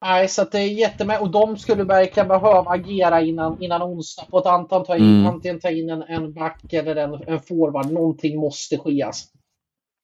[0.00, 1.22] Nej, så att det är jättemärkligt.
[1.26, 5.26] Och de skulle verkligen behöva agera innan, innan onsdag på ett antal ta in, Mm.
[5.26, 7.90] antingen ta in en, en back eller en, en forward.
[7.92, 9.02] Någonting måste ske.
[9.02, 9.37] Alltså.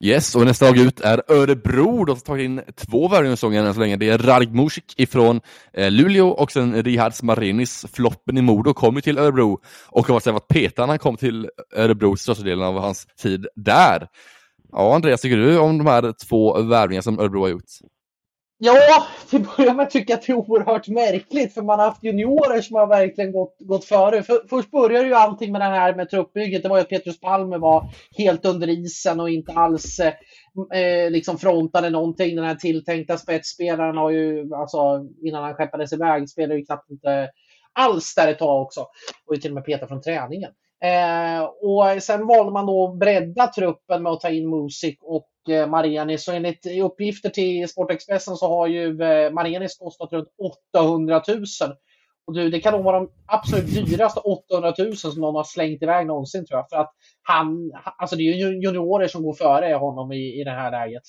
[0.04, 2.04] Yes, och nästa lag ut är Örebro.
[2.04, 3.96] De har tagit in två värvningar än så länge.
[3.96, 5.40] Det är Radik Musik ifrån
[5.72, 7.86] eh, Luleå och sen Rihards Marinis.
[7.92, 11.48] Floppen i Modo kom ju till Örebro och har varit petad när han kom till
[11.76, 14.08] Örebro största delen av hans tid där.
[14.72, 17.64] Ja, Andreas, tycker du om de här två värvningarna som Örebro har gjort?
[18.64, 21.86] Ja, till att börja med tycker jag att det är oerhört märkligt för man har
[21.86, 24.22] haft juniorer som har verkligen gått, gått före.
[24.22, 26.62] För, först började ju allting med det här med truppbygget.
[26.62, 30.14] Det var ju att Petrus Palme var helt under isen och inte alls eh,
[30.80, 32.36] eh, liksom frontade någonting.
[32.36, 37.30] Den här tilltänkta spetsspelaren har ju, alltså innan han skeppades iväg, spelade ju knappt inte
[37.72, 38.80] alls där ett tag också.
[39.26, 40.50] Och ju till och med Peter från träningen.
[40.84, 45.50] Eh, och sen valde man då att bredda truppen med att ta in Musik och
[45.50, 46.28] eh, Marianis.
[46.28, 50.28] Enligt uppgifter till Sportexpressen så har ju eh, Marianis kostat runt
[50.74, 51.44] 800 000.
[52.26, 55.82] Och du, det kan nog vara de absolut dyraste 800 000 som någon har slängt
[55.82, 56.68] iväg någonsin tror jag.
[56.70, 60.50] För att han, alltså det är ju juniorer som går före honom i, i det
[60.50, 61.02] här läget.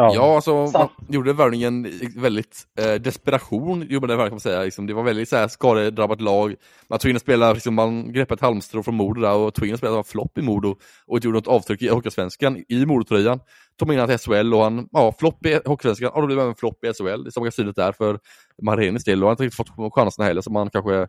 [0.00, 0.78] Ja, ja alltså så.
[0.78, 4.62] man gjorde värvningen väldigt eh, desperation, gjorde det kan man säga.
[4.62, 6.54] Liksom, det var väldigt så här, skadedrabbat lag.
[6.88, 9.66] Man tog in och spelade, liksom, man greppade ett halmstrå från Modo där och tog
[9.66, 10.76] in och spelade flopp i Modo
[11.06, 13.40] och gjorde något avtryck i Hockeysvenskan i Modotröjan.
[13.78, 16.38] Tog man in honom till SHL och han, ja, flopp i Hockeysvenskan och då blev
[16.38, 17.04] han en flopp i SHL.
[17.04, 18.18] Det är så magasinet där för
[18.62, 21.06] Marenis del och han har inte fått chanserna heller så man kanske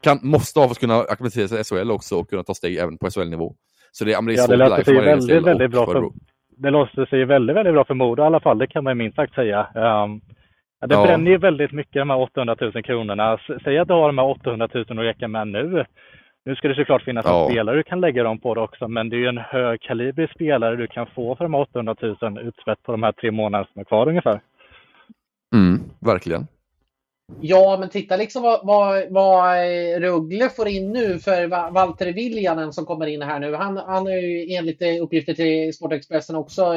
[0.00, 2.76] kan, måste ha för att kunna acklimatisera sig i SHL också och kunna ta steg
[2.76, 3.54] även på SHL-nivå.
[3.92, 6.10] Så det, ja, det är ja, det lät sig väldigt, väldigt bra för,
[6.56, 8.58] det låste sig väldigt, väldigt bra för Modo i alla fall.
[8.58, 9.66] Det kan man minst sagt säga.
[9.74, 10.20] Um,
[10.86, 11.06] det ja.
[11.06, 13.38] bränner ju väldigt mycket de här 800 000 kronorna.
[13.64, 15.84] Säg att du har de här 800 000 att räcka med nu.
[16.44, 17.44] Nu ska det såklart finnas ja.
[17.44, 20.30] en spelare du kan lägga dem på det också, men det är ju en högkalibrig
[20.30, 23.68] spelare du kan få för de här 800 000 utspätt på de här tre månaderna
[23.72, 24.40] som är kvar ungefär.
[25.54, 26.46] Mm, verkligen.
[27.40, 29.58] Ja, men titta liksom vad, vad, vad
[29.98, 33.54] Ruggle får in nu för Valtteri Viljanen som kommer in här nu.
[33.54, 36.72] Han, han är ju enligt uppgifter till Sportexpressen också,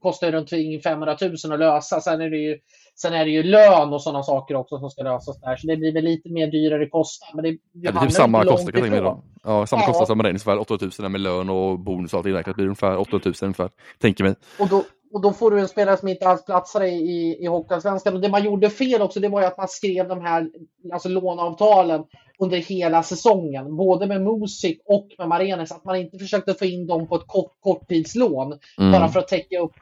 [0.00, 2.00] kostar runt 500 000 att lösa.
[2.00, 2.58] Sen är det ju,
[2.96, 5.56] sen är det ju lön och sådana saker också som ska lösas där.
[5.56, 7.30] Så det blir väl lite mer dyrare kostnad.
[7.34, 9.86] Men det, det ja, det är typ samma kostnad kan jag tänka Ja, samma ja.
[9.86, 12.56] kostnad som Marin, ungefär 8 000 med lön och bonus och allt inräknat.
[12.56, 14.34] Det blir ungefär 8 000 ungefär, tänker mig.
[14.58, 14.84] Och då,
[15.14, 18.14] och då får du en spelare som inte alls platsar i, i, i Hockeyallsvenskan.
[18.14, 20.50] Och det man gjorde fel också, det var ju att man skrev de här
[20.92, 22.04] alltså låneavtalen
[22.38, 23.76] under hela säsongen.
[23.76, 25.72] Både med Musik och med Marenes.
[25.72, 28.58] Att man inte försökte få in dem på ett kort, korttidslån.
[28.78, 28.92] Mm.
[28.92, 29.72] Bara för att täcka upp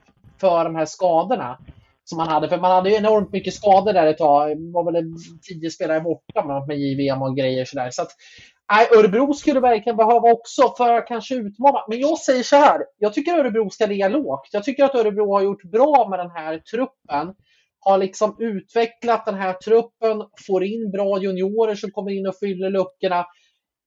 [0.41, 1.59] för de här skadorna
[2.05, 2.49] som man hade.
[2.49, 4.49] För man hade ju enormt mycket skador där ett tag.
[4.49, 7.91] Det var väl tio spelare borta med JVM och grejer sådär.
[7.91, 8.11] Så att
[8.71, 11.79] Nej, Örebro skulle verkligen behöva också för att kanske utmana.
[11.89, 12.81] Men jag säger så här.
[12.99, 14.49] Jag tycker Örebro ska ligga lågt.
[14.53, 17.35] Jag tycker att Örebro har gjort bra med den här truppen.
[17.81, 22.71] Har liksom utvecklat den här truppen, får in bra juniorer som kommer in och fyller
[22.71, 23.27] luckorna.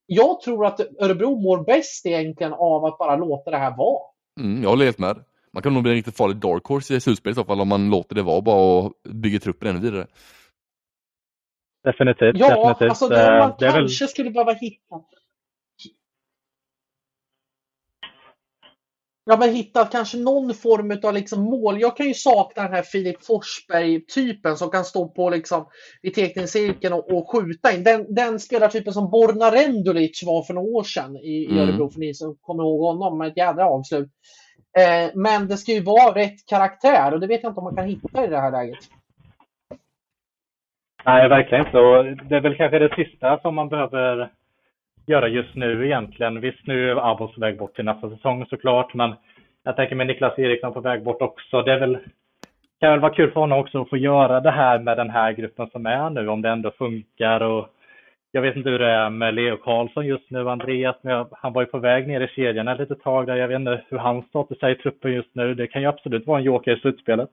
[0.05, 4.01] Jag tror att Örebro mår bäst egentligen av att bara låta det här vara.
[4.39, 5.23] Mm, jag håller helt med.
[5.53, 7.67] Man kan nog bli en riktigt farlig dark horse i slutspel i så fall om
[7.67, 10.07] man låter det vara bara och bygger truppen ännu vidare.
[11.85, 12.37] Definitivt.
[12.37, 12.89] Ja, definitivt.
[12.89, 14.09] alltså det man det kanske väl...
[14.09, 14.95] skulle behöva hitta.
[19.27, 21.81] Ja, men hitta kanske någon form av liksom mål.
[21.81, 25.65] Jag kan ju sakna den här Filip Forsberg-typen som kan stå på liksom
[26.01, 27.83] i teckningscirkeln och, och skjuta in.
[27.83, 31.57] Den, den spelartypen som Borna Rendulic var för några år sedan i, mm.
[31.57, 34.09] i Örebro, för ni som kommer ihåg honom med ett jädra avslut.
[34.77, 37.75] Eh, men det ska ju vara rätt karaktär och det vet jag inte om man
[37.75, 38.79] kan hitta i det här läget.
[41.05, 41.79] Nej, verkligen inte.
[41.79, 44.29] Och det är väl kanske det sista som man behöver
[45.07, 46.41] göra just nu egentligen.
[46.41, 49.13] Visst, nu är Abos på väg bort till nästa säsong såklart, men
[49.63, 51.61] jag tänker med Niklas Eriksson på väg bort också.
[51.61, 51.97] Det är väl,
[52.79, 55.31] kan väl vara kul för honom också att få göra det här med den här
[55.31, 57.41] gruppen som är nu, om det ändå funkar.
[57.41, 57.69] Och
[58.31, 61.61] jag vet inte hur det är med Leo Karlsson just nu, Andreas, men han var
[61.61, 63.35] ju på väg ner i kedjan ett litet tag där.
[63.35, 65.53] Jag vet inte hur hans status är i truppen just nu.
[65.53, 67.29] Det kan ju absolut vara en joker i slutspelet.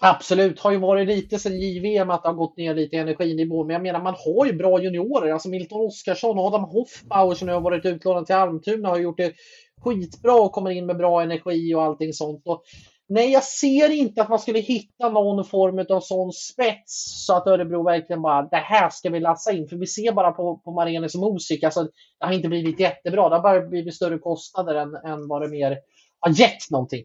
[0.00, 3.64] Absolut, har ju varit lite sen JVM att det har gått ner lite i energinivå.
[3.64, 5.32] Men jag menar, man har ju bra juniorer.
[5.32, 9.16] Alltså Milton Oskarsson och Adam Hoffbauer som nu har varit utlånad till Almtuna har gjort
[9.16, 9.32] det
[9.80, 12.42] skitbra och kommer in med bra energi och allting sånt.
[12.46, 12.62] Och
[13.08, 17.46] nej, jag ser inte att man skulle hitta någon form av sån spets så att
[17.46, 19.68] Örebro verkligen bara, det här ska vi lassa in.
[19.68, 21.82] För vi ser bara på, på Marenes och Musik, alltså
[22.18, 23.28] det har inte blivit jättebra.
[23.28, 25.78] Det har bara blivit större kostnader än, än vad det mer
[26.20, 27.04] har gett någonting.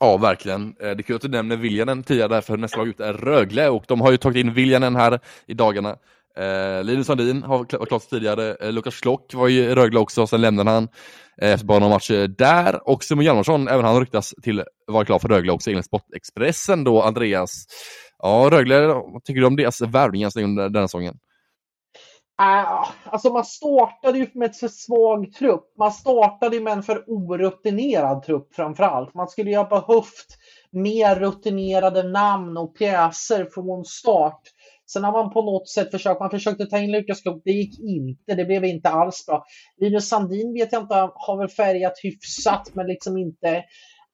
[0.00, 0.62] Ja, verkligen.
[0.62, 3.68] Eh, det är kul att du nämner Viljanen tidigare, därför nästa lag ut är Rögle
[3.68, 5.96] och de har ju tagit in Viljanen här i dagarna.
[6.36, 10.40] Eh, Linus Sandin har varit klart tidigare, eh, Lukas Schlock var i Rögle också, sen
[10.40, 10.88] lämnade han
[11.42, 12.88] eh, efter bara några matcher där.
[12.88, 17.02] Och Simon Hjalmarsson, även han ryktas till vara klar för Rögle också enligt Sportexpressen då,
[17.02, 17.66] Andreas.
[18.18, 21.14] Ja, Rögle, vad tycker du om deras värvningar under den säsongen?
[22.40, 25.74] Äh, alltså man startade ju med en för svag trupp.
[25.78, 29.14] Man startade ju med en för orutinerad trupp framförallt.
[29.14, 30.26] Man skulle ju ha behövt
[30.70, 34.40] mer rutinerade namn och pjäser från start.
[34.86, 37.80] Sen har man på något sätt försökt, man försökte ta in Lukas Klok, det gick
[37.80, 39.44] inte, det blev inte alls bra.
[39.80, 43.64] Linus Sandin vet jag inte, har väl färgat hyfsat men liksom inte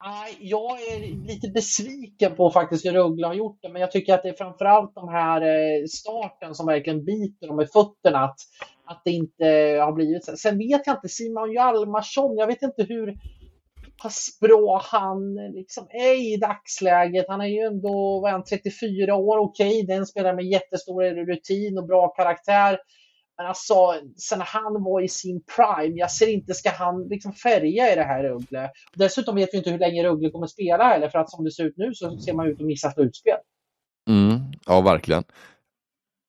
[0.05, 4.13] Nej, jag är lite besviken på faktiskt hur Rögle har gjort det, men jag tycker
[4.13, 8.19] att det är framförallt de här eh, starten som verkligen biter dem i fötterna.
[8.19, 8.39] Att,
[8.85, 9.45] att det inte
[9.81, 10.37] har blivit så.
[10.37, 13.15] Sen vet jag inte, Simon Hjalmarsson, jag vet inte hur
[14.01, 17.25] pass bra han liksom är i dagsläget.
[17.27, 21.25] Han är ju ändå vad är han, 34 år, okej, okay, den spelar med jättestor
[21.25, 22.77] rutin och bra karaktär.
[23.37, 23.75] Men alltså,
[24.17, 28.03] sen han var i sin prime, jag ser inte, ska han liksom färga i det
[28.03, 28.71] här Rögle?
[28.93, 31.63] Dessutom vet vi inte hur länge Rögle kommer spela heller, för att som det ser
[31.63, 33.37] ut nu så ser man ut att missa slutspel.
[34.09, 35.23] Mm, ja, verkligen.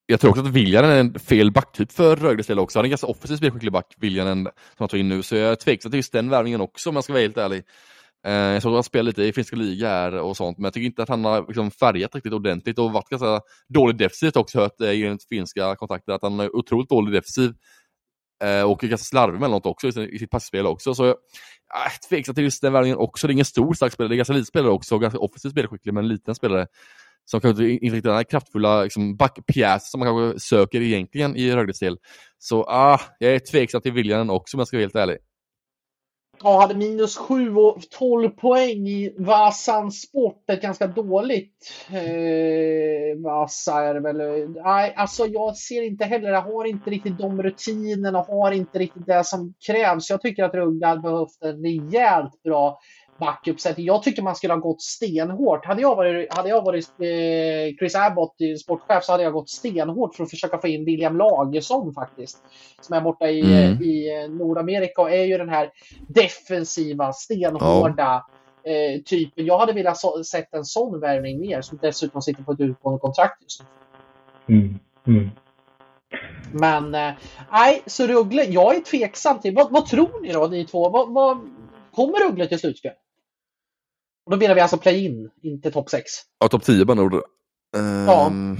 [0.06, 2.78] Jag tror också att William är en fel backtyp för Rögles del också.
[2.78, 5.22] Han är en ganska offensiv spelskicklig back, William, som han tog in nu.
[5.22, 7.64] Så jag är tveksam till just den värvningen också om jag ska vara helt ärlig.
[8.28, 10.86] Eh, jag såg att han spelade lite i finska ligor och sånt, men jag tycker
[10.86, 14.80] inte att han har liksom färgat riktigt ordentligt och varit ganska dålig defensivt också, hört
[14.80, 17.52] eh, finska kontakter, att han är otroligt dålig defensiv.
[18.44, 20.94] Eh, och ganska slarvig emellanåt också i sitt passspel också.
[20.94, 21.16] Så jag
[21.74, 23.26] ah, är tveksam till just den värvningen också.
[23.26, 25.94] Det är ingen stor stark spelare, det är ganska liten spelare också, ganska offensivt spelskicklig,
[25.94, 26.66] men en liten spelare
[27.24, 31.78] som kanske inte riktigt är kraftfulla liksom, backpjäs som man kanske söker egentligen i Rögles
[31.78, 31.98] del.
[32.38, 35.18] Så ah, jag är tveksam till viljan också om jag ska vara helt ärlig
[36.42, 40.50] ja, hade minus 7 och 12 poäng i Vasan Sport.
[40.50, 44.48] Ett ganska dåligt eh, Vasa är det väl.
[44.48, 49.06] Nej, alltså jag ser inte heller, jag har inte riktigt de rutinerna, har inte riktigt
[49.06, 50.10] det som krävs.
[50.10, 52.78] Jag tycker att Rögle hade behövt en rejält bra
[53.18, 53.86] backuppsättning.
[53.86, 55.64] Jag tycker man skulle ha gått stenhårt.
[55.64, 60.14] Hade jag varit, hade jag varit eh, Chris Abbott, sportchef, så hade jag gått stenhårt
[60.14, 62.38] för att försöka få in William Lagesson faktiskt.
[62.80, 63.82] Som är borta i, mm.
[63.82, 65.70] i eh, Nordamerika och är ju den här
[66.08, 68.24] defensiva, stenhårda
[68.62, 68.70] ja.
[68.72, 69.46] eh, typen.
[69.46, 73.00] Jag hade velat så, sett en sån värvning mer, som dessutom sitter på ett utgående
[73.00, 74.54] kontrakt just nu.
[74.56, 74.78] Mm.
[75.06, 75.30] Mm.
[76.52, 77.14] Men eh,
[77.52, 79.54] nej, så Rögle, jag är tveksam till.
[79.54, 80.88] Vad, vad tror ni då, ni två?
[80.88, 81.38] Vad, vad,
[81.94, 82.92] kommer Rögle till slutspel?
[84.28, 86.04] Och då menar vi alltså play-in, inte topp 6.
[86.38, 87.20] Ja, topp 10 bara uh,
[88.06, 88.26] ja.
[88.26, 88.56] Ehm,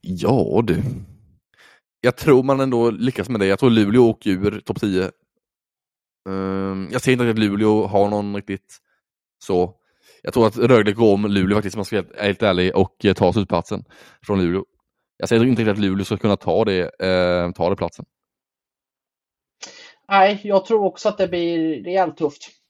[0.00, 0.82] ja du.
[2.00, 3.46] Jag tror man ändå lyckas med det.
[3.46, 5.02] Jag tror Luleå åker ur topp 10.
[5.02, 5.08] Uh,
[6.28, 8.78] ehm, jag ser inte att Luleå har någon riktigt
[9.44, 9.74] så.
[10.22, 13.04] Jag tror att Rögle går om Luleå faktiskt, om man ska vara helt ärlig, och
[13.04, 13.84] eh, ta slutplatsen
[14.26, 14.64] från Luleå.
[15.16, 18.04] Jag ser inte riktigt att Luleå ska kunna ta det, uh, ta det platsen.
[20.08, 22.61] Nej, jag tror också att det blir rejält tufft.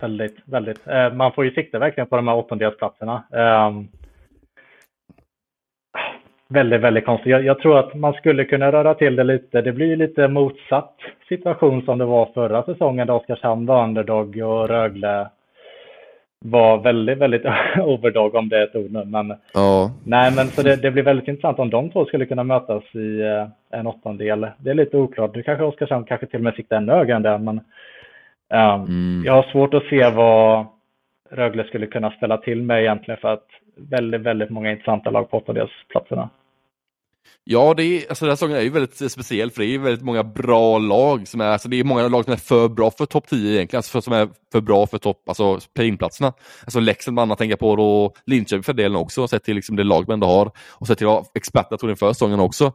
[0.00, 0.86] Väldigt, väldigt.
[0.86, 3.22] Eh, man får ju sikta verkligen på de här åttondelsplatserna.
[3.30, 3.88] Um,
[6.48, 7.30] väldigt, väldigt konstigt.
[7.30, 9.62] Jag, jag, tror att man skulle kunna röra till det lite.
[9.62, 10.94] Det blir lite motsatt
[11.28, 15.28] situation som det var förra säsongen då Oskarshamn var underdog och Rögle
[16.44, 17.42] var väldigt, väldigt
[17.78, 19.04] overdog om det är ett ord nu.
[19.04, 19.90] Men, ja.
[20.04, 22.98] nej, men så det, det, blir väldigt intressant om de två skulle kunna mötas i
[22.98, 24.46] uh, en åttondel.
[24.58, 25.34] Det är lite oklart.
[25.34, 27.38] Det kanske Oskarshamn kanske till och med siktar ännu högre än det.
[27.38, 27.60] Men
[28.50, 29.22] mm.
[29.26, 30.66] Jag har svårt att se vad
[31.30, 33.46] Rögle skulle kunna ställa till med egentligen för att
[33.76, 36.30] väldigt, väldigt många intressanta lag på åttondelsplatserna.
[37.48, 40.04] Ja, det är, alltså den här säsongen är ju väldigt speciell för det är väldigt
[40.04, 43.06] många bra lag som är, alltså det är många lag som är för bra för
[43.06, 46.32] topp 10 egentligen, alltså för, som är för bra för topp, alltså play-in-platserna.
[46.60, 49.84] Alltså Leksand man annat tänka på och Linköping för delen också, sett till liksom det
[49.84, 52.72] lag man ändå har och sett till experterna tror inför säsongen också.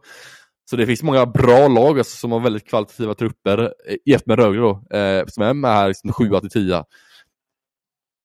[0.70, 4.38] Så det finns många bra lag alltså, som har väldigt kvalitativa trupper, eh, jämfört med
[4.38, 6.84] Rögle då, eh, som är med här liksom, 7 till 10.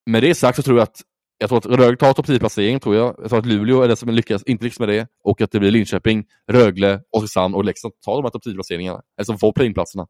[0.06, 1.02] Med det sagt så tror jag att
[1.40, 3.16] jag tror att Rögle tar topp 10-placering, tror jag.
[3.18, 5.60] Jag tror att Luleå är den som lyckas, inte lyckas med det och att det
[5.60, 10.08] blir Linköping, Rögle, Oskarshamn och Leksand tar de här topp 10-placeringarna, eller som får play-in-platserna.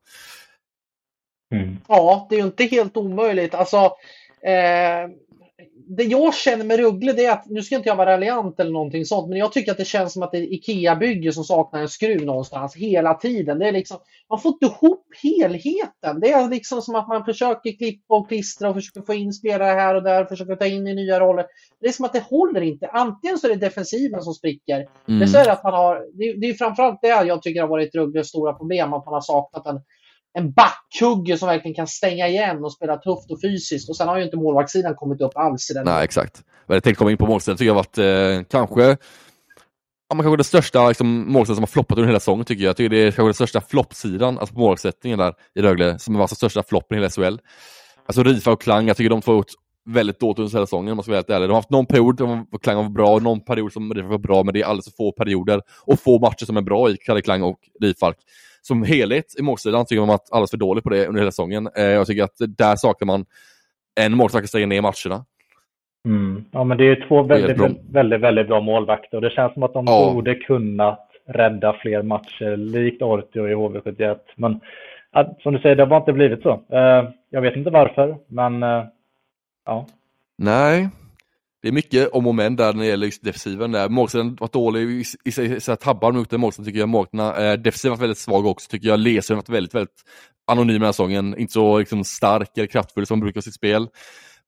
[1.56, 1.78] Mm.
[1.88, 3.56] Ja, det är ju inte helt omöjligt.
[3.56, 3.78] Alltså,
[4.42, 5.10] eh,
[5.98, 8.72] det jag känner med Ruggle det är att, nu ska inte jag vara raljant eller
[8.72, 11.82] någonting sånt, men jag tycker att det känns som att det är IKEA-bygge som saknar
[11.82, 13.60] en skruv någonstans hela tiden.
[13.60, 13.98] Det är liksom,
[14.30, 16.20] man får inte ihop helheten.
[16.20, 19.72] Det är liksom som att man försöker klippa och klistra och försöker få in spelare
[19.72, 21.46] här och där, försöker ta in i nya roller.
[21.82, 22.88] Det är som att det håller inte.
[22.88, 25.28] Antingen så är det defensiven som spricker, mm.
[25.28, 27.96] så är det att man har, det, det är framförallt det jag tycker har varit
[27.96, 29.82] Ruggles stora problem, att man har saknat en
[30.34, 33.90] en backhugge som verkligen kan stänga igen och spela tufft och fysiskt.
[33.90, 35.86] Och sen har ju inte målvaktssidan kommit upp alls i den.
[35.86, 36.44] Nej, exakt.
[36.66, 38.98] Men jag tänkte komma in på målsidan, tycker jag varit eh, kanske
[40.10, 42.70] ja, man kanske det största liksom, målsidan som har floppat under hela säsongen tycker jag.
[42.70, 46.14] Jag tycker det är kanske den största floppsidan, alltså på målsättningen där i Rögle, som
[46.14, 47.38] var alltså största floppen i hela SHL.
[48.06, 49.52] Alltså Rifa och Klang, jag tycker de två har gjort
[49.90, 51.50] väldigt dåligt under hela säsongen om man ska vara helt ärlig.
[51.50, 54.44] De har haft någon period där Klang var bra, någon period som Rifalk var bra,
[54.44, 57.22] men det är alldeles för få perioder och få matcher som är bra i Kalle
[57.22, 58.18] Klang och Rifalk.
[58.68, 61.70] Som helhet i målsidan tycker man att alldeles för dåligt på det under hela säsongen.
[61.76, 63.26] Eh, jag tycker att där saknar man
[64.00, 65.26] en målvakt som stänger ner matcherna.
[66.06, 66.46] Mm.
[66.52, 69.64] Ja, men det är två väldigt, väldigt, väldigt, väldigt bra målvakter och det känns som
[69.64, 70.12] att de ja.
[70.14, 74.18] borde kunnat rädda fler matcher likt Ortio i HV71.
[74.36, 74.60] Men
[75.40, 76.62] som du säger, det har bara inte blivit så.
[76.70, 78.84] Eh, jag vet inte varför, men eh,
[79.66, 79.86] ja.
[80.38, 80.90] Nej,
[81.62, 83.72] det är mycket om och men där när det gäller just defensiven.
[83.72, 83.90] Där.
[83.90, 86.90] Målsidan varit dålig i, i, i, i tabbar mot den målsidan tycker jag.
[86.90, 89.00] Målvakterna, eh, defensiven varit väldigt svag också tycker jag.
[89.00, 90.04] Lesen har varit väldigt, väldigt
[90.48, 91.38] anonym den här säsongen.
[91.38, 93.88] Inte så liksom, stark eller kraftfull som brukar sitt spel.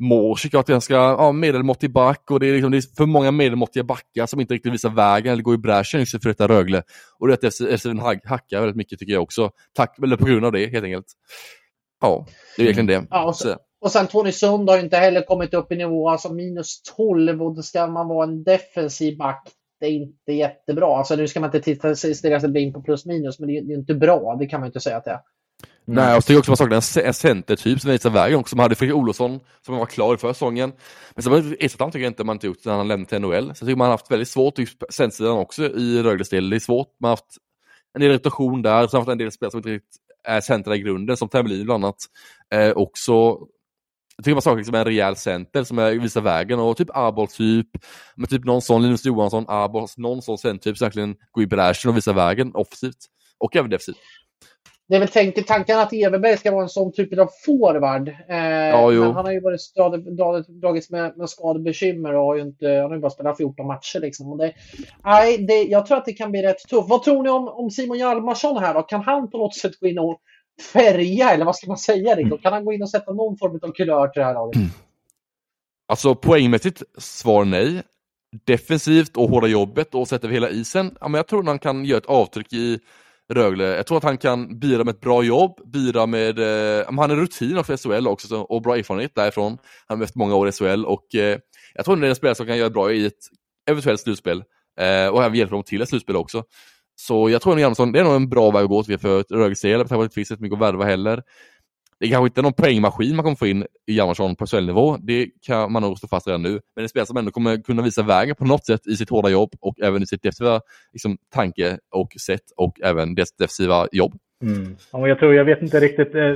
[0.03, 3.83] Mårsk har ganska ja, medelmåttig back och det är, liksom, det är för många medelmåttiga
[3.83, 6.83] backar som inte riktigt visar vägen eller går i bräschen för detta Rögle.
[7.19, 9.51] Och det är att Steven hackar väldigt mycket tycker jag också.
[9.73, 11.05] Tack, eller på grund av det helt enkelt.
[12.01, 12.27] Ja,
[12.57, 13.07] det är verkligen det.
[13.09, 16.09] Ja, och, sen, och sen Tony Sund har ju inte heller kommit upp i nivå,
[16.09, 19.49] alltså minus 12 och då ska man vara en defensiv back.
[19.79, 20.97] Det är inte jättebra.
[20.97, 23.71] Alltså nu ska man inte titta, stirra sig blind på plus minus, men det är,
[23.71, 24.35] är inte bra.
[24.39, 25.19] Det kan man inte säga att det är.
[25.85, 26.17] Nej, mm.
[26.17, 28.55] och så tycker jag också man saknar en centertyp som visar vägen också.
[28.55, 30.73] Man hade Fredrik Olofsson som var klar i förra säsongen.
[31.15, 33.43] Men sen ersatte tycker jag inte man inte gjort när han lämnade till NHL.
[33.43, 36.49] Så jag tycker man har haft väldigt svårt just centersidan också i Rögles del.
[36.49, 36.87] Det är svårt.
[36.99, 37.37] Man har haft
[37.93, 40.73] en del rotation där, sen har haft en del spelare som inte riktigt är center
[40.73, 41.95] i grunden, som Temmelin bland annat.
[42.53, 43.37] Eh, också
[44.19, 47.27] jag tycker man saknar liksom en rejäl center som är, visar vägen och typ Arbol
[47.27, 47.67] typ,
[48.15, 51.89] med typ någon sån Linus Johansson, Arbol, någon sån centertyp som verkligen går i bräschen
[51.89, 53.05] och visar vägen offensivt
[53.37, 53.97] och även defensivt
[54.89, 58.07] det är väl tänkt, tanken att Everberg ska vara en sån typ av forward.
[58.07, 59.61] Eh, ja, men han har ju varit
[60.61, 63.99] dragits med, med skadebekymmer och har ju inte, han har ju bara spelat 14 matcher.
[63.99, 64.31] Liksom.
[64.31, 64.53] Och det,
[65.03, 66.89] nej, det, jag tror att det kan bli rätt tufft.
[66.89, 68.81] Vad tror ni om, om Simon Hjalmarsson här då?
[68.81, 70.21] Kan han på något sätt gå in och
[70.61, 72.13] färga, eller vad ska man säga?
[72.13, 72.37] Mm.
[72.37, 74.55] Kan han gå in och sätta någon form av kulör till det här laget?
[74.55, 74.69] Mm.
[75.87, 77.83] Alltså poängmässigt, svar nej.
[78.45, 81.59] Defensivt och hårda jobbet och sätta över hela isen, ja, men jag tror att han
[81.59, 82.79] kan göra ett avtryck i
[83.33, 83.63] Rögle.
[83.63, 87.07] Jag tror att han kan bidra med ett bra jobb, bidra med, eh, han har
[87.15, 89.57] rutin också i SHL också och bra erfarenhet därifrån.
[89.87, 91.39] Han har haft många år i SHL och eh,
[91.73, 93.19] jag tror att det är en spelare som kan göra bra i ett
[93.69, 94.43] eventuellt slutspel
[94.79, 96.43] eh, och även hjälpa dem till ett slutspel också.
[97.01, 99.61] Så jag tror att Hjalmarsson, det är nog en bra väg att gå för Rögles
[99.61, 101.23] del, för det finns inte mycket att värva heller.
[101.99, 104.97] Det är kanske inte är någon poängmaskin man kommer få in i Hjalmarsson på SHL-nivå,
[104.97, 106.59] det kan man nog stå fast redan nu.
[106.75, 109.29] Men en spelare som ändå kommer kunna visa vägen på något sätt i sitt hårda
[109.29, 110.61] jobb och även i sitt defensiva
[110.93, 114.13] liksom, tanke och sätt och även dess defensiva jobb.
[114.43, 114.75] Mm.
[114.91, 116.33] Ja, jag tror, jag vet inte riktigt, eh,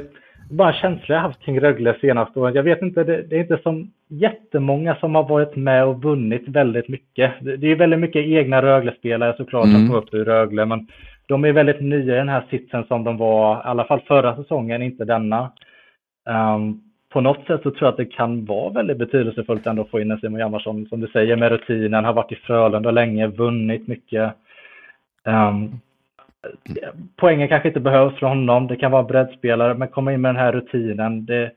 [0.50, 2.54] bara känsla jag haft kring Rögle senaste åren.
[2.56, 6.48] Jag vet inte, det, det, är inte som jättemånga som har varit med och vunnit
[6.48, 7.34] väldigt mycket.
[7.42, 9.76] Det, det är väldigt mycket egna Rögle-spelare såklart mm.
[9.76, 10.88] som kom upp ur Rögle, men
[11.28, 14.36] de är väldigt nya i den här sitsen som de var, i alla fall förra
[14.36, 15.52] säsongen, inte denna.
[16.30, 19.90] Um, på något sätt så tror jag att det kan vara väldigt betydelsefullt ändå att
[19.90, 23.28] få in en Simon Hjalmarsson, som du säger, med rutinen, har varit i Frölunda länge,
[23.28, 24.34] vunnit mycket.
[25.26, 25.80] Um,
[27.16, 30.42] poängen kanske inte behövs från honom, det kan vara breddspelare, men komma in med den
[30.42, 31.52] här rutinen, det,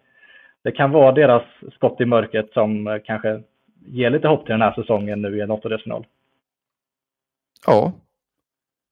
[0.62, 1.42] det kan vara deras
[1.74, 3.42] skott i mörkret som kanske
[3.86, 6.06] ger lite hopp till den här säsongen nu i en åttondelsfinal.
[7.66, 7.92] Ja,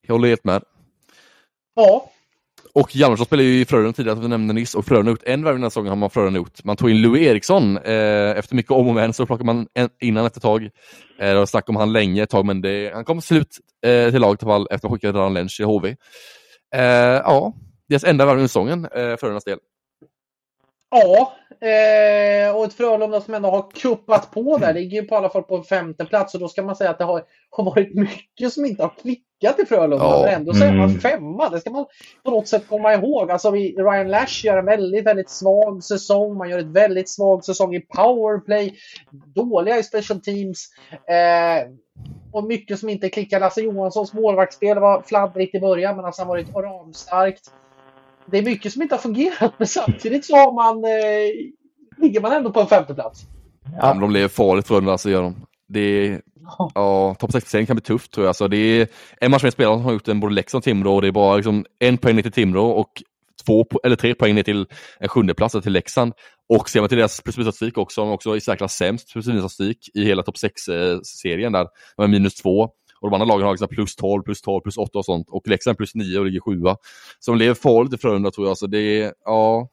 [0.06, 0.62] jag håller helt med.
[1.74, 2.10] Ja.
[2.74, 5.22] Och Hjalmarsson spelade ju i Frölunda tidigare, som vi nämnde nyss, och Frölunda har gjort
[5.26, 6.64] en värvning den här säsongen har man Frölunda gjort.
[6.64, 9.88] Man tog in Louis Eriksson, eh, efter mycket om och men så plockade man en,
[10.00, 10.64] innan efter ett tag.
[10.64, 14.10] Eh, det var snack om han länge ett tag, men det, han kom slut eh,
[14.10, 15.88] till laget i alla fall efter att ha skickat Ran Lench i HV.
[16.74, 16.82] Eh,
[17.24, 17.52] ja,
[17.88, 19.58] deras enda värvning i säsongen, eh, Frölundas del.
[20.94, 21.32] Ja,
[21.68, 25.42] eh, och ett Frölunda som ändå har kuppat på där, ligger ju på alla fall
[25.42, 28.64] på femte plats och då ska man säga att det har, har varit mycket som
[28.64, 29.96] inte har klickat i Frölunda.
[29.96, 30.22] Ja.
[30.24, 31.00] Men ändå så är man mm.
[31.00, 31.86] femma, det ska man
[32.24, 33.30] på något sätt komma ihåg.
[33.30, 36.36] Alltså vi, Ryan Lash gör en väldigt, väldigt svag säsong.
[36.36, 38.74] Man gör ett väldigt svag säsong i powerplay,
[39.34, 40.68] dåliga i special teams.
[41.08, 41.68] Eh,
[42.32, 43.40] och mycket som inte klickar.
[43.40, 47.50] Lasse Johanssons målvaktsspel var fladdrigt i början, men alltså han varit ramstarkt
[48.30, 52.32] det är mycket som inte har fungerat, men samtidigt så har man, eh, ligger man
[52.32, 53.26] ändå på en femteplats.
[53.80, 55.46] Ja, men de lever farligt för alltså, gör de.
[55.68, 56.20] Det är,
[56.74, 58.28] ja, topp 6 kan bli tufft tror jag.
[58.28, 58.88] Alltså, det är
[59.20, 61.12] en match med spelare som har gjort en både Leksand och Timrå och det är
[61.12, 63.02] bara liksom, en poäng ner till Timrå och
[63.46, 64.66] två eller tre poäng ner till
[65.00, 66.12] en sjunde plats till Leksand.
[66.48, 69.60] Och ser man till deras plus också, de också i särklass sämst plus
[69.94, 71.68] i hela topp 6-serien eh, där,
[71.98, 72.70] med minus två.
[73.04, 75.28] Och de andra lagen har liksom plus 12, plus 12, plus 8 och sånt.
[75.30, 76.60] Och Leksand plus 9 och ligger 7
[77.18, 78.58] Så de lever farligt i Frölunda tror jag.
[78.58, 79.68] Så det är, ja.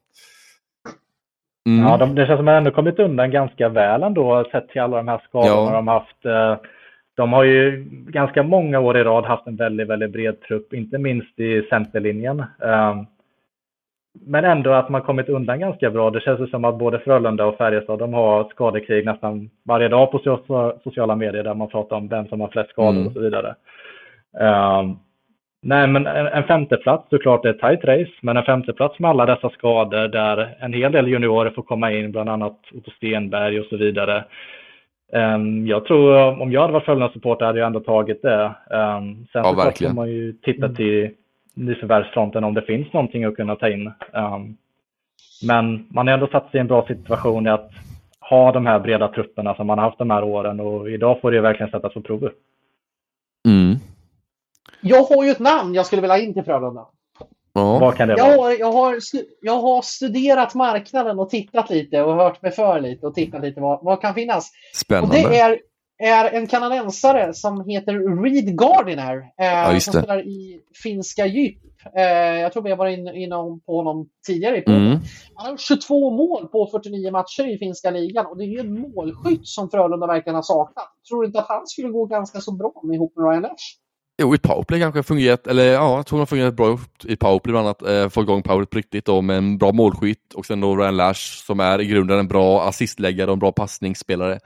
[1.69, 1.87] Mm.
[1.87, 4.81] Ja, de, det känns som att de ändå kommit undan ganska väl ändå sett till
[4.81, 5.75] alla de här skadorna ja.
[5.75, 6.25] de haft.
[6.25, 6.55] Eh,
[7.15, 10.97] de har ju ganska många år i rad haft en väldigt, väldigt bred trupp, inte
[10.97, 12.39] minst i centerlinjen.
[12.39, 13.05] Ehm,
[14.19, 16.09] men ändå att man kommit undan ganska bra.
[16.09, 20.19] Det känns som att både Frölunda och Färjestad de har skadekrig nästan varje dag på
[20.83, 23.07] sociala medier där man pratar om vem som har flest skador mm.
[23.07, 23.55] och så vidare.
[24.39, 24.99] Um,
[25.61, 29.25] nej, men en, en femteplats såklart är ett tight race, men en femteplats med alla
[29.25, 33.65] dessa skador där en hel del juniorer får komma in, bland annat Otto Stenberg och
[33.65, 34.23] så vidare.
[35.13, 38.43] Um, jag tror om jag hade varit Frölunda-supporter hade jag ändå tagit det.
[38.69, 41.11] Um, sen ja, så får man ju titta till
[41.53, 43.91] nyförvärvsfronten om det finns någonting att kunna ta in.
[44.13, 44.57] Um,
[45.43, 47.71] men man har ändå satt sig i en bra situation i att
[48.19, 51.31] ha de här breda trupperna som man har haft de här åren och idag får
[51.31, 52.31] det verkligen sättas på prover.
[53.47, 53.75] Mm.
[54.81, 56.85] Jag har ju ett namn jag skulle vilja ha in till Frölunda.
[57.53, 57.79] Ja.
[57.79, 58.37] Vad kan det jag vara?
[58.37, 58.99] Har, jag, har,
[59.41, 63.61] jag har studerat marknaden och tittat lite och hört mig för lite och tittat lite
[63.61, 64.51] vad, vad kan finnas.
[64.73, 65.07] Spännande.
[65.07, 65.59] Och det är
[66.01, 69.17] är en kanadensare som heter Reed Gardiner.
[69.17, 71.57] Eh, ja, som spelar i finska djup.
[71.95, 73.29] Eh, jag tror vi har varit inne in
[73.65, 74.99] på honom tidigare i mm.
[75.35, 79.47] Han har 22 mål på 49 matcher i finska ligan och det är en målskytt
[79.47, 80.87] som Frölunda verkligen har saknat.
[81.09, 83.77] Tror du inte att han skulle gå ganska så bra med ihop med Ryan Lash?
[84.21, 87.67] Jo, i powerplay kanske fungerat, eller ja, jag tror har fungerat bra i powerplay bland
[87.67, 87.81] annat.
[87.81, 90.97] Eh, få igång powerplay på riktigt då med en bra målskytt och sen då Ryan
[90.97, 94.39] Lash som är i grunden en bra assistläggare och en bra passningsspelare.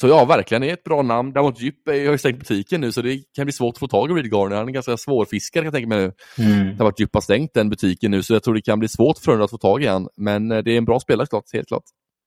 [0.00, 1.32] Så ja, verkligen, det är ett bra namn.
[1.32, 4.10] Däremot Djup har ju stängt butiken nu så det kan bli svårt att få tag
[4.10, 4.56] i Reed Garner.
[4.56, 6.12] Han är ganska svårfiskad kan jag tänka mig nu.
[6.44, 6.66] Mm.
[6.66, 8.88] Det har varit Djup har stängt den butiken nu så jag tror det kan bli
[8.88, 10.08] svårt för honom att få tag i han.
[10.16, 11.82] Men eh, det är en bra spelare klart, helt klart.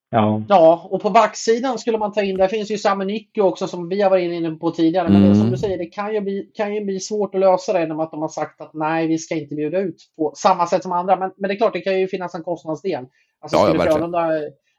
[0.10, 0.44] Ja.
[0.50, 3.90] ja, och på backsidan skulle man ta in, där finns ju Samuel Nicky också som
[3.90, 5.10] vi har varit inne på tidigare.
[5.10, 5.30] Men mm.
[5.30, 7.80] det, som du säger, det kan ju, bli, kan ju bli svårt att lösa det
[7.80, 10.84] genom att de har sagt att nej, vi ska inte bjuda ut på samma sätt
[10.84, 11.16] som andra.
[11.16, 13.06] Men, men det är klart, det kan ju finnas en kostnadsdel.
[13.42, 14.30] Alltså, ja, skulle ja, Frölunda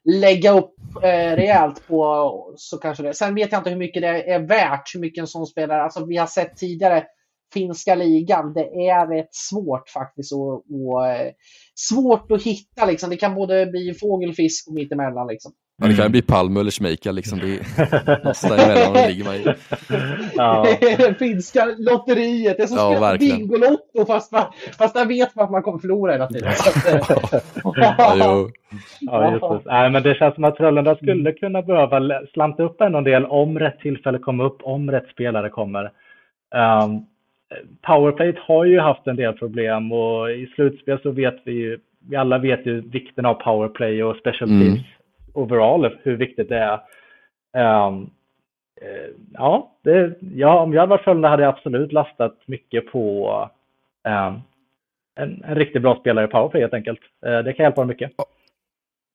[0.05, 3.15] lägga upp eh, rejält på så kanske det.
[3.15, 6.05] Sen vet jag inte hur mycket det är värt, hur mycket en sån spelare, alltså
[6.07, 7.05] vi har sett tidigare
[7.55, 11.33] finska ligan, det är rätt svårt faktiskt och, och eh,
[11.75, 13.11] svårt att hitta liksom.
[13.11, 15.53] Det kan både bli fågelfisk och mittemellan liksom.
[15.77, 17.39] Ja, det kan bli Palme eller Schmeichel liksom.
[17.39, 19.45] Det är nästan emellan ligger man i.
[20.37, 20.67] Ja.
[20.81, 22.57] det finska lotteriet.
[22.57, 24.45] Det är som ja, spelar Bingolotto fast, man,
[24.79, 26.53] fast där vet man att man kommer förlora hela tiden.
[27.77, 28.51] ja, jo.
[29.01, 29.73] ja, just det.
[29.73, 32.01] Nej, men det känns som att Frölunda skulle kunna behöva
[32.33, 35.85] slanta upp en del om rätt tillfälle kommer upp, om rätt spelare kommer.
[36.85, 37.07] Um,
[37.83, 41.79] Powerplay har ju haft en del problem och i slutspel så vet vi ju,
[42.09, 44.79] vi alla vet ju vikten av powerplay och special mm.
[45.35, 46.81] Overall, hur viktigt det är.
[47.87, 48.11] Um,
[49.33, 53.31] ja, det, ja, om jag hade varit Frölunda hade jag absolut lastat mycket på
[54.05, 54.41] um,
[55.17, 57.01] en, en, riktigt bra spelare i powerplay helt enkelt.
[57.27, 58.13] Uh, det kan hjälpa dem mycket.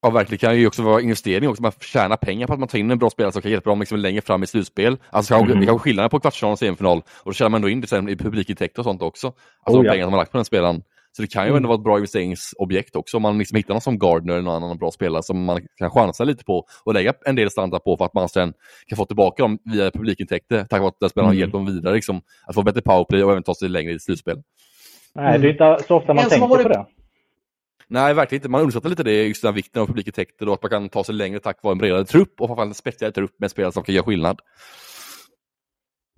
[0.01, 0.39] Ja, verkligen.
[0.39, 1.63] Det kan ju också vara investering också.
[1.63, 3.79] Man tjänar pengar på att man tar in en bra spelare som kan hjälpa dem
[3.79, 4.97] liksom längre fram i slutspel.
[5.09, 5.47] Alltså mm.
[5.47, 7.87] det kan vara skillnader på kvartsfinal och semifinal och då tjänar man ändå in det
[7.87, 9.27] sen i publikintäkter och sånt också.
[9.27, 9.91] Alltså oh, de ja.
[9.91, 10.81] pengar som man lagt på den spelaren.
[11.11, 11.57] Så det kan ju mm.
[11.57, 14.64] ändå vara ett bra investeringsobjekt också om man liksom hittar någon som Gardner eller någon
[14.64, 17.98] annan bra spelare som man kan chansa lite på och lägga en del standard på
[17.98, 18.53] för att man sen
[18.88, 21.38] kan få tillbaka dem via publikintäkter tack vare att den spelaren mm.
[21.38, 21.95] har hjälpt dem vidare.
[21.95, 24.41] Liksom, att få bättre powerplay och även ta sig längre i slutspel.
[25.15, 26.64] Nej, det är inte så ofta man en tänker varit...
[26.64, 26.86] på det.
[27.88, 28.49] Nej, verkligen inte.
[28.49, 31.15] Man underskattar lite det, just den vikten av publikintäkter och att man kan ta sig
[31.15, 33.95] längre tack vare en bredare trupp och framförallt en spetsigare trupp med spelare som kan
[33.95, 34.40] göra skillnad.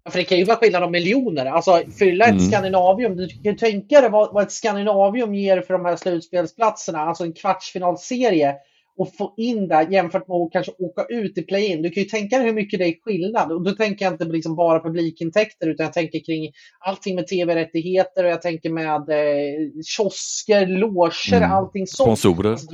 [0.10, 1.46] För det kan ju vara skillnad om miljoner.
[1.46, 2.44] Alltså fylla ett mm.
[2.44, 3.16] Skandinavium.
[3.16, 7.00] Du kan ju tänka dig vad, vad ett Skandinavium ger för de här slutspelsplatserna.
[7.00, 8.56] Alltså en kvartsfinalserie.
[8.98, 11.82] Och få in det jämfört med att kanske åka ut i play-in.
[11.82, 13.52] Du kan ju tänka dig hur mycket det är skillnad.
[13.52, 18.24] Och då tänker jag inte liksom bara publikintäkter utan jag tänker kring allting med tv-rättigheter
[18.24, 21.52] och jag tänker med eh, kiosker, loger, mm.
[21.52, 22.20] allting sånt.
[22.20, 22.52] Sponsorer.
[22.52, 22.68] Alltså,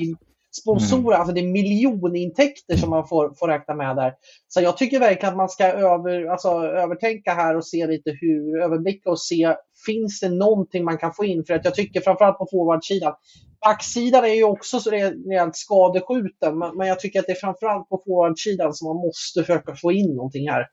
[0.61, 1.15] sponsorer.
[1.15, 1.19] Mm.
[1.19, 4.13] Alltså det är miljonintäkter som man får, får räkna med där.
[4.47, 8.61] Så jag tycker verkligen att man ska över, alltså, övertänka här och se lite hur,
[8.61, 9.55] överblicka och se,
[9.85, 11.45] finns det någonting man kan få in?
[11.45, 13.13] För att jag tycker framförallt på forwardsidan,
[13.61, 17.89] backsidan är ju också så rejält skadeskjuten, men, men jag tycker att det är framförallt
[17.89, 20.67] på forwardsidan som man måste försöka få in någonting här.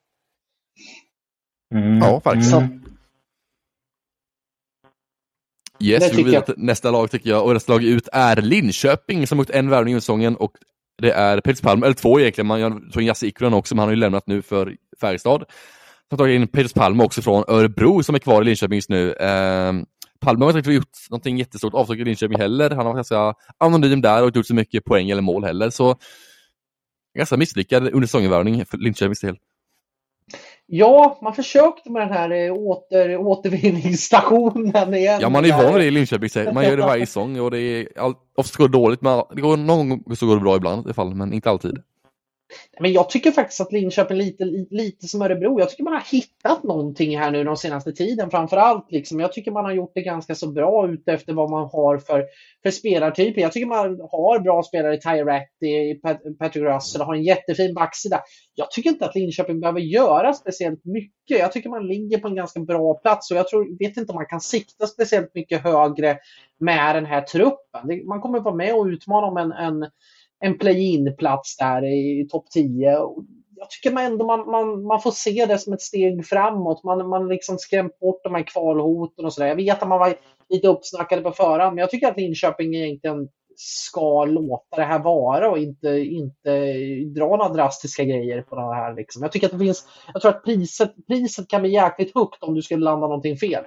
[1.75, 1.99] Mm.
[1.99, 2.55] Ja, faktiskt.
[2.55, 2.85] Mm.
[5.81, 7.45] Yes, vidare till nästa lag tycker jag.
[7.45, 10.53] Och nästa lag ut är Linköping som har gjort en värvning i säsongen och
[11.03, 12.47] det är Peters Palm, eller två egentligen.
[12.47, 15.45] Man tog in Jasse Ikonen också, men han har ju lämnat nu för Färjestad.
[16.11, 19.13] Har tagit in Peters Palm också från Örebro som är kvar i Linköping just nu.
[19.13, 19.73] Eh,
[20.21, 22.71] Palme har inte gjort någonting jättestort avtryck i Linköping heller.
[22.71, 25.71] Han har varit ganska anonym där och inte gjort så mycket poäng eller mål heller.
[25.71, 25.97] Så
[27.19, 29.37] ganska misslyckad under säsongen för Linköpings del.
[30.67, 35.21] Ja, man försökte med den här eh, åter, återvinningsstationen igen.
[35.21, 36.55] Ja, man är van vid det i Linköping.
[36.55, 39.41] Man gör det varje säsong och det är all, ofta går det dåligt, men det
[39.41, 41.79] går, någon gång så går det bra ibland i alla fall, men inte alltid.
[42.81, 45.61] Men jag tycker faktiskt att Linköping lite, lite som Örebro.
[45.61, 48.31] Jag tycker man har hittat någonting här nu den senaste tiden.
[48.31, 49.21] Framförallt liksom.
[49.21, 52.25] Jag tycker man har gjort det ganska så bra ute efter vad man har för,
[52.63, 53.41] för spelartyper.
[53.41, 56.01] Jag tycker man har bra spelare i Tyretti,
[56.39, 58.21] Patrick Russell, har en jättefin backsida.
[58.55, 61.39] Jag tycker inte att Linköping behöver göra speciellt mycket.
[61.39, 64.17] Jag tycker man ligger på en ganska bra plats och jag tror, vet inte om
[64.17, 66.19] man kan sikta speciellt mycket högre
[66.61, 68.07] med den här truppen.
[68.07, 69.91] Man kommer vara med och utmana om en, en
[70.41, 72.91] en play-in-plats där i topp 10.
[73.57, 76.85] Jag tycker man ändå man, man, man får se det som ett steg framåt.
[76.85, 79.49] Man, har liksom skrämt bort de här kvalhoten och sådär.
[79.49, 80.15] Jag vet att man var
[80.49, 85.51] lite uppsnackade på förhand, men jag tycker att Linköping egentligen ska låta det här vara
[85.51, 86.75] och inte, inte
[87.15, 88.95] dra några drastiska grejer på det här.
[88.95, 89.23] Liksom.
[89.23, 92.55] Jag tycker att det finns, jag tror att priset, priset kan bli jäkligt högt om
[92.55, 93.65] du skulle landa någonting fel.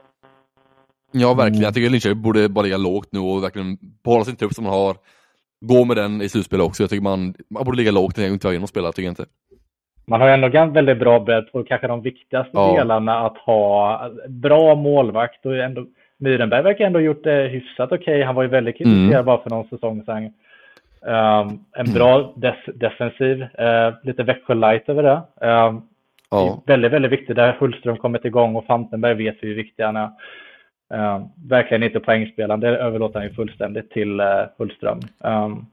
[1.11, 1.63] Ja, verkligen.
[1.63, 4.63] Jag tycker att Linköping borde bara ligga lågt nu och verkligen behålla sin trupp som
[4.63, 4.97] man har
[5.61, 6.83] gå med den i slutspel också.
[6.83, 9.25] Jag tycker man, man borde ligga lågt och inte ha igenom spelare, tycker jag inte.
[10.07, 12.75] Man har ändå väldigt bra bredd på kanske de viktigaste ja.
[12.77, 15.85] delarna att ha bra målvakt och ändå
[16.17, 17.97] Myrenberg verkar ändå gjort det hyfsat okej.
[17.97, 18.23] Okay.
[18.23, 19.25] Han var ju väldigt kritiserad mm.
[19.25, 20.33] bara för någon säsong sedan.
[21.01, 25.47] Um, en bra def defensiv, uh, lite Växjö light över det.
[25.47, 25.81] Um,
[26.31, 26.63] ja.
[26.65, 30.09] Väldigt, väldigt viktigt där Hultström kommit igång och Fantenberg vet vi hur viktig han är.
[30.93, 34.99] Uh, verkligen inte poängspelande, det överlåter han ju fullständigt till uh, Hultström.
[35.19, 35.65] Um,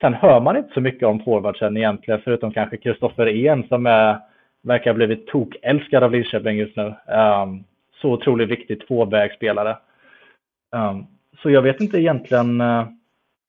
[0.00, 4.18] sen hör man inte så mycket om forwardsen egentligen, förutom kanske Kristoffer En som är,
[4.62, 6.94] verkar ha blivit tokälskad av Linköping just nu.
[7.06, 7.64] Um,
[8.00, 9.76] så otroligt viktig tvåvägsspelare.
[11.42, 12.60] Så jag vet inte egentligen.
[12.60, 12.86] Uh,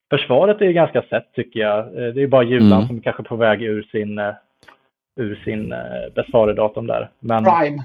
[0.10, 1.86] försvaret är ju ganska sett tycker jag.
[1.86, 2.88] Uh, det är bara Julan mm.
[2.88, 4.34] som är kanske på väg ur sin, uh,
[5.16, 7.10] ur sin uh, bästfaredatum där.
[7.20, 7.84] Men, Prime.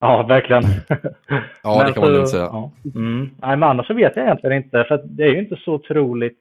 [0.00, 0.62] Ja, verkligen.
[1.62, 2.42] Ja, men det kan man lugnt säga.
[2.42, 2.70] Ja.
[2.94, 3.30] Mm.
[3.42, 6.38] Nej, men annars så vet jag egentligen inte, för det är ju inte så otroligt.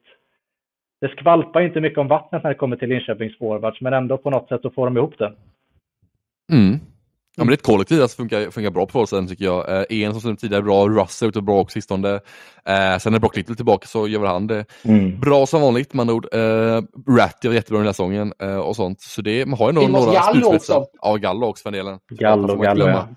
[1.01, 4.29] Det skvalpar inte mycket om vattnet när det kommer till Linköpings forwards, men ändå på
[4.29, 5.33] något sätt så får de ihop det.
[6.51, 6.79] Mm.
[7.35, 9.69] Ja, men det är ett kollektiv som funkar, funkar bra på forwardsen tycker jag.
[9.91, 12.13] Eh, en som tidigare bra, Russell ute bra också sistone.
[12.65, 15.19] Eh, sen när Brock Little tillbaka så gör väl han det mm.
[15.19, 16.27] bra som vanligt med andra ord.
[16.33, 16.81] Eh,
[17.17, 19.01] Rat gör jättebra den här säsongen eh, och sånt.
[19.01, 20.85] Så det, man har ju några, några spjutspetsar.
[21.01, 21.99] Ja, Gallo också för den delen.
[22.09, 23.07] Gallo, Gallo ja.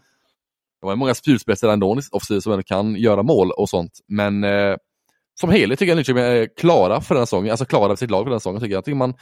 [0.83, 3.93] Det var många spjutspetsar ändå offside som kan göra mål och sånt.
[4.09, 4.77] Men eh,
[5.41, 8.25] som helhet tycker jag Nyköping är klara för den säsongen, alltså klara för sitt lag
[8.25, 8.61] för den säsongen.
[8.61, 8.79] Tycker jag.
[8.79, 9.15] jag tycker man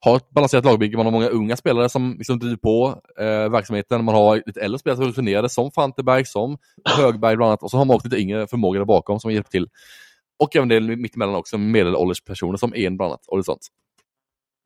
[0.00, 4.04] har ett balanserat lagbygge, man har många unga spelare som liksom driver på eh, verksamheten.
[4.04, 7.62] Man har lite äldre spelare som är rutinerade, som Fanteberg, som Högberg bland annat.
[7.62, 9.68] Och så har man också lite yngre förmågor där bakom som hjälper till.
[10.38, 13.26] Och även det mittemellan också, medelålders personer som en bland annat.
[13.26, 13.68] Och det sånt.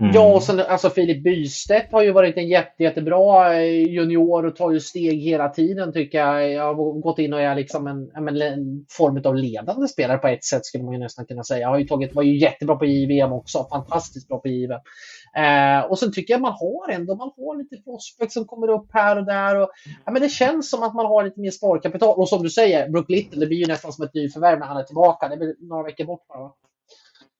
[0.00, 0.14] Mm.
[0.14, 4.56] Ja, och sen alltså Filip Bystedt har ju varit en jätte, jättebra eh, junior och
[4.56, 6.50] tar ju steg hela tiden tycker jag.
[6.50, 10.28] Jag har gått in och är liksom en, en, en form av ledande spelare på
[10.28, 11.60] ett sätt skulle man ju nästan kunna säga.
[11.60, 14.80] Jag har ju tagit, var ju jättebra på JVM också, fantastiskt bra på JVM.
[15.36, 18.86] Eh, och sen tycker jag man har ändå, man har lite prospect som kommer upp
[18.92, 19.60] här och där.
[19.60, 19.70] Och,
[20.04, 22.18] ja, men det känns som att man har lite mer sparkapital.
[22.18, 24.76] Och som du säger, Brook Little, det blir ju nästan som ett nyförvärv när han
[24.76, 25.28] är tillbaka.
[25.28, 26.50] Det blir några veckor bort bara.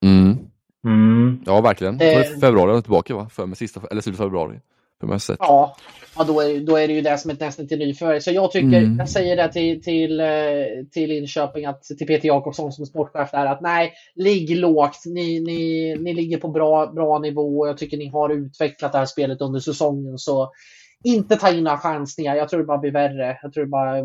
[0.04, 0.51] Mm.
[0.84, 1.42] Mm.
[1.46, 2.00] Ja, verkligen.
[2.00, 3.28] Eh, februari är tillbaka va?
[3.32, 4.60] För med sista, eller slutet av februari.
[5.00, 5.76] För ja,
[6.16, 8.20] ja då, är, då är det ju det som är nästan till nyförvärv.
[8.20, 8.98] Så jag tycker, mm.
[8.98, 10.26] jag säger det till, till, eh,
[10.92, 15.02] till Linköping, att, till Peter Jakobsson som sportchef där, att nej, ligg lågt.
[15.06, 18.98] Ni, ni, ni ligger på bra, bra nivå och jag tycker ni har utvecklat det
[18.98, 20.18] här spelet under säsongen.
[20.18, 20.52] Så
[21.04, 22.36] inte ta in några chansningar.
[22.36, 23.38] Jag tror det bara blir värre.
[23.42, 24.02] Jag tror det bara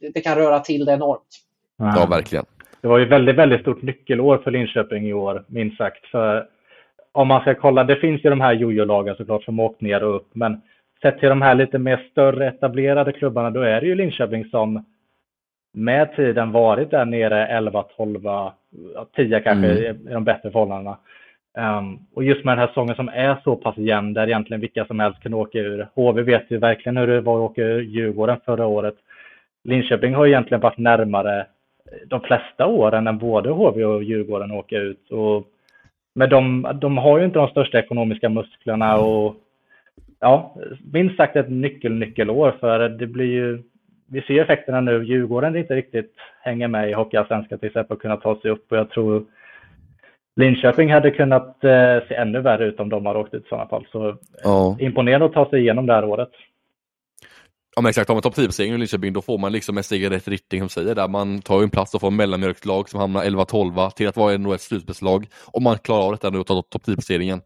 [0.00, 1.42] det, det kan röra till det enormt.
[1.78, 2.44] Ja, verkligen
[2.80, 6.06] det var ju väldigt, väldigt stort nyckelår för Linköping i år, minst sagt.
[6.06, 6.46] För
[7.12, 10.16] om man ska kolla, det finns ju de här jojo-lagen såklart som åkt ner och
[10.16, 10.60] upp, men
[11.02, 14.84] sett till de här lite mer större etablerade klubbarna, då är det ju Linköping som
[15.74, 18.20] med tiden varit där nere 11, 12,
[19.16, 20.08] 10 kanske mm.
[20.08, 20.98] i de bättre förhållandena.
[21.58, 24.84] Um, och just med den här säsongen som är så pass jämn, där egentligen vilka
[24.84, 25.88] som helst kan åka ur.
[25.94, 28.94] HV vet ju verkligen hur det var att åka ur Djurgården förra året.
[29.64, 31.46] Linköping har egentligen varit närmare
[32.06, 35.10] de flesta åren när både HV och Djurgården åker ut.
[35.10, 35.44] Och,
[36.14, 39.34] men de, de har ju inte de största ekonomiska musklerna och
[40.20, 40.56] ja,
[40.92, 43.62] minst sagt ett nyckel-nyckelår för det blir ju,
[44.06, 48.16] vi ser effekterna nu, Djurgården inte riktigt hänger med i Hockeyallsvenskan till exempel och kunna
[48.16, 49.24] ta sig upp och jag tror
[50.36, 53.68] Linköping hade kunnat eh, se ännu värre ut om de hade åkt ut i sådana
[53.68, 53.86] fall.
[53.92, 54.76] Så ja.
[54.80, 56.30] imponerande att ta sig igenom det här året.
[57.76, 60.02] Ja men exakt, har man topp 10-placering i Linköping då får man liksom ett steg
[60.02, 61.08] i rätt riktning som säger där.
[61.08, 64.34] Man tar ju en plats och får en mellanmjölkslag som hamnar 11-12 till att vara
[64.34, 65.26] ändå ett slutspelslag.
[65.44, 67.40] Om man klarar av detta nu och tar topp 10-placeringen.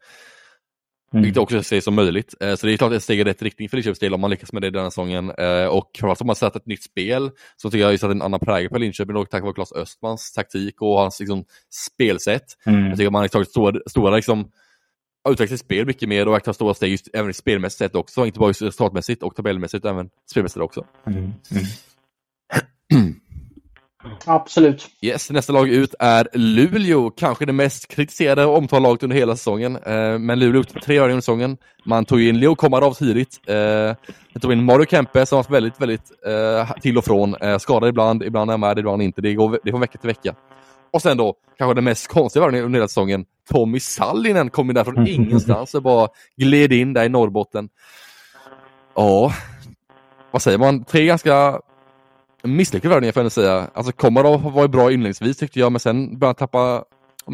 [1.12, 1.22] Mm.
[1.22, 2.34] Vilket också ser som möjligt.
[2.40, 4.30] Eh, så det är klart ett steg i rätt riktning för Linköpings del om man
[4.30, 5.30] lyckas med det denna säsongen.
[5.38, 8.22] Eh, och framförallt om man satt ett nytt spel så tycker jag just att en
[8.22, 12.44] annan prägel på Linköping och tack vare Claes Östmans taktik och hans liksom, spelsätt.
[12.66, 12.86] Mm.
[12.86, 14.50] Jag tycker att man har tagit stora, stora liksom,
[15.28, 18.26] utvecklat sitt spel mycket mer och verkar ta stora steg just, även spelmässigt sett också.
[18.26, 20.84] Inte bara resultatmässigt och tabellmässigt utan även spelmässigt också.
[21.06, 21.32] Mm.
[22.92, 23.14] Mm.
[24.24, 24.88] Absolut.
[25.02, 29.36] Yes, nästa lag ut är Luleå, kanske det mest kritiserade och omtalade laget under hela
[29.36, 29.76] säsongen.
[29.76, 31.56] Eh, men Luleå ut tre år under säsongen.
[31.84, 33.40] Man tog in Leo Komarov tidigt.
[33.46, 33.56] Eh,
[34.34, 37.34] man tog in Mario Kempe som var väldigt, väldigt eh, till och från.
[37.34, 39.20] Eh, skadad ibland, ibland är han med, ibland inte.
[39.20, 40.34] Det går, det går vecka till vecka.
[40.90, 44.74] Och sen då, kanske den mest konstiga värvningen under hela säsongen, Tommy Sallinen kom in
[44.74, 47.68] där från ingenstans och bara gled in där i Norrbotten.
[48.94, 49.32] Ja,
[50.30, 50.84] vad säger man?
[50.84, 51.60] Tre ganska
[52.42, 53.70] misslyckade värvningar får jag ändå säga.
[53.74, 56.84] Alltså Komarov var ju bra inledningsvis tyckte jag, men sen började han tappa,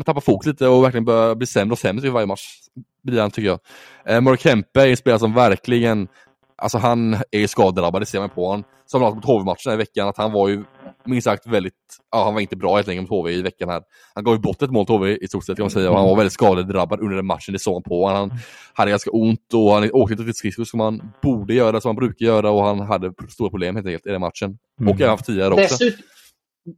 [0.04, 2.58] tappa fokus lite och verkligen börja bli sämre och sämre i varje match.
[3.02, 3.58] Blir han tycker jag.
[4.04, 6.08] Eh, Mark Kempe är en spelare som verkligen,
[6.56, 8.64] alltså han är skadedrabbad, det ser man på honom.
[8.86, 10.64] Som mot HV-matchen i veckan, att han var ju
[11.06, 11.74] minst sagt väldigt,
[12.12, 13.82] ja han var inte bra helt enkelt mot HV i veckan här.
[14.14, 15.96] Han gav ju bort ett mål till HV i stort sett kan man säga och
[15.96, 18.30] han var väldigt skadedrabbad under den matchen, det såg man på Han
[18.72, 21.96] hade ganska ont och han åkte inte till skridskor som han borde göra, som han
[21.96, 24.58] brukar göra och han hade stora problem helt enkelt i den matchen.
[24.80, 24.92] Mm.
[24.92, 25.62] Och även haft tidigare också.
[25.62, 26.02] Dessutom,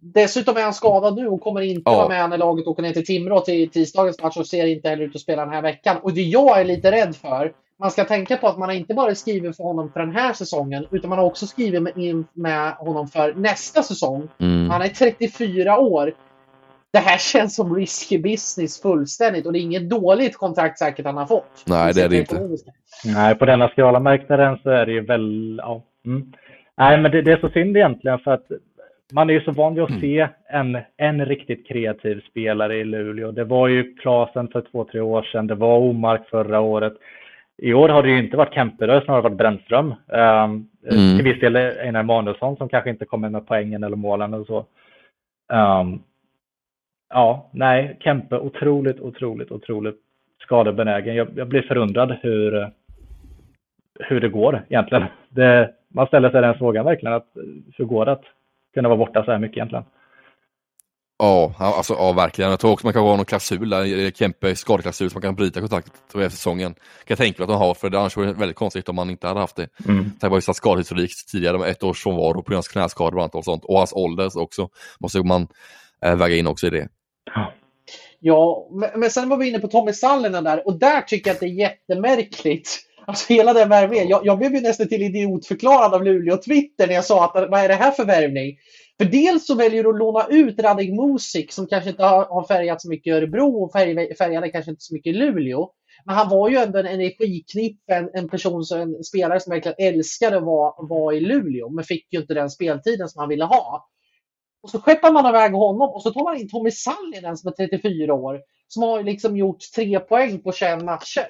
[0.00, 1.96] dessutom är han skadad nu och kommer inte ja.
[1.96, 5.04] vara med när laget åker ner till Timrå till tisdagens match och ser inte heller
[5.04, 5.96] ut att spela den här veckan.
[6.02, 9.14] Och det jag är lite rädd för, man ska tänka på att man inte bara
[9.14, 13.08] skrivit för honom för den här säsongen, utan man har också skrivit med, med honom
[13.08, 14.28] för nästa säsong.
[14.38, 14.70] Mm.
[14.70, 16.12] Han är 34 år.
[16.92, 21.16] Det här känns som risky business fullständigt och det är inget dåligt kontrakt säkert han
[21.16, 21.64] har fått.
[21.66, 22.48] Nej, det är det inte.
[23.04, 25.82] Nej, på denna skalamarknaden så är det ju väl, ja.
[26.06, 26.32] Mm.
[26.76, 28.46] Nej, men det, det, är så synd egentligen för att
[29.12, 30.00] man är ju så van vid att mm.
[30.00, 33.32] se en, en riktigt kreativ spelare i Luleå.
[33.32, 35.46] Det var ju Klasen för två, tre år sedan.
[35.46, 36.92] Det var Omark förra året.
[37.58, 39.94] I år har det ju inte varit Kemperö, snarare varit Brännström.
[40.06, 41.16] Um, mm.
[41.16, 44.58] Till viss del Einar Emanuelsson som kanske inte kommer med poängen eller målen eller så.
[45.52, 46.02] Um,
[47.08, 49.96] ja, nej, Kempe otroligt, otroligt, otroligt
[50.42, 51.14] skadebenägen.
[51.14, 52.70] Jag, jag blir förundrad hur,
[54.00, 55.04] hur det går egentligen.
[55.28, 57.36] Det, man ställer sig den frågan verkligen, att
[57.76, 58.24] hur går det att
[58.74, 59.84] kunna vara borta så här mycket egentligen?
[61.18, 62.50] Ja, alltså, ja, verkligen.
[62.50, 65.60] Jag tror också man kan ha någon klausul där, Kempe skadeklausul, som man kan bryta
[65.60, 66.74] kontraktet efter säsongen.
[66.74, 68.96] Kan jag tänka mig att de har, för det annars vore det väldigt konstigt om
[68.96, 69.68] man inte hade haft det.
[69.88, 70.12] Mm.
[70.20, 73.44] Det var ju skadehistorik tidigare med ett års frånvaro på grund av knäskador och, och
[73.44, 73.64] sånt.
[73.64, 74.68] Och hans ålder också,
[75.00, 75.48] måste man
[76.04, 76.88] äh, väga in också i det.
[77.34, 77.52] Ja.
[78.20, 81.40] Ja, men sen var vi inne på Tommy Sallinen där och där tycker jag att
[81.40, 82.78] det är jättemärkligt.
[83.06, 84.08] Alltså hela den värvningen.
[84.08, 87.60] Jag, jag blev ju nästan till idiotförklarad av Luleå Twitter när jag sa att vad
[87.60, 88.56] är det här för värvning?
[88.98, 92.82] För dels så väljer du att låna ut Radig Musik som kanske inte har färgat
[92.82, 93.72] så mycket i Örebro och
[94.18, 95.70] färgade kanske inte så mycket i Luleå.
[96.04, 99.76] Men han var ju ändå en energiknipp, en, en person, som, en spelare som verkligen
[99.78, 103.44] älskade att vara, vara i Luleå, men fick ju inte den speltiden som han ville
[103.44, 103.88] ha.
[104.62, 107.52] Och så skeppar man iväg honom och så tar man in Tommy Sallinen som är
[107.52, 111.28] 34 år, som har liksom gjort tre poäng på 21 matcher.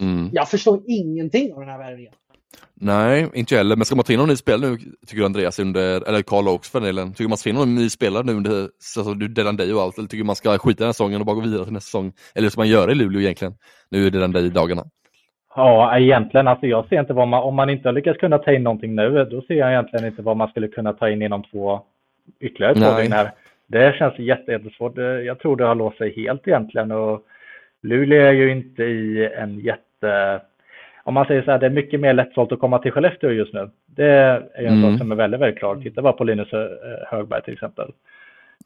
[0.00, 0.30] Mm.
[0.32, 2.14] Jag förstår ingenting av den här värvningen.
[2.74, 3.76] Nej, inte heller.
[3.76, 6.48] Men ska man ta in någon ny spelare nu, tycker du Andreas, under, eller Karl
[6.48, 8.68] också för den delen, tycker man ska ta in någon ny spelare nu under
[8.98, 11.26] alltså, Delan Day och allt, eller tycker man ska skita i den här säsongen och
[11.26, 12.12] bara gå vidare till nästa säsong?
[12.34, 13.54] Eller ska man göra i Luleå egentligen,
[13.90, 14.84] nu i Delan Day-dagarna?
[15.56, 18.52] Ja, egentligen, alltså jag ser inte vad man, om man inte har lyckats kunna ta
[18.52, 21.42] in någonting nu, då ser jag egentligen inte vad man skulle kunna ta in inom
[21.42, 21.80] två,
[22.40, 23.30] ytterligare två här.
[23.66, 24.96] Det känns jättesvårt.
[25.26, 27.26] Jag tror det har låst sig helt egentligen och
[27.82, 30.40] Luleå är ju inte i en jätte
[31.04, 33.52] om man säger så här, det är mycket mer lättsålt att komma till Skellefteå just
[33.52, 33.70] nu.
[33.86, 34.90] Det är en mm.
[34.90, 35.76] sak som är väldigt, väldigt klar.
[35.76, 36.68] Titta bara på Linus eh,
[37.06, 37.92] Högberg till exempel.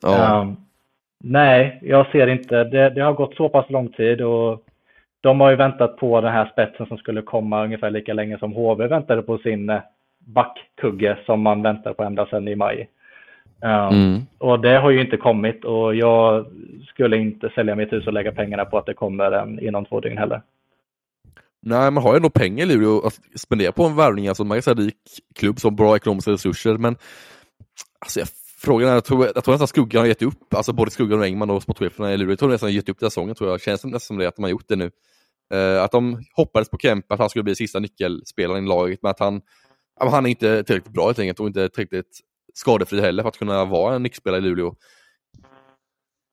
[0.03, 0.41] Oh.
[0.41, 0.57] Um,
[1.25, 2.65] nej, jag ser inte.
[2.65, 4.63] Det, det, har gått så pass lång tid och
[5.21, 8.53] de har ju väntat på den här spetsen som skulle komma ungefär lika länge som
[8.53, 9.81] HV väntade på sin eh,
[10.19, 12.89] backkugge som man väntar på ända sedan i maj.
[13.61, 14.21] Um, mm.
[14.39, 16.47] Och det har ju inte kommit och jag
[16.87, 20.01] skulle inte sälja mitt hus och lägga pengarna på att det kommer en inom två
[20.01, 20.41] dygn heller.
[21.69, 24.29] Nej, man har ju ändå pengar i Luleå att spendera på en värvning.
[24.29, 24.97] Alltså, man är en rik
[25.35, 26.97] klubb som har bra ekonomiska resurser, men
[27.99, 28.29] alltså, jag,
[28.59, 31.25] frågan är, jag tror, jag tror nästan Skuggan har gett upp, alltså både Skuggan och
[31.25, 33.61] Engman och sportcheferna i Luleå, jag tror nästan har gett upp den säsongen, tror jag.
[33.61, 34.91] Känns nästan som det att de har gjort det nu.
[35.55, 39.11] Uh, att de hoppades på Kempe, att han skulle bli sista nyckelspelaren i laget, men
[39.11, 39.41] att han,
[40.01, 42.21] han är inte tillräckligt bra helt enkelt och inte tillräckligt
[42.55, 44.75] skadefri heller för att kunna vara en nyckelspelare i Luleå.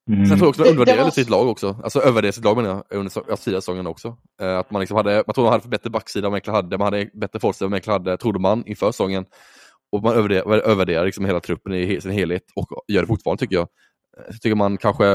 [0.10, 0.26] Mm.
[0.26, 1.12] Sen tror jag också att de undervärderade var...
[1.12, 1.80] sitt lag också.
[1.84, 4.18] Alltså övervärderade sitt lag menar jag, under tidigare säsongen också.
[4.42, 6.78] Eh, att man liksom hade, man trodde man hade bättre backsida än man egentligen hade,
[6.78, 9.26] man hade bättre forward än man egentligen hade, trodde man inför säsongen.
[9.92, 13.56] Och man övervärderar, övervärderar liksom hela truppen i sin helhet och gör det fortfarande tycker
[13.56, 13.68] jag.
[14.18, 15.06] Eh, jag tycker man kanske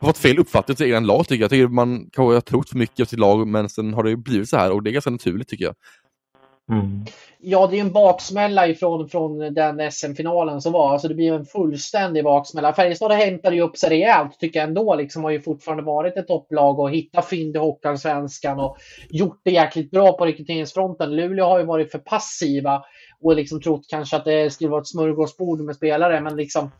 [0.00, 1.42] har fått fel uppfattning till egen lag tycker jag.
[1.42, 4.16] Jag tycker man kanske har trott för mycket av sitt lag men sen har det
[4.16, 5.74] blivit så här och det är ganska naturligt tycker jag.
[6.70, 7.04] Mm.
[7.42, 10.92] Ja, det är en baksmälla ifrån från den SM-finalen som var.
[10.92, 12.72] Alltså det blir en fullständig baksmälla.
[12.72, 14.94] Färjestad hämtade ju upp sig rejält tycker jag ändå.
[14.94, 18.76] Liksom har ju fortfarande varit ett topplag och hittat fynd i Hockeyallsvenskan och
[19.10, 21.16] gjort det jäkligt bra på rekryteringsfronten.
[21.16, 22.82] Luleå har ju varit för passiva
[23.20, 26.20] och liksom trott kanske att det skulle vara ett smörgåsbord med spelare.
[26.20, 26.70] Men liksom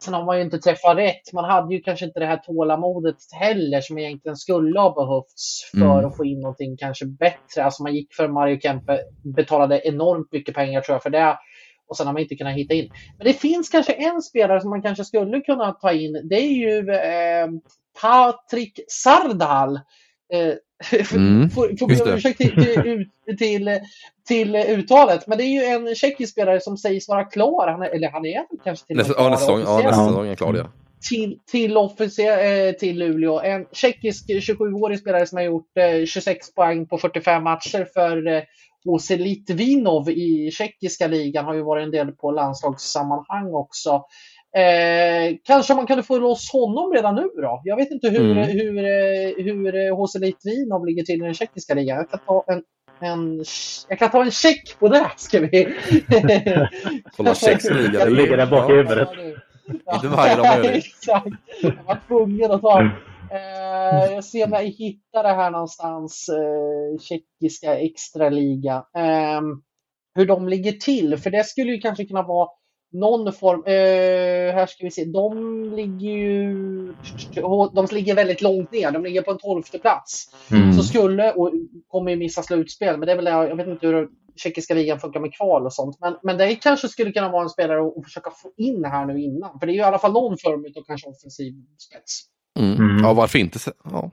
[0.00, 1.32] Sen har man ju inte träffat rätt.
[1.32, 5.98] Man hade ju kanske inte det här tålamodet heller som egentligen skulle ha behövts för
[5.98, 6.06] Mm.
[6.06, 7.64] att få in någonting kanske bättre.
[7.64, 9.00] Alltså man gick för Mario Kempe,
[9.34, 11.38] betalade enormt mycket pengar tror jag för det.
[11.88, 12.90] Och sen har man inte kunnat hitta in.
[13.18, 16.20] Men det finns kanske en spelare som man kanske skulle kunna ta in.
[16.24, 17.48] Det är ju eh,
[18.02, 19.80] Patrik Sardal.
[20.32, 20.54] Eh,
[21.12, 23.80] Mm, får be om ursäkt till, till, till,
[24.28, 25.26] till uttalet.
[25.26, 27.68] Men det är ju en tjeckisk spelare som sägs vara klar.
[27.68, 30.34] Han är, eller han är kanske till Nästa, ja, nästa säsong, ja, nästa säsong är
[30.34, 30.66] klar ja.
[31.08, 33.40] till, till, eh, till Luleå.
[33.40, 38.42] En tjeckisk 27-årig spelare som har gjort eh, 26 poäng på 45 matcher för eh,
[38.84, 41.44] HC Litvinov i tjeckiska ligan.
[41.44, 44.04] Har ju varit en del på landslagssammanhang också.
[44.56, 47.60] Eh, kanske man kunde få loss honom redan nu då?
[47.64, 48.36] Jag vet inte hur, Mm.
[48.48, 51.96] hur, eh, hur eh, HC Litvinov ligger till i den tjeckiska ligan.
[51.96, 52.62] Jag kan ta en,
[53.00, 53.44] en,
[53.88, 55.10] jag kan ta en check på det.
[55.16, 55.48] Ska vi?
[57.16, 58.04] Kolla Tjeckisk liga.
[58.04, 59.08] Det ligger där bak i huvudet.
[59.94, 60.78] Inte varje dag man gör det.
[60.78, 61.26] Exakt.
[61.62, 62.80] Jag var tvungen att ta.
[63.30, 66.28] Eh, jag ser om jag hittar det här någonstans.
[66.28, 68.74] Eh, tjeckiska extraliga.
[68.96, 69.40] Eh,
[70.14, 71.16] hur de ligger till.
[71.16, 72.48] För det skulle ju kanske kunna vara
[72.92, 73.62] någon form.
[73.66, 75.04] Eh, här ska vi se.
[75.04, 76.54] De ligger ju.
[77.72, 78.90] De ligger väldigt långt ner.
[78.90, 80.34] De ligger på en tolfte plats.
[80.50, 80.72] Mm.
[80.72, 81.52] Så skulle, och
[81.88, 85.20] kommer ju missa slutspel, men det är väl, jag vet inte hur tjeckiska ligan funkar
[85.20, 85.96] med kval och sånt.
[86.00, 89.06] Men, men det kanske skulle kunna vara en spelare att, att försöka få in här
[89.06, 89.58] nu innan.
[89.58, 92.22] För det är ju i alla fall någon form av kanske offensiv spets.
[92.58, 92.76] Mm.
[92.76, 93.04] Mm.
[93.04, 93.58] Ja, varför inte?
[93.84, 94.10] Ja.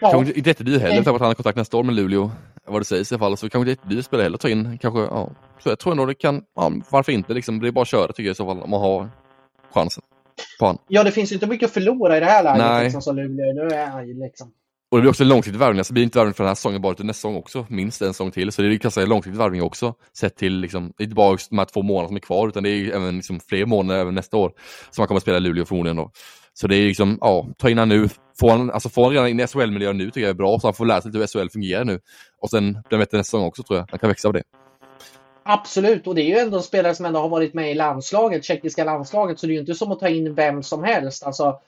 [0.00, 2.30] Ja, Kanske inte jättedyr heller, på att han har kontakt nästa år med Luleå.
[2.66, 4.78] Vad det sägs i alla fall, så kanske inte jättedyr spelare heller att ta in.
[4.78, 5.30] Kanske, ja.
[5.62, 7.60] Så jag tror ändå det kan, ja, varför inte liksom?
[7.60, 9.08] Det är bara att köra tycker jag i så fall, om man har
[9.74, 10.02] chansen.
[10.88, 12.84] Ja, det finns ju inte mycket att förlora i det här läget Nej.
[12.84, 13.52] liksom, som Luleå.
[13.54, 14.52] Nu är han ju liksom...
[14.90, 16.54] Och det blir också en långsiktig värvning, alltså det blir inte värvning för den här
[16.54, 18.52] säsongen bara, utan nästa säsong också, minst en säsong till.
[18.52, 21.64] Så det är ganska långsiktig värvning också, sett till liksom, inte bara just de här
[21.64, 24.52] två månaderna som är kvar, utan det är även liksom, fler månader även nästa år
[24.90, 26.10] som man kommer att spela i Luleå förmodligen då.
[26.52, 28.08] Så det är liksom, ja, ta in han nu,
[28.40, 30.66] få han, alltså få han redan in i SHL-miljön nu tycker jag är bra, så
[30.66, 32.00] han får lära sig lite hur SHL fungerar nu.
[32.40, 34.42] Och sen blir bättre nästa säsong också tror jag, han kan växa av det.
[35.48, 38.44] Absolut, och det är ju ändå en spelare som ändå har varit med i landslaget,
[38.44, 41.22] tjeckiska landslaget, så det är ju inte som att ta in vem som helst.
[41.22, 41.60] Alltså,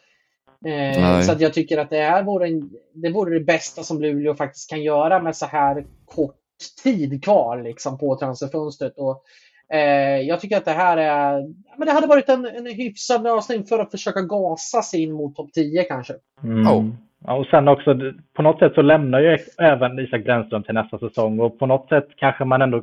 [0.65, 2.49] eh, så att jag tycker att det här vore,
[2.93, 6.35] det vore det bästa som Luleå faktiskt kan göra med så här kort
[6.82, 8.93] tid kvar liksom, på transferfönstret.
[8.97, 9.24] Och,
[9.73, 11.40] eh, jag tycker att det här är,
[11.77, 15.36] men det hade varit en, en hyfsad lösning för att försöka gasa sig in mot
[15.36, 16.15] topp 10 kanske.
[16.45, 16.62] Mm.
[16.62, 16.85] Ja.
[17.27, 17.97] Ja, och sen också,
[18.35, 21.89] på något sätt så lämnar ju även Isak Brännström till nästa säsong och på något
[21.89, 22.82] sätt kanske man ändå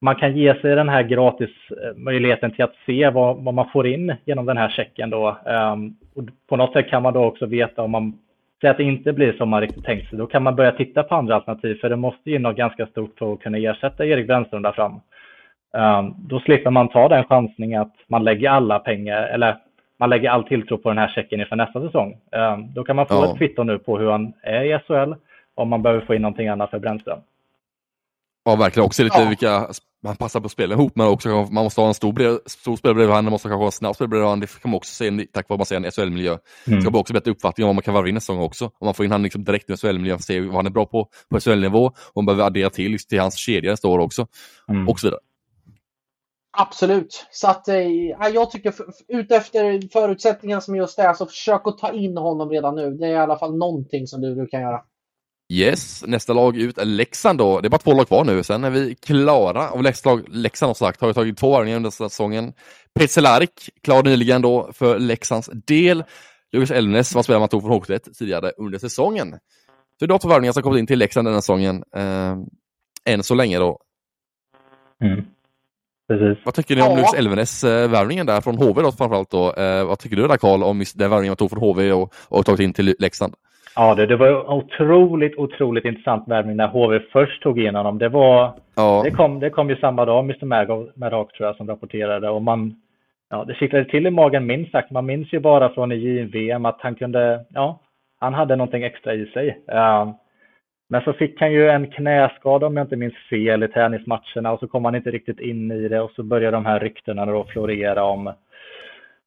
[0.00, 3.68] man kan ge sig den här gratis eh, möjligheten till att se vad, vad man
[3.72, 5.38] får in genom den här checken då.
[5.46, 8.18] Ehm, och på något sätt kan man då också veta om man
[8.60, 10.18] säger att det inte blir som man riktigt tänkt sig.
[10.18, 13.18] Då kan man börja titta på andra alternativ för det måste ju något ganska stort
[13.18, 15.00] för att kunna ersätta Erik Brännström där fram.
[15.76, 19.56] Ehm, då slipper man ta den chansningen att man lägger alla pengar eller
[19.98, 22.12] man lägger all tilltro på den här checken inför nästa säsong.
[22.36, 23.30] Ehm, då kan man få Ja.
[23.32, 25.14] ett kvitto nu på hur han är i SHL
[25.54, 27.18] om man behöver få in någonting annat för Brännström.
[28.44, 28.86] Ja, verkligen.
[28.86, 29.28] Också lite Ja.
[29.28, 29.66] vilka
[30.02, 32.76] man passar på att spela ihop, men också man måste ha en stor, bre- stor
[32.76, 34.40] spelare bredvid honom, man måste kanske ha en snabb spelare bredvid honom.
[34.40, 36.36] Det kan man också se tack vare man ser en SHL-miljö.
[36.66, 36.80] Mm.
[36.80, 38.64] Ska man också bättre uppfattning om vad man kan varva in nästa säsong också.
[38.64, 41.08] Om man får in honom liksom direkt i SHL-miljön, se vad han är bra på
[41.30, 44.26] på SHL-nivå, och man behöver addera till till hans kedja nästa år också,
[44.68, 44.88] Mm.
[44.88, 45.20] och så vidare.
[46.58, 47.26] Absolut.
[47.30, 48.74] Så att, eh, ja, jag tycker
[49.08, 52.90] utefter förutsättningarna som just är, så försök att ta in honom redan nu.
[52.90, 54.80] Det är i alla fall någonting som du, du kan göra.
[55.52, 57.60] Yes, nästa lag ut är Leksand då.
[57.60, 59.70] Det är bara två lag kvar nu, sen är vi klara.
[59.70, 62.52] Och Leksand, Leksand har sagt, har ju tagit två varvningar under säsongen.
[62.94, 66.04] Petzelarik, klar nyligen då för Leksands del.
[66.52, 69.30] Lukas Elmnes var spelare man tog från Hockeyet tidigare under säsongen.
[69.98, 71.84] Så det är två varvningar som kommit in till Leksand den här säsongen.
[71.96, 72.36] Eh,
[73.04, 73.78] än så länge då.
[75.04, 75.24] Mm.
[76.08, 76.44] Precis.
[76.44, 76.96] Vad tycker ni om Ja.
[76.96, 79.52] Lukas Elvenes eh, värvningen där från HV då framförallt då?
[79.62, 82.46] Eh, vad tycker du där Karl om den värvningen man tog från HV och, och
[82.46, 83.34] tagit in till Leksand?
[83.76, 87.98] Ja, det, det var en otroligt, otroligt intressant värvning när HV först tog in honom.
[87.98, 90.44] Det var Ja, Det kom, det kom ju samma dag, Mr.
[90.96, 92.30] Madhawk, tror jag, som rapporterade.
[92.30, 92.74] Och man,
[93.30, 94.90] ja, det kittlade till i magen minst sagt.
[94.90, 97.80] Man minns ju bara från i JVM att han kunde, ja,
[98.20, 99.58] han hade någonting extra i sig.
[99.68, 100.10] Eh,
[100.88, 104.60] men så fick han ju en knäskada om jag inte minns fel i träningsmatcherna och
[104.60, 107.44] så kom han inte riktigt in i det och så började de här ryktena då
[107.44, 108.32] florera om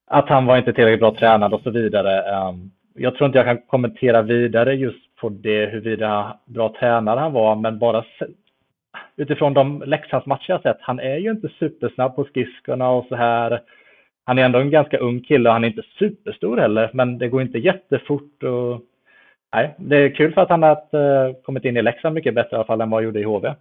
[0.07, 2.21] att han var inte tillräckligt bra tränad och så vidare.
[2.21, 7.33] Ehm, jag tror inte jag kan kommentera vidare just på det huruvida bra tränare han
[7.33, 8.03] var, men bara
[9.15, 13.61] utifrån de Leksandsmatcher jag sett, han är ju inte supersnabb på skridskorna och så här.
[14.25, 17.27] Han är ändå en ganska ung kille och han är inte superstor heller, men det
[17.27, 18.43] går inte jättefort.
[18.43, 18.81] Och,
[19.53, 22.49] nej, det är kul för att han har uh, kommit in i Leksand mycket bättre
[22.51, 23.55] i alla fall än vad han gjorde i HV.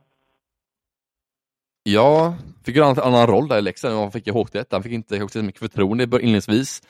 [1.83, 2.35] Ja,
[2.65, 4.65] fick ju en annan roll där i Leksand än han fick i HT1.
[4.71, 6.83] Han fick inte så mycket förtroende inledningsvis.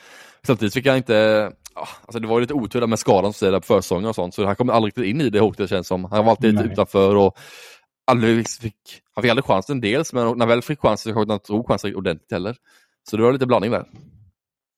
[0.43, 3.65] Samtidigt fick han inte, alltså det var ju lite otur med skadan som där på
[3.65, 6.05] försäsongen och sånt, så han kom aldrig riktigt in i det HT känns som.
[6.05, 7.37] Han var alltid lite utanför och
[8.07, 8.75] aldrig fick,
[9.15, 11.95] han fick aldrig chansen dels, men när han väl fick chansen så han tog chansen
[11.95, 12.55] ordentligt heller.
[13.09, 13.85] Så det var lite blandning där.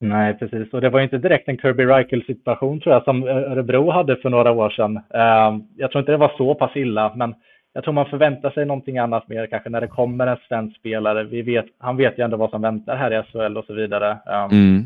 [0.04, 0.74] Nej, precis.
[0.74, 4.30] Och det var inte direkt en Kirby Reichel situation tror jag som Örebro hade för
[4.30, 4.98] några år sedan.
[4.98, 7.36] Ehm, jag tror inte det var så pass illa, men
[7.74, 11.24] jag tror man förväntar sig någonting annat mer kanske när det kommer en svensk spelare.
[11.24, 14.12] Vi vet, han vet ju ändå vad som väntar här i SHL och så vidare.
[14.12, 14.86] Ehm, mm.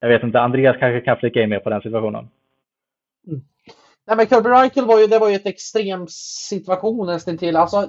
[0.00, 2.28] Jag vet inte, Andreas kanske kan flika in mer på den situationen.
[4.06, 6.06] Nej, men Kirby Reichel var ju, det var ju ett extrem
[6.48, 7.56] situation nästan till.
[7.56, 7.88] Alltså,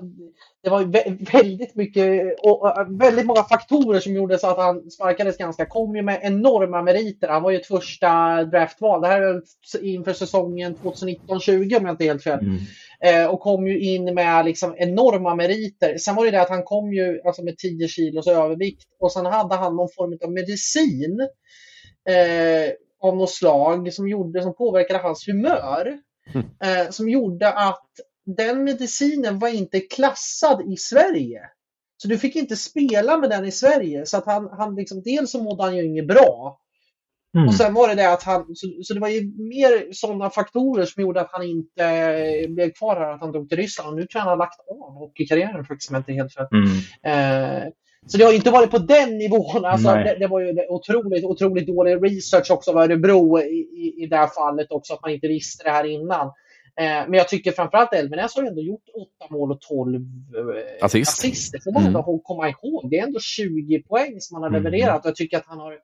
[0.64, 0.84] det var
[1.32, 5.66] väldigt mycket och väldigt många faktorer som gjorde så att han sparkades ganska.
[5.66, 7.28] Kom ju med enorma meriter.
[7.28, 9.02] Han var ju ett första draftval.
[9.02, 9.42] Det här är
[9.82, 12.40] inför säsongen 2019-20 om jag inte är helt fel.
[12.40, 12.58] Mm.
[13.04, 15.98] Eh, och kom ju in med liksom enorma meriter.
[15.98, 19.26] Sen var det det att han kom ju alltså med 10 kilos övervikt och sen
[19.26, 21.20] hade han någon form av medicin
[22.10, 22.72] eh,
[23.02, 25.98] av något slag som, gjorde, som påverkade hans humör.
[26.34, 26.48] Mm.
[26.64, 27.90] Eh, som gjorde att
[28.38, 31.42] den medicinen var inte klassad i Sverige.
[31.98, 34.06] Så du fick inte spela med den i Sverige.
[34.06, 36.60] Så att han, han liksom, dels så mådde han ju inget bra.
[37.36, 37.48] Mm.
[37.48, 40.86] Och sen var det det att han, så, så, det var ju mer sådana faktorer
[40.86, 43.90] som gjorde att han inte blev kvar här, att han drog till Ryssland.
[43.90, 46.48] Och nu tror jag han har lagt av hockeykarriären faktiskt, om jag inte helt fel.
[46.52, 47.64] Mm.
[47.64, 47.68] Eh,
[48.08, 49.66] så det har inte varit på den nivån.
[49.66, 54.08] Alltså, det, det, var ju otroligt, otroligt dålig research också av Örebro i, i, i
[54.08, 56.28] det här fallet också, att man inte visste det här innan.
[56.80, 58.84] Eh, men jag tycker framförallt Elvenäs har ändå gjort
[59.22, 61.12] 8 mål och 12 eh, Assist.
[61.12, 61.58] assister.
[61.58, 62.20] Det får man ändå mm.
[62.24, 62.90] komma ihåg.
[62.90, 64.64] Det är ändå 20 poäng som han har mm.
[64.64, 65.00] levererat.
[65.00, 65.78] Och jag tycker att han har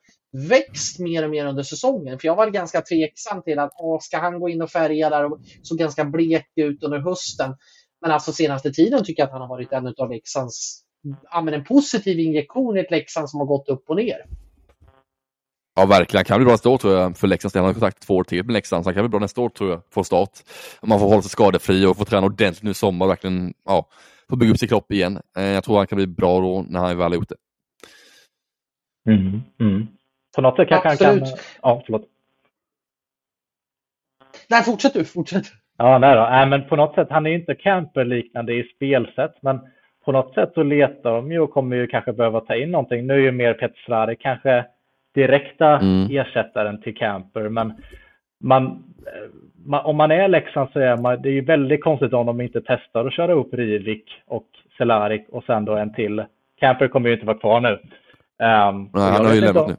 [0.49, 2.19] växt mer och mer under säsongen.
[2.19, 5.25] För jag var ganska tveksam till att åh, ska han gå in och färga där
[5.25, 7.55] och såg ganska blek ut under hösten.
[8.01, 10.86] Men alltså senaste tiden tycker jag att han har varit en av Leksands
[11.31, 14.25] ja, en positiv injektion i ett Leksand som har gått upp och ner.
[15.75, 16.25] Ja, verkligen.
[16.25, 18.45] Kan bli bra nästa år tror jag för Leksands Han har kontakt två år till
[18.45, 19.81] med Leksand, så han kan bli bra nästa år tror jag.
[19.89, 20.29] Få start.
[20.81, 23.07] Man får hålla sig skadefri och få träna ordentligt nu i sommar.
[23.07, 23.87] Verkligen, ja,
[24.29, 25.21] få bygga upp sin kropp igen.
[25.37, 27.35] Eh, jag tror han kan bli bra då när han väl gjort det.
[29.11, 29.87] Mm, mm.
[30.35, 31.27] På något sätt kanske han kan...
[31.61, 32.09] Ja, förlåt.
[34.47, 35.05] Nej, fortsätt du.
[35.05, 35.45] Fortsätt.
[35.77, 36.21] Ja, nej då.
[36.21, 39.59] Nej, men på något sätt, han är inte camper-liknande i spelsätt, men
[40.07, 43.07] på något sätt så letar de ju och kommer ju kanske behöva ta in någonting.
[43.07, 44.65] Nu är ju mer Petter Svare kanske
[45.13, 46.17] direkta mm.
[46.17, 47.73] ersättaren till Camper, men
[48.43, 48.83] man,
[49.65, 52.41] man, om man är Leksand så är man, det är ju väldigt konstigt om de
[52.41, 54.47] inte testar att köra upp Rivik och
[54.77, 56.23] Cehlárik och sen då en till.
[56.59, 57.69] Camper kommer ju inte vara kvar nu.
[57.69, 59.75] Um, Nej, han har ju lämnat nu.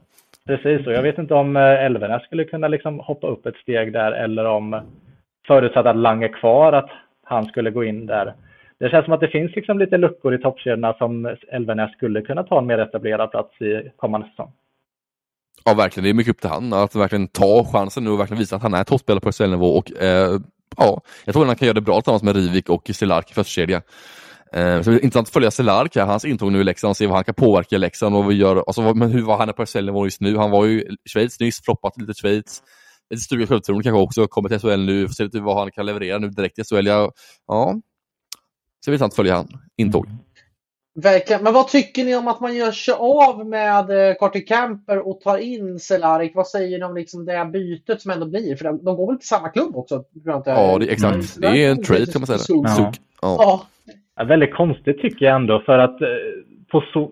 [0.47, 3.93] Precis, och jag vet inte om eh, Elvenes skulle kunna liksom hoppa upp ett steg
[3.93, 4.81] där eller om
[5.47, 6.89] förutsatt att Lang är kvar, att
[7.23, 8.33] han skulle gå in där.
[8.79, 12.43] Det känns som att det finns liksom lite luckor i toppkedjorna som Elvenäs skulle kunna
[12.43, 14.51] ta en mer etablerad plats i kommande säsong.
[15.65, 16.03] Ja, verkligen.
[16.03, 18.61] Det är mycket upp till han att verkligen ta chansen nu och verkligen visa att
[18.61, 20.39] han är toppspelare på SHL-nivå och eh,
[20.77, 23.33] ja, jag tror att han kan göra det bra tillsammans med Rivik och Celark i
[23.33, 23.81] förstakedja.
[24.53, 26.97] Eh, så det är intressant att följa Celark här, hans intåg nu i Leksand och
[26.97, 29.37] se vad han kan påverka i Leksand och vad vi gör, alltså, men hur var
[29.37, 30.37] han på SHL-nivå just nu?
[30.37, 32.63] Han var ju i Schweiz nyss, floppat lite Schweiz.
[33.09, 35.85] Lite stuga självförtroende kanske också, kommer till SHL nu, får se lite vad han kan
[35.85, 36.87] leverera nu direkt i SHL.
[36.87, 37.11] Ja,
[37.47, 37.75] ja.
[38.79, 39.47] Så det är intressant att följa han
[39.77, 40.07] intåg.
[40.95, 41.43] Verkligen.
[41.43, 43.87] Men vad tycker ni om att man gör sig av med
[44.19, 46.31] Carter eh, Camper och tar in Cehlárik?
[46.35, 48.55] Vad säger ni om liksom det bytet som ändå blir?
[48.55, 50.03] För de, de går väl till samma klubb också?
[50.45, 51.37] Ja, det, exakt.
[51.37, 51.53] Mm.
[51.53, 52.63] Det är en trade kan man säga.
[52.67, 52.91] Ja.
[53.21, 53.65] Ja.
[54.15, 54.23] Ja.
[54.23, 56.07] Väldigt konstigt tycker jag ändå för att eh,
[56.71, 57.11] på så,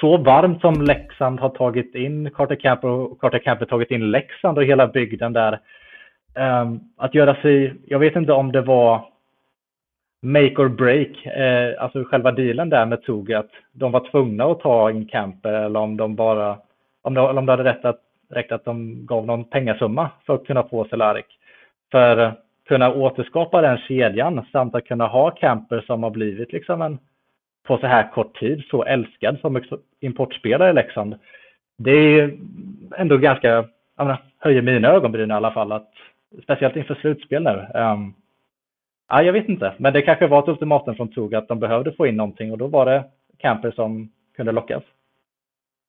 [0.00, 4.58] så varmt som Leksand har tagit in Carter Camper och Carter Camper tagit in Leksand
[4.58, 5.60] och hela bygden där.
[6.62, 9.15] Um, att göra sig, jag vet inte om det var
[10.26, 14.60] make or break, eh, alltså själva dealen där med Tog, att de var tvungna att
[14.60, 16.58] ta in Camper eh, eller om de bara,
[17.02, 18.00] om de, eller om det hade rätt att,
[18.30, 21.26] räckt att de gav någon pengasumma för att kunna få Cehlárik.
[21.90, 22.38] För att
[22.68, 26.98] kunna återskapa den kedjan samt att kunna ha Camper som har blivit liksom en,
[27.66, 29.62] på så här kort tid, så älskad som
[30.00, 31.14] importspelare i Leksand.
[31.78, 32.36] Det är
[32.96, 33.66] ändå ganska, jag
[33.96, 35.90] menar, höjer mina ögonbryn i alla fall, att,
[36.42, 37.66] speciellt inför slutspel nu.
[37.74, 38.14] Um,
[39.08, 41.92] Ja, jag vet inte, men det kanske var ett ultimatum från Tog att de behövde
[41.92, 43.04] få in någonting och då var det
[43.38, 44.82] Camper som kunde lockas.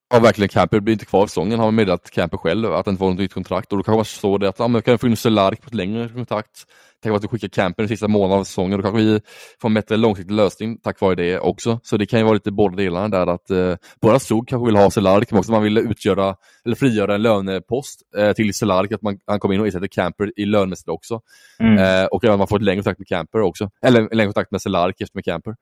[0.09, 2.99] Ja verkligen, Camper blir inte kvar i säsongen, har meddelat Camper själv att han inte
[2.99, 5.07] får något nytt kontrakt och då kanske man så det att ja, men kan få
[5.07, 6.65] in Celark på ett längre kontrakt.
[7.05, 9.21] Vare att du skickar Camper den sista månaden av säsongen, då kanske vi
[9.61, 11.79] får en bättre långsiktig lösning tack vare det också.
[11.83, 14.75] Så det kan ju vara lite båda delarna där att eh, båda Zug kanske vill
[14.75, 16.35] ha Celark, men också man vill utgöra
[16.65, 20.39] eller frigöra en lönepost eh, till Celark, att man, han kommer in och ersätter Camper
[20.39, 21.21] i lönemässigt också.
[21.59, 21.77] Mm.
[21.77, 24.51] Eh, och att man får ett längre kontrakt med Camper också, eller en längre kontrakt
[24.51, 25.55] med Celark efter med Camper.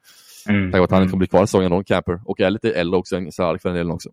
[0.50, 0.72] Mm.
[0.72, 1.12] Tack vare att han inte Mm.
[1.12, 3.70] kommer bli kvar i säsongen då, Camper, och är lite äldre också än Celark för
[3.70, 4.10] den delen också.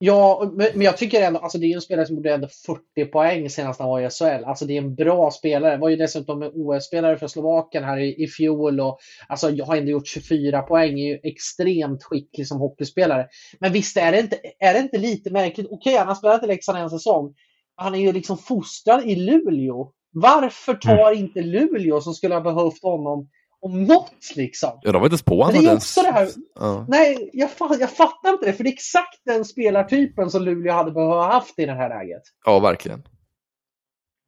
[0.00, 3.50] Ja, men jag tycker ändå, alltså det är en spelare som gjorde ändå 40 poäng
[3.50, 4.44] senast han var i SHL.
[4.44, 5.76] Alltså det är en bra spelare.
[5.76, 8.98] Var ju dessutom en OS-spelare för Slovakien här i, i fjol och
[9.28, 13.26] alltså jag har ändå gjort 24 poäng, är ju extremt skicklig som hockeyspelare.
[13.60, 15.66] Men visst är det inte, är det inte lite märkligt?
[15.70, 17.34] Okej, han har spelat i Leksand en säsong.
[17.76, 19.92] Han är ju liksom fostrad i Luleå.
[20.12, 23.28] Varför tar inte Luleå som skulle ha behövt honom
[23.60, 24.70] om något liksom?
[24.82, 25.62] Ja, de var inte ens på Men honom.
[25.62, 26.84] det är ju också det här, Ja.
[26.88, 28.52] Nej, jag, jag fattar inte det.
[28.52, 31.88] För det är exakt den spelartypen som Luleå hade behövt ha haft i det här
[31.88, 32.22] läget.
[32.44, 33.02] ja, verkligen.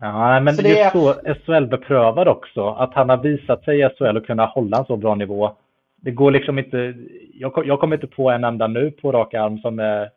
[0.03, 2.69] Ja, men Så det är är- så SHL beprövad också.
[2.69, 5.57] Att han har visat sig i SHL och kunna hålla en så bra nivå.
[5.97, 6.95] Det går liksom inte.
[7.35, 10.11] Jag, jag kommer inte på en enda nu på rak arm som är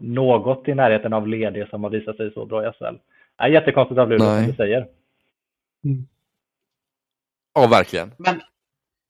[0.00, 2.84] något i närheten av ledig som har visat sig så bra i SHL.
[2.84, 4.42] Det är jättekonstigt av Luleå Nej.
[4.42, 4.86] som du säger.
[7.54, 8.12] Ja, verkligen.
[8.16, 8.40] Men,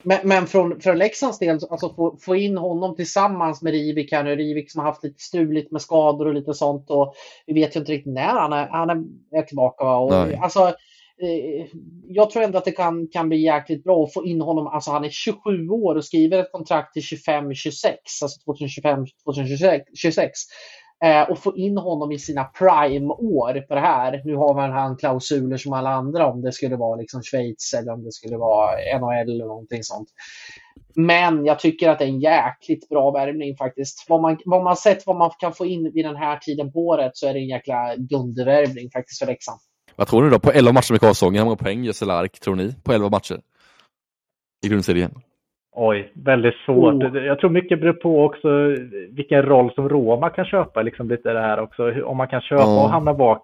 [0.02, 4.24] men, men från, för Leksands del, alltså få, få in honom tillsammans med Rivik här
[4.24, 4.36] nu.
[4.36, 6.90] Rivik som har haft lite struligt med skador och lite sånt.
[6.90, 7.14] Och
[7.46, 8.90] vi vet ju inte riktigt när han är, han
[9.32, 9.84] är, tillbaka.
[9.84, 10.40] Och, Nej.
[10.42, 10.60] alltså,
[11.22, 11.66] eh,
[12.08, 14.66] jag tror ändå att det kan, kan bli jäkligt bra att få in honom.
[14.66, 20.30] Alltså han är 27 år och skriver ett kontrakt till 25-26, alltså 2025-2026.
[21.04, 24.22] Eh, och få in honom i sina prime-år på det här.
[24.24, 27.92] Nu har man han klausuler som alla andra om det skulle vara liksom Schweiz eller
[27.92, 30.08] om det skulle vara NHL eller någonting sånt.
[30.94, 34.06] Men jag tycker att det är en jäkligt bra värvning faktiskt.
[34.08, 36.78] Vad man, vad man sett vad man kan få in vid den här tiden på
[36.86, 39.60] året så är det en jäkla dundervärvning faktiskt för Leksand.
[39.96, 40.38] Vad tror ni då?
[40.38, 42.74] På 11 matcher med Karlsson, hur många poäng gör Celark, tror ni?
[42.82, 43.40] På 11 matcher?
[44.64, 45.14] I grundserien?
[45.72, 46.94] Oj, väldigt svårt.
[46.94, 47.24] Oh.
[47.24, 48.76] Jag tror mycket beror på också
[49.10, 50.82] vilken roll som Roma kan köpa.
[50.82, 52.02] Liksom lite det här också.
[52.04, 52.84] Om man kan köpa Ja.
[52.84, 53.42] och hamna bak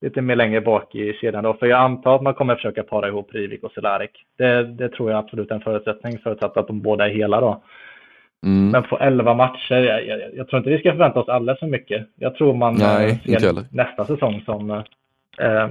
[0.00, 1.54] lite mer längre bak i kedjan då.
[1.54, 4.10] För jag antar att man kommer försöka para ihop Rivik och Cehlarik.
[4.38, 7.62] Det, det tror jag absolut är en förutsättning förutsatt att de båda är hela då.
[8.46, 8.70] Mm.
[8.70, 11.66] Men på 11 matcher, jag, jag, jag tror inte vi ska förvänta oss alldeles för
[11.66, 12.06] mycket.
[12.16, 15.68] Jag tror man Nej, eh, ser nästa säsong som eh,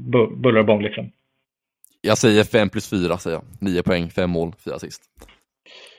[0.00, 1.10] bu- buller och bång liksom.
[2.00, 3.44] Jag säger 5 plus 4, säger jag.
[3.60, 5.02] 9 poäng, 5 mål, 4 assist.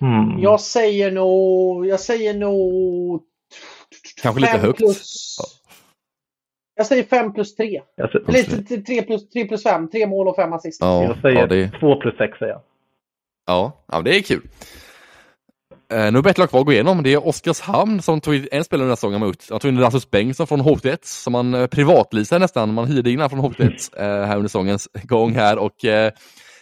[0.01, 0.39] Mm.
[0.39, 1.87] Jag säger nog...
[1.87, 3.21] Jag säger nog...
[4.21, 4.77] Kanske lite fem högt.
[4.77, 5.37] Plus,
[6.75, 7.81] jag säger 5 plus 3.
[7.95, 9.89] Jag, sä- Eller 3 plus, 3 plus 5.
[9.89, 10.81] 3 mål och 5 assist.
[10.81, 12.61] Ja, jag säger ja, det, 2 plus 6 säger jag.
[13.45, 14.41] ja, ja, det är kul.
[15.91, 17.03] Eh, nu det ett lag kvar att gå igenom.
[17.03, 19.23] Det är Oskarshamn som tog in en spelare den här säsongen.
[19.23, 19.47] ut.
[19.49, 22.73] Han tog in Rasmus Bengtsson från HV1 som man eh, privatleasade nästan.
[22.73, 26.11] Man hyrde in honom från HV1 eh, här under säsongens gång här och eh,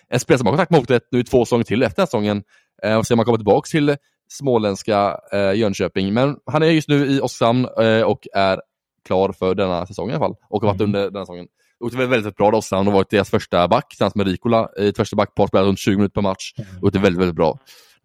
[0.10, 2.06] en spelare som har kontakt med HV1 nu i två säsonger till efter den här
[2.08, 2.44] säsongen.
[2.84, 3.96] Eh, och se om man kommer tillbaka till
[4.30, 6.14] småländska eh, Jönköping.
[6.14, 8.62] Men han är just nu i Oskarshamn eh, och är
[9.08, 10.36] klar för denna säsong i alla fall.
[10.50, 10.90] Och har varit Mm.
[10.96, 11.48] under denna säsongen.
[11.80, 12.52] Och det var väldigt, väldigt bra.
[12.52, 15.80] Oskarshamn har varit deras första back tillsammans med Rikola i ett första backpar, spelat runt
[15.80, 16.54] 20 minuter per match.
[16.82, 17.60] Och det är väldigt, väldigt bra.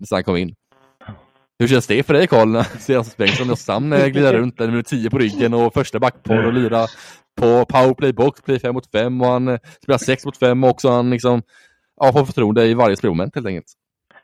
[0.09, 0.55] Sen han kom in.
[1.59, 2.59] Hur känns det för dig Karl, när
[2.97, 6.47] Rasmus Bengtsson och Sam eh, glida runt där med 10 på ryggen och första backpar
[6.47, 6.87] och lira
[7.41, 10.71] på powerplay box, play 5 mot 5 och han eh, spelar 6 mot 5 och
[10.71, 11.43] också han liksom
[12.01, 13.67] ja, får förtroende i varje spelmoment helt enkelt.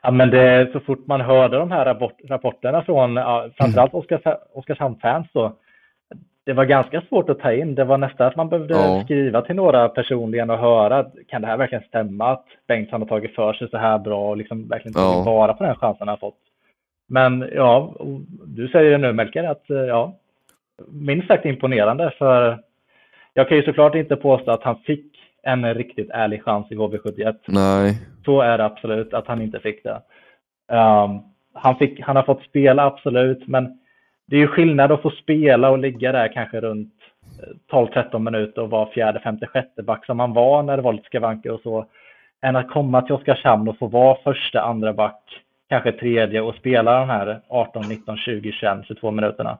[0.03, 4.21] Ja, men det, så fort man hörde de här rapport, rapporterna från ja, framförallt Oskars,
[4.53, 5.53] Oskarshamn-fans så
[6.45, 7.75] det var ganska svårt att ta in.
[7.75, 9.01] Det var nästan att man behövde Ja.
[9.03, 13.35] skriva till några personligen och höra, kan det här verkligen stämma att Bengtsson har tagit
[13.35, 15.31] för sig så här bra och liksom verkligen tagit Ja.
[15.33, 16.37] vara på den chansen han fått.
[17.11, 17.95] Men ja,
[18.45, 20.15] du säger nu Melker att eh, ja,
[20.87, 22.57] minst sagt imponerande för
[23.33, 25.05] jag kan ju såklart inte påstå att han fick
[25.43, 27.35] en riktigt ärlig chans i HV71.
[27.47, 28.01] Nej.
[28.25, 30.01] Så är det absolut att han inte fick det.
[30.75, 31.21] Um,
[31.53, 33.79] han, fick, han har fått spela absolut, men
[34.25, 36.93] det är ju skillnad att få spela och ligga där kanske runt
[37.71, 40.93] eh, 12-13 minuter och vara fjärde, femte, sjätte back som han var när det var
[40.93, 41.85] lite skavanker och så.
[42.41, 45.23] Än att komma till Oskarshamn och få vara första, andra back,
[45.71, 49.57] kanske tredje och spela de här 18, 19, 20, 21, 22 minuterna.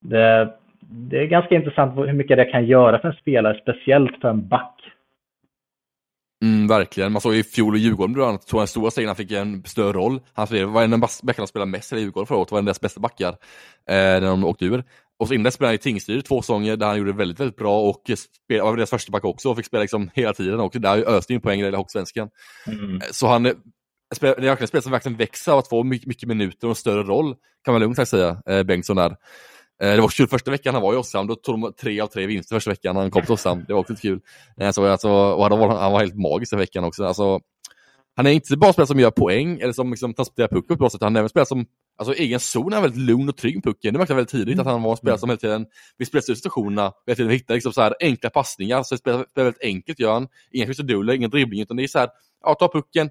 [0.00, 4.28] Det, det är ganska intressant hur mycket det kan göra för en spelare, speciellt för
[4.28, 4.72] en back.
[6.44, 7.12] Mm, verkligen.
[7.12, 9.64] Man såg i fjol i Djurgården bland annat, tog en stora steg, han fick en
[9.64, 10.20] större roll.
[10.32, 12.66] Han var en av backarna som spelade mest i Djurgården förra året, var en av
[12.66, 13.36] deras bästa backar eh,
[13.94, 14.84] när de åkte ur.
[15.18, 17.80] Och så innan spelade han i Tingsryd två säsonger där han gjorde väldigt, väldigt bra
[17.80, 20.78] och spel, var deras första back också och fick spela liksom hela tiden också.
[20.78, 22.28] Där öste in poäng i Hockeysvenskan.
[22.66, 23.00] Mm.
[23.10, 23.52] Så han,
[24.20, 26.74] det är verkligen spel som verkligen växer av att få mycket, mycket minuter och en
[26.74, 27.34] större roll,
[27.64, 29.16] kan man lugnt säga, eh, Bengtsson där.
[29.82, 32.06] Eh, det var kul första veckan han var i Oskarshamn, då tog de tre av
[32.06, 33.64] tre vinster första veckan när han kom till Oskarshamn.
[33.68, 34.20] Det var också kul.
[34.60, 37.04] Eh, så, alltså, och han var, han var helt magisk den veckan också.
[37.04, 37.40] Alltså,
[38.16, 40.78] han är inte bara spelare som gör poäng eller som liksom, transporterar pucken på ett
[40.78, 41.66] bra sätt, han är även spelare som,
[41.98, 43.92] alltså egen zon är väldigt lugn och trygg med pucken.
[43.92, 45.66] Det verkar väldigt tidigt att han var en spelare som hela tiden
[45.98, 49.24] vill spela ut situationerna, hela tiden hitta liksom så här enkla passningar, så det spelar,
[49.30, 50.28] spelar väldigt enkelt gör han.
[50.50, 52.08] Inga krusiduller, ingen dribbling, utan det är så här,
[52.44, 53.10] ja, ta pucken,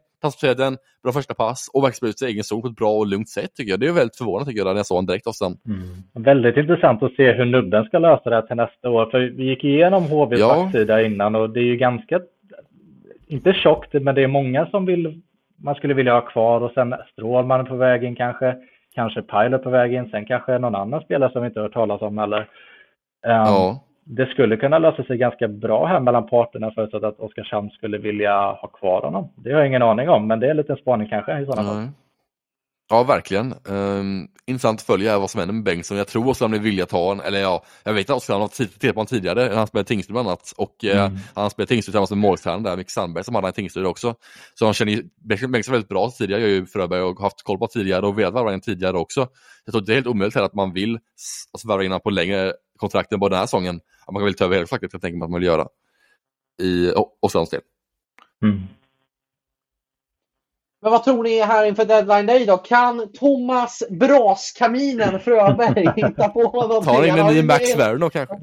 [0.58, 3.30] den, bra första pass och verkligen ut sin egen zon på ett bra och lugnt
[3.30, 3.80] sätt tycker jag.
[3.80, 5.58] Det är väldigt förvånande tycker jag, när jag såg honom direkt och sen.
[5.68, 6.24] Mm.
[6.26, 9.44] Väldigt intressant att se hur Nubben ska lösa det här till nästa år, för vi
[9.44, 10.48] gick igenom HVs Ja.
[10.48, 12.20] backsida innan och det är ju ganska,
[13.28, 15.22] inte tjockt, men det är många som vill,
[15.58, 18.56] man skulle vilja ha kvar och sen Strålman på väg in kanske,
[18.96, 21.74] kanske Pilot på väg in, sen kanske någon annan spelare som vi inte har hört
[21.74, 22.40] talas om eller.
[22.40, 22.46] Um,
[23.24, 23.82] Ja.
[24.08, 28.38] Det skulle kunna lösa sig ganska bra här mellan parterna förutsatt att Oskarshamn skulle vilja
[28.52, 29.32] ha kvar honom.
[29.36, 31.68] Det har jag ingen aning om, men det är en liten spaning kanske i sådana
[31.68, 31.78] fall.
[31.78, 31.90] Mm.
[32.90, 33.54] Ja, verkligen.
[33.70, 35.98] Um, intressant att följa vad som händer med Bengtsson.
[35.98, 38.82] Jag tror också att är ta en, eller ja, jag vet att Oskarshamn har tittat
[38.82, 40.54] på honom tidigare, han spelade Tingsryd bland annat.
[40.58, 41.18] Och eh, Mm.
[41.36, 44.16] han spelade Tingsryd tillsammans med måltränaren där, Micke Sandberg, som hade i Tingsryd också.
[44.54, 45.04] Så han känner ju
[45.48, 48.34] Bengtsson väldigt bra tidigare, jag har ju Fröberg och haft koll på tidigare och velat
[48.34, 49.28] värva in tidigare också.
[49.66, 51.00] Jag tror det är helt omöjligt att man vill
[51.54, 53.82] alltså, värva in honom på längre kontrakt än bara den här säsongen.
[54.12, 55.68] Man vill ta över hela kontraktet, kan jag tänka mig att man vill göra.
[56.62, 57.62] I Oskarshamns del.
[58.44, 58.62] Mm.
[60.82, 62.58] Men vad tror ni här inför deadline day då?
[62.58, 66.94] Kan Thomas Braskaminen Fröberg hitta på någonting?
[66.94, 68.36] Ta in en ny Max då kanske?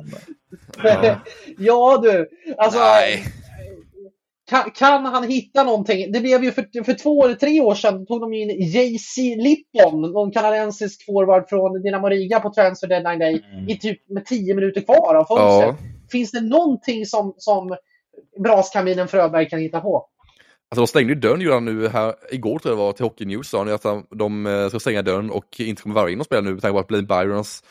[1.59, 2.29] ja du,
[2.59, 2.79] alltså.
[2.79, 3.25] Nej.
[4.53, 6.13] Kan, kan han hitta någonting?
[6.13, 10.13] Det blev ju för, för två eller tre år sedan tog de in JC Lippon,
[10.13, 13.69] någon kanadensisk forward från Dinamo Riga på transfer deadline day Mm.
[13.69, 15.77] i typ med tio minuter kvar av fönstret.
[15.81, 16.09] Ja.
[16.11, 17.77] Finns det någonting som, som
[18.43, 20.07] Braskaminen Fröberg kan hitta på?
[20.71, 23.49] Alltså de stängde ju dörren nu här, igår tror jag det var till Hockey News
[23.49, 26.41] sa han att de eh, ska stänga dörren och inte kommer vara in och spela
[26.41, 27.63] nu med tanke på att Blaine Byrons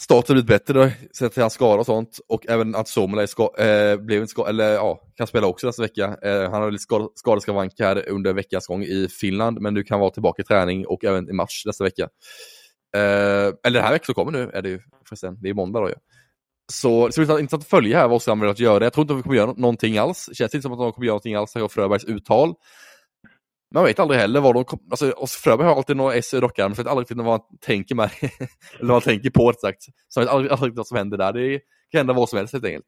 [0.00, 3.58] start har blivit bättre sett till hans skada och sånt och även att Somela ska,
[3.58, 6.16] eh, blev inte skadad, eller ja, kan spela också nästa vecka.
[6.22, 10.00] Eh, han hade lite skad, skadeskavank här under veckans gång i Finland men nu kan
[10.00, 12.08] vara tillbaka i träning och även i match nästa vecka.
[12.96, 15.80] Eh, eller den här veckan som kommer nu är det ju förresten, det är måndag
[15.80, 15.94] då ju.
[16.72, 18.84] Så det ska bli intressant att följa här vad Oskar vill att göra.
[18.84, 20.26] Jag tror inte att vi kommer göra någonting alls.
[20.28, 22.54] Det känns inte som att de kommer göra någonting alls här av Fröbergs uttal.
[23.74, 24.84] Man vet aldrig heller vad de kommer...
[24.90, 27.40] Alltså, och Fröberg har alltid några S i rockärmen, så jag vet aldrig riktigt vad
[27.40, 28.10] han tänker med.
[28.20, 29.82] Eller vad han tänker på, rätt sagt.
[30.08, 31.32] Så jag vet aldrig, aldrig vad som händer där.
[31.32, 31.60] Det
[31.92, 32.86] kan hända vad som helst helt enkelt.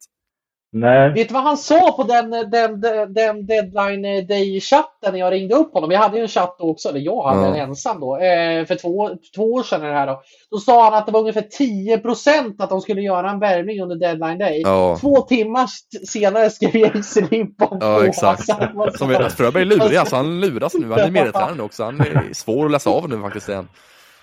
[0.72, 5.32] Nej, Vet du vad han sa på den, den, den, den deadline day-chatten när jag
[5.32, 5.90] ringde upp honom?
[5.90, 7.46] Jag hade ju en chatt då också, eller jag hade Ja.
[7.54, 10.22] en ensam då, eh, för två, två år sedan är det här då.
[10.50, 13.96] Då sa han att det var ungefär 10% att de skulle göra en värvning under
[13.96, 14.60] deadline day.
[14.64, 15.66] Ja, Två timmar
[16.06, 17.86] senare skrev Jason Limpon på.
[17.86, 18.50] ja exakt.
[18.50, 20.90] Alltså, Som är, Fröberg är lurig, alltså han luras nu.
[20.90, 21.84] Han är medietränare nu också.
[21.84, 23.48] Han är svår att läsa av nu faktiskt.
[23.48, 23.68] Igen.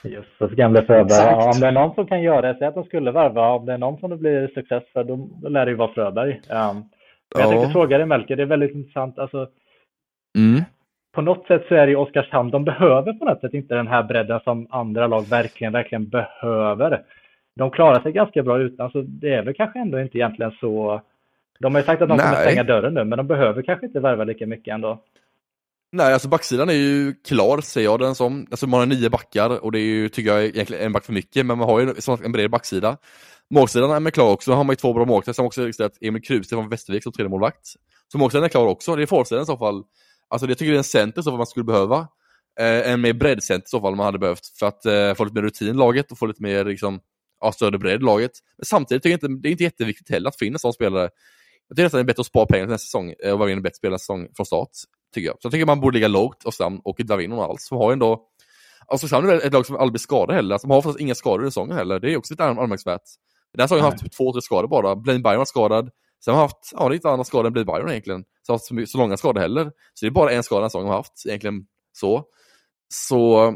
[0.10, 1.07] Jösses gamle Fröberg.
[1.10, 3.49] Ja, om det är någon som kan göra det, säg att de skulle varva.
[3.52, 5.94] Om det är någon som det blir success för, då, då lär det ju vara
[5.94, 6.32] Fröberg.
[6.32, 6.84] Um, men
[7.36, 7.49] jag Ja.
[7.52, 9.19] tänkte fråga dig Melker, det är väldigt intressant.
[9.19, 9.48] Alltså,
[10.38, 10.61] Mm.
[11.15, 13.88] på något sätt så är det ju Oskarshamn, de behöver på något sätt inte den
[13.88, 17.02] här bredden som andra lag verkligen, verkligen behöver.
[17.56, 21.02] De klarar sig ganska bra utan, så det är väl kanske ändå inte egentligen så.
[21.60, 22.48] De har ju sagt att de kommer Nej.
[22.48, 24.98] stänga dörren nu, men de behöver kanske inte värva lika mycket ändå.
[25.96, 28.48] Nej, alltså backsidan är ju klar, ser jag den som.
[28.52, 31.14] Alltså man har nio backar och det är ju, tycker jag, egentligen en back för
[31.14, 31.94] mycket, men man har ju
[32.24, 32.98] en bred backsida.
[33.50, 35.98] Målsidan är man klar också, då har man ju två bra målvakter, som också registrerat
[36.02, 37.68] Emil Kruse från Västervik som tredje målvakt.
[38.12, 39.84] Så målsidan är klar också, det är forwardsidan i så fall.
[40.30, 42.08] Alltså det tycker jag är en center i så fall man skulle behöva.
[42.60, 45.36] Eh, en mer breddcenter i så fall man hade behövt, för att eh, få lite
[45.36, 47.00] mer rutin i laget och få lite mer, liksom,
[47.42, 48.32] ja, större bredd i laget.
[48.58, 50.74] Men samtidigt tycker jag inte, det är inte jätteviktigt heller att få in en sån
[50.74, 51.10] spelare.
[51.68, 53.52] Jag tycker nästan det är bättre att spara pengar till nästa säsong eh, och vara
[53.52, 54.70] en bättre spelare nästa säsong från start.
[55.14, 55.36] Tycker jag.
[55.36, 57.69] Så jag tycker man borde ligga lågt och fram och inte dra in någon alls.
[57.69, 58.27] De har ändå
[58.88, 60.56] Alltså Oskarshamn är ett lag som aldrig blir skadade heller.
[60.56, 61.99] Alltså, de har faktiskt inga skador i säsongen heller.
[61.99, 63.02] Det är också lite anm- anmärkningsvärt.
[63.53, 64.95] Den här säsongen har haft typ två, tre skador bara.
[64.95, 65.90] Blaine Byron var skadad.
[66.26, 68.23] Sen har haft, ja, lite andra skador än Blaine Byron egentligen.
[68.41, 69.72] Så har haft så, långa skador heller.
[69.94, 72.23] Så det är bara en skada den här säsongen har haft, egentligen så.
[72.94, 73.52] Så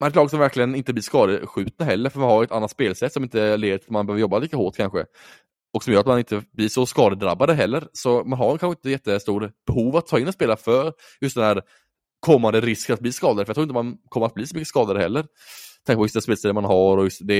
[0.00, 2.70] man är ett lag som verkligen inte blir skadeskjutna heller, för man har ett annat
[2.70, 5.04] spelsätt som inte leder till att man behöver jobba lika hårt kanske.
[5.74, 7.82] Och som gör att man inte blir så skadedrabbade heller.
[7.92, 11.44] Så man har kanske inte jättestor behov att ta in en spelare för just den
[11.44, 11.62] här
[12.20, 13.46] kommande risken att bli skadad.
[13.46, 15.24] För jag tror inte man kommer att bli så mycket skadade heller.
[15.86, 17.38] Tänk på just det spelstil man har och just det,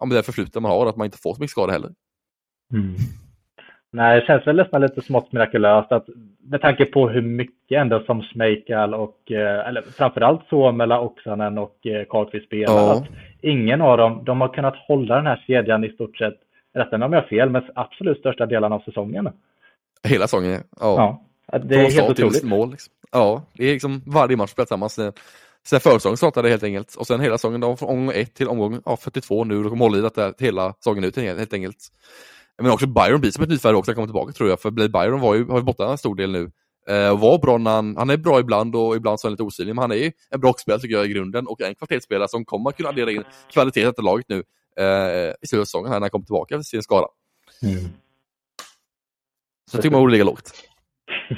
[0.00, 1.90] ja, det förflutna man har, att man inte får så mycket skador heller.
[3.92, 6.06] Nej, det känns väl nästan lite smått mirakulöst att
[6.50, 11.86] med tanke på hur mycket ändå som Schmeichel och, eh, eller framförallt Suomela, Oksanen och
[11.86, 12.92] eh, Karlqvist spelar, Ja.
[12.92, 13.04] att
[13.42, 16.34] ingen av dem, de har kunnat hålla den här kedjan i stort sett,
[16.76, 19.28] rätta mig om jag har fel, men absolut största delen av säsongen.
[20.02, 20.96] Hela säsongen, ja.
[20.96, 22.44] Ja, att det Från är helt till otroligt.
[22.44, 22.70] mål.
[22.70, 22.92] Liksom.
[23.12, 25.00] Ja, det är liksom varje match spelat tillsammans.
[25.66, 26.94] Sen, försäsongen startade helt enkelt.
[26.94, 29.62] Och sen hela säsongen då, från omgång 1 till omgång ja, 42 nu.
[29.62, 31.78] De kommer hålla i detta hela säsongen ut helt enkelt.
[32.62, 34.60] Men också Byron blir som ett nyfärd också, kommer tillbaka tror jag.
[34.60, 36.50] För Blade Byron var ju, har ju borta en stor del nu.
[36.88, 39.42] Eh, var bra när han, han är bra ibland och ibland så är han lite
[39.42, 39.74] osynlig.
[39.74, 42.44] Men han är ju en bra spelare tycker jag i grunden och en kvalitetsspelare som
[42.44, 44.42] kommer kunna addera in kvalitet i detta laget nu
[44.80, 47.08] eh, i slutet av säsongen när han kommer tillbaka för sin skada.
[47.62, 47.84] Mm.
[49.70, 50.52] Så jag tycker man borde ligga lågt.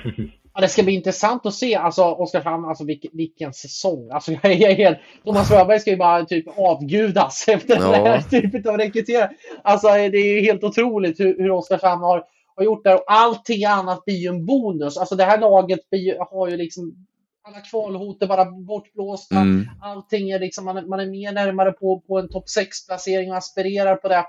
[0.59, 4.11] Ja, det ska bli intressant att se alltså, Oskarshamn, alltså vilken, vilken säsong.
[4.11, 7.93] Alltså, jag är helt, Thomas Röberg ska ju bara typ avgudas efter ja.
[7.93, 9.37] den här typen av rekrytering.
[9.63, 12.25] Alltså, det är ju helt otroligt hur, hur Oskarshamn har,
[12.57, 12.95] har gjort det.
[12.95, 14.99] Och allting annat blir ju en bonus.
[14.99, 17.07] Alltså det här laget blir, har ju liksom
[17.49, 19.37] alla kvalhot är bara bortblåsta.
[19.37, 19.69] Mm.
[19.83, 23.37] Allting är liksom, man är, man är mer närmare på, på en topp 6-placering och
[23.37, 24.25] aspirerar på det.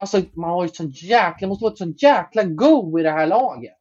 [0.00, 3.26] Alltså man har ju sån jäkla, måste vara ett sån jäkla go i det här
[3.26, 3.78] laget.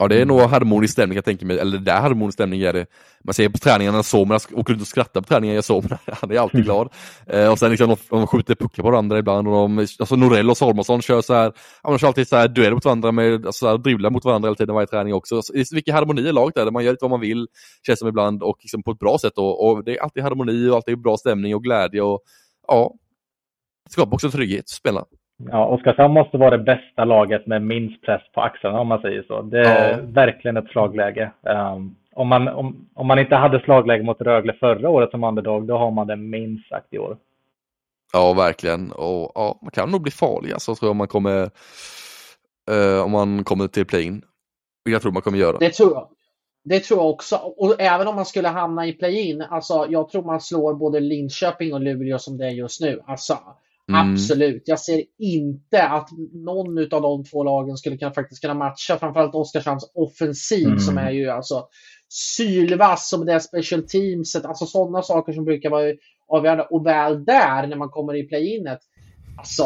[0.00, 2.72] Ja, det är nog harmonisk stämning jag tänker mig, eller det där harmonisk stämning är
[2.72, 2.86] det.
[3.24, 6.38] Man ser på träningarna, Somra åker runt och skrattar på träningar, jag Somra, han är
[6.38, 6.88] alltid glad.
[7.26, 10.56] Eh, och sen liksom, de, skjuter puckar på varandra ibland och de, alltså Norell och
[10.56, 11.52] Salomonsson kör så här,
[11.82, 14.46] de kör alltid så här dueller mot varandra med, alltså, så här, dribblar mot varandra
[14.46, 15.42] hela tiden varje träning också.
[15.42, 17.46] Så, det är mycket harmoni i laget där, man gör lite vad man vill,
[17.86, 19.46] känns som ibland, och liksom på ett bra sätt då.
[19.46, 22.20] Och det är alltid harmoni och alltid bra stämning och glädje och
[22.68, 22.94] ja,
[23.84, 25.04] det skapar också trygghet spela.
[25.48, 29.22] Ja, Oskarshamn måste vara det bästa laget med minst press på axlarna om man säger
[29.22, 29.42] så.
[29.42, 29.98] Det är ja.
[30.02, 31.32] verkligen ett slagläge.
[31.42, 35.66] Um, om, man, om, om man inte hade slagläge mot Rögle förra året som underdog,
[35.66, 37.16] då har man det minst sagt i år.
[38.12, 38.92] Ja, verkligen.
[38.92, 41.50] Och ja, man kan nog bli farlig alltså, tror jag, om man kommer,
[42.70, 44.22] uh, om man kommer till play-in.
[44.84, 45.58] Jag tror man kommer göra.
[45.58, 46.08] Det tror jag.
[46.64, 47.36] Det tror jag också.
[47.36, 51.74] Och även om man skulle hamna i play-in, alltså jag tror man slår både Linköping
[51.74, 53.00] och Luleå som det är just nu.
[53.06, 53.38] Alltså,
[53.90, 54.12] Mm.
[54.12, 54.62] Absolut.
[54.66, 59.34] Jag ser inte att någon av de två lagen skulle kunna, faktiskt kunna matcha framförallt
[59.34, 60.78] Oskarshamns offensiv mm.
[60.78, 61.66] som är ju alltså
[62.08, 65.92] sylvass som det special teamset, alltså sådana saker som brukar vara
[66.28, 66.64] avgörande.
[66.70, 68.80] Och väl där när man kommer i play-inet.
[69.38, 69.62] Alltså,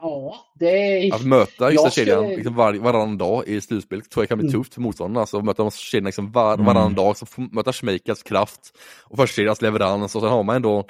[0.00, 1.14] ja, det är...
[1.14, 4.60] Att möta just kedjan liksom var, varannan dag i slutspelet tror jag kan bli mm.
[4.60, 5.20] tufft för motståndarna.
[5.20, 6.66] Alltså, möta de kedjorna liksom var, mm.
[6.66, 8.60] varannan dag, så möta Schmeikels kraft
[9.04, 10.86] och första leverans och så har man ändå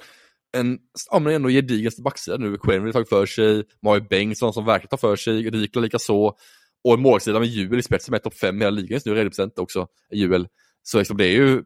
[0.57, 0.79] en
[1.11, 2.57] ja, men ändå gedigaste backsida nu.
[2.57, 6.37] Quenville har tagit för sig, Mario Bengtsson som verkligen tar för sig, Rikla lika så.
[6.85, 9.15] Och en målsida med Juel i spetsen med topp 5 i hela ligan just nu,
[9.15, 10.49] regelprocent också, Juel.
[10.83, 11.63] Så liksom, det är ju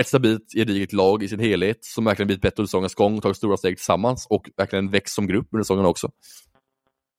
[0.00, 3.36] ett stabilt, gediget lag i sin helhet som verkligen blivit bättre under säsongens gång, tagit
[3.36, 6.10] stora steg tillsammans och verkligen växt som grupp under säsongen också.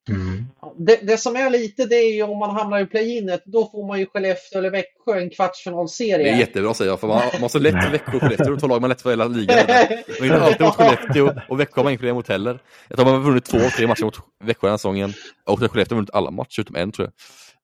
[0.10, 0.46] Mm.
[0.78, 3.88] Det, det, som är lite det är ju om man hamnar i play-inet, då får
[3.88, 6.24] man ju Skellefteå eller Växjö en kvartsfinalserie.
[6.24, 8.68] Det är jättebra att säga, för man, man har så lätt Växjö och Skellefteå, två
[8.68, 9.58] lag man lätt för hela ligan.
[9.68, 12.60] Man vinner alltid mot Skellefteå och Växjö har man inga problem mot heller.
[12.88, 15.14] Jag tror man har vunnit två, tre matcher mot Växjö den här säsongen
[15.46, 17.14] och Skellefteå har vunnit alla matcher utom en tror jag.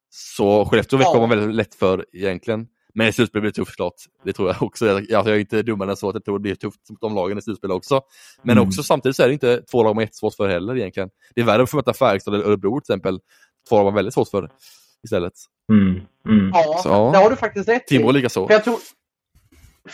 [0.10, 1.20] Så Skellefteå och Växjö ja.
[1.20, 2.68] har man väldigt lätt för egentligen.
[3.00, 3.94] Men i slutspel blir det tufft klart.
[4.24, 4.86] Det tror jag också.
[4.86, 7.16] Jag, jag är inte dummare än så att jag tror det blir tufft mot de
[7.16, 8.02] lagen i slutspel också.
[8.42, 8.68] Men mm.
[8.68, 11.10] också samtidigt så är det inte två lag man är jättesvårt för heller egentligen.
[11.36, 13.20] Det är värre att få möta Färjestad eller Örebro till exempel.
[13.70, 14.50] Två lag man väldigt svårt för
[15.04, 15.34] istället.
[15.72, 16.02] Mm.
[16.28, 16.52] Mm.
[16.54, 17.88] Ja, så, ja, det har du faktiskt rätt.
[17.88, 18.48] Timrå likaså.
[18.50, 18.78] Jag tror,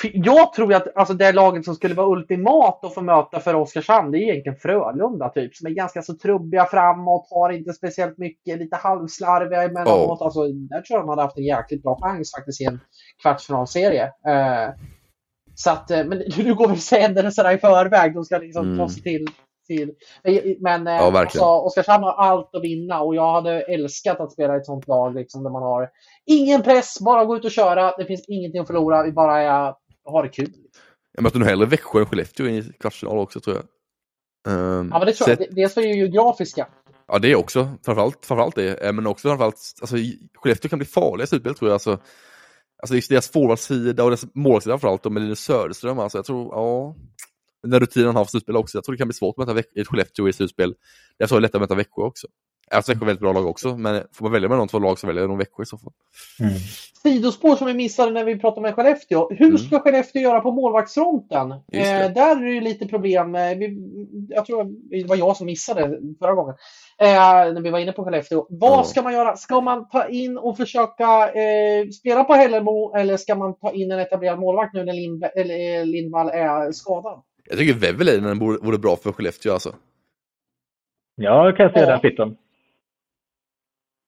[0.03, 4.11] jag tror att alltså, det laget som skulle vara ultimat att få möta för Oskarshamn,
[4.11, 8.59] det är egentligen Frölunda typ, som är ganska så trubbiga framåt, har inte speciellt mycket,
[8.59, 10.21] lite halvslarviga emellanåt.
[10.21, 10.25] Oh.
[10.25, 12.79] Alltså, där tror jag de hade haft en jäkligt bra chans faktiskt i en
[13.21, 14.03] kvartsfinalserie.
[14.03, 14.73] Eh,
[15.55, 18.77] så att, eh, men nu går vi händelserna i förväg, de ska liksom mm.
[18.77, 19.27] ta sig till
[19.67, 19.91] till.
[20.59, 24.55] Men ja, eh, alltså, Oskarshamn har allt att vinna och jag hade älskat att spela
[24.55, 25.89] i ett sånt lag liksom, där man har
[26.25, 27.91] ingen press, bara gå ut och köra.
[27.97, 29.73] Det finns ingenting att förlora, vi bara är,
[30.05, 30.53] har det kul.
[31.11, 33.65] Jag möter nog hellre Växjö än Skellefteå i kvartsfinal också tror jag.
[34.53, 35.55] Um, ja, men det tror jag.
[35.55, 36.67] Dels för det geografiska.
[37.07, 37.69] Ja, det är också.
[37.85, 38.83] Framförallt, framförallt det.
[38.83, 39.95] Eh, men också framförallt, alltså,
[40.35, 41.73] Skellefteå kan bli farliga i slutspel tror jag.
[41.73, 41.99] Alltså,
[42.77, 45.99] alltså just deras forwardsida och deras målsida framförallt, med Linus Söderström.
[45.99, 46.95] Alltså, jag tror, ja
[47.67, 48.77] den rutinen han har för slutspel också.
[48.77, 50.75] Jag tror det kan bli svårt att möta ett Skellefteå i slutspel.
[51.17, 52.27] Jag tror det är lättare att möta Växjö också.
[52.71, 54.99] Alltså Växjö är väldigt bra lag också, men får man välja mellan de två lag
[54.99, 55.93] så väljer jag nog Växjö i så fall.
[56.39, 56.53] Mm.
[57.03, 59.29] Sidospår som vi missade när vi pratade med Skellefteå.
[59.29, 59.57] Hur mm.
[59.57, 61.51] ska Skellefteå göra på målvaktsfronten?
[61.51, 63.35] Eh, där är det lite problem.
[63.35, 63.77] Eh, vi,
[64.29, 66.55] jag tror det var jag som missade förra gången.
[67.01, 68.47] Eh, när vi var inne på Skellefteå.
[68.49, 68.85] Vad mm.
[68.85, 69.35] ska man göra?
[69.35, 73.91] Ska man ta in och försöka eh, spela på Hällemo eller ska man ta in
[73.91, 77.21] en etablerad målvakt nu när Lind, eller, eh, Lindvall är skadad?
[77.49, 79.75] Jag tycker Vävelinen vore bra för Skellefteå alltså.
[81.15, 81.85] Ja, jag kan se ja.
[81.85, 82.37] den fitten.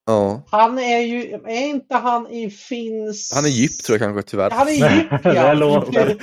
[0.07, 0.43] Ja.
[0.51, 3.35] Han är ju, är inte han i finsk...
[3.35, 4.49] Han är djup tror jag kanske tyvärr.
[4.49, 5.47] Han är djup ja.
[5.47, 6.17] det låter.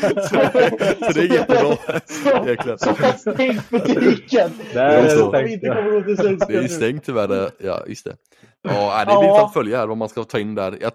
[1.06, 1.77] så det är jättebra.
[2.44, 2.78] Egentligen.
[2.78, 4.51] Så har stängt butiken.
[4.73, 5.31] Det är, så.
[5.32, 7.51] det är stängt tyvärr.
[7.59, 8.16] Ja, just det.
[8.62, 9.32] Ja, det blir ja.
[9.32, 10.78] lite att följa här vad man ska ta in där.
[10.81, 10.93] Jag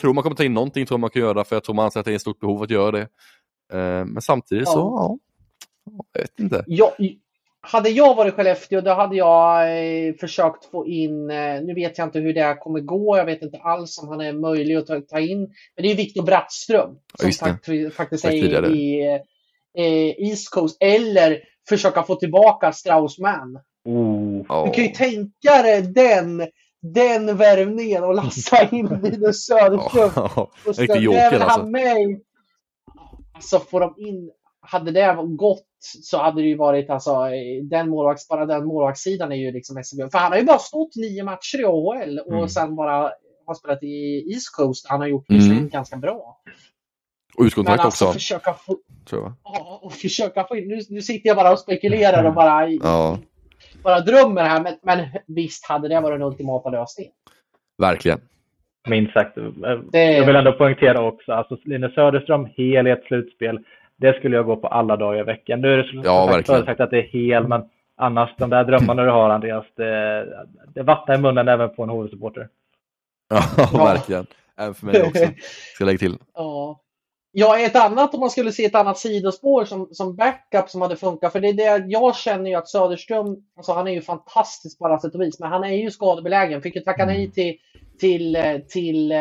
[0.00, 2.00] tror man kommer ta in någonting, tror man kan göra, för jag tror man anser
[2.00, 3.08] att det är ett stort behov att göra det.
[3.72, 5.18] Eh, men samtidigt så, ja,
[6.12, 6.64] jag vet inte.
[6.66, 6.92] Jag,
[7.66, 9.62] hade jag varit Skellefteå då hade jag
[10.08, 13.24] eh, försökt få in, eh, nu vet jag inte hur det här kommer gå, jag
[13.24, 16.22] vet inte alls om han är möjlig att ta, ta in, men det är Viktor
[16.22, 18.66] Brattström som fakt- faktiskt är tidigare.
[18.66, 19.20] i, i
[20.18, 23.58] eh, East Coast, eller försöka få tillbaka Straussman.
[23.84, 24.32] Oh.
[24.38, 26.46] Du Ja, kan ju tänka dig den,
[26.82, 30.10] den värvningen och lassa in Linus Söderström.
[30.16, 31.48] ja, Och är joker alltså.
[31.60, 32.20] han med
[33.34, 34.30] Alltså får de in,
[34.60, 35.66] hade det gått
[36.02, 37.16] så hade det ju varit alltså
[37.62, 40.10] den målvakts, bara den målvaktssidan är ju liksom SCB.
[40.10, 42.48] För han har ju bara stått nio matcher i AHL och Mm.
[42.48, 43.12] sen bara
[43.46, 44.86] har spelat i East Coast.
[44.88, 45.38] Han har gjort Mm.
[45.40, 46.40] visserligen ganska bra.
[47.38, 48.76] Och utkontrakt alltså också, försöka få,
[49.08, 49.32] tror jag.
[49.44, 53.18] ja, och försöka få in, nu, nu sitter jag bara och spekulerar och bara, Ja,
[53.82, 54.62] bara drömmer här.
[54.62, 57.12] Men, men visst hade det varit den ultimata lösningen.
[57.78, 58.20] verkligen.
[58.88, 59.34] Minst sagt.
[59.92, 63.58] Det- Jag vill ändå poängtera också, alltså Linus Söderström hel i ett slutspel.
[63.96, 65.60] Det skulle jag gå på alla dagar i veckan.
[65.60, 67.62] Nu är det så Ja, sagt, sagt att det är hel, men
[67.96, 70.26] annars de där drömmarna du har Andreas, det,
[70.74, 72.48] det vattnar i munnen även på en HV-supporter.
[73.28, 73.42] Ja,
[73.72, 73.84] Ja.
[73.84, 74.26] verkligen.
[74.58, 75.24] Även för mig också,
[75.74, 76.16] ska lägga till.
[76.34, 76.80] Ja.
[77.38, 80.96] Ja, ett annat om man skulle se ett annat sidospår som, som backup som hade
[80.96, 81.32] funkat.
[81.32, 84.86] För det är det jag känner ju att Söderström, alltså han är ju fantastisk på
[84.86, 86.62] alla sätt och vis, men han är ju skadebelägen.
[86.62, 87.56] Fick ju tacka nej till
[88.00, 89.18] till, eh, till eh,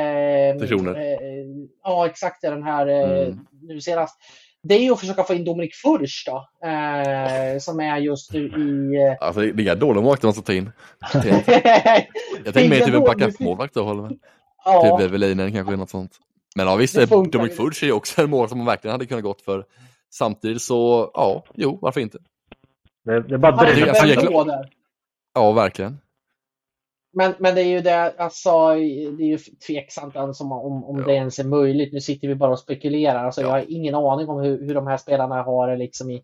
[0.60, 0.96] Personer.
[0.96, 1.46] eh,
[1.84, 3.40] ja, exakt det, den här eh, Mm.
[3.62, 4.18] nu senast.
[4.68, 8.40] Det är ju att försöka få in Dominik Furch då, eh, som är just nu
[8.48, 8.96] i...
[8.96, 10.72] eh, Alltså, det är inga dåliga målvakter man ska ta in.
[11.14, 14.18] Jag tänker mer typ en backup-målvakt då, håller med.
[14.66, 16.12] ja, Typ Velinen kanske, något sånt.
[16.56, 16.96] Men ja visst,
[17.50, 17.56] ju.
[17.56, 19.66] Fudge är ju också en mål som man verkligen hade kunnat gått för.
[20.14, 22.18] Samtidigt så, ja, jo, varför inte?
[23.06, 23.76] Det, det är bara han det- är
[27.18, 28.70] Men, men det är ju det, alltså,
[29.18, 29.38] det är ju
[29.68, 31.06] tveksamt ens om, om, Ja.
[31.06, 31.94] det ens är möjligt.
[31.94, 33.26] Nu sitter vi bara och spekulerar.
[33.26, 33.48] Alltså, Ja.
[33.48, 36.24] Jag har ingen aning om hur, hur de här spelarna har det liksom i,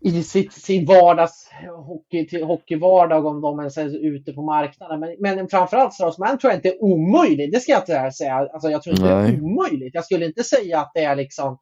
[0.00, 1.50] i sitt, sin vardags
[1.86, 5.00] hockey, hockeyvardag, om de ens är ute på marknaden.
[5.00, 7.52] Men, men framförallt Straussman tror jag inte är omöjligt.
[7.52, 8.34] Det ska jag inte säga.
[8.52, 9.34] Alltså, jag tror inte det Nej.
[9.34, 9.94] är omöjligt.
[9.94, 11.58] Jag skulle inte säga att det är liksom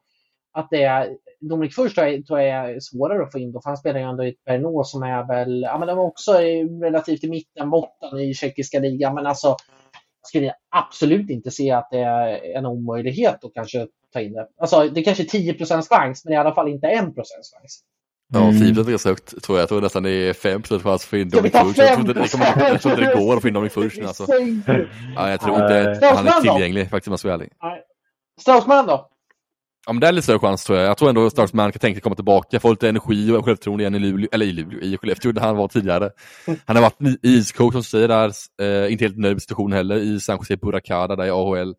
[0.53, 1.09] att det är
[1.39, 3.99] Dominik först tror jag, tror jag är svårare att få in då, för han spelar
[3.99, 6.33] ju ändå i ett Pernod som är väl, ja men de är också
[6.81, 11.87] relativt i mitten, botten i tjeckiska ligan, men alltså jag skulle absolut inte se att
[11.91, 14.47] det är en omöjlighet att kanske ta in det.
[14.57, 17.83] Alltså det är kanske är 10% chans, men i alla fall inte 1% chans.
[18.33, 18.59] Ja, Mm.
[18.73, 19.61] 10 är ganska högt tror jag.
[19.61, 21.77] Jag tror nästan det är 5 chans att få in Dominic Fudge.
[21.77, 22.31] Jag tror inte det, 5%?
[22.53, 23.99] kommer- jag tror inte det går att få in Dominic Fudge.
[24.07, 24.25] Alltså.
[25.15, 27.49] Ja, jag tror inte han är tillgänglig faktiskt om jag ska vara ärlig.
[28.41, 29.09] Straussman då?
[29.85, 30.87] Ja, men det är lite större chans tror jag.
[30.87, 33.95] Jag tror ändå att Starsman kan tänka komma tillbaka, få lite energi och självförtroende igen
[33.95, 36.09] i Luleå, eller i Luleå, i Skellefteå där han var tidigare.
[36.65, 38.31] Han har varit i East Coast som du säger där,
[38.61, 41.75] eh, inte helt nöjd med situationen heller, i San Jose Buracada där i AHL.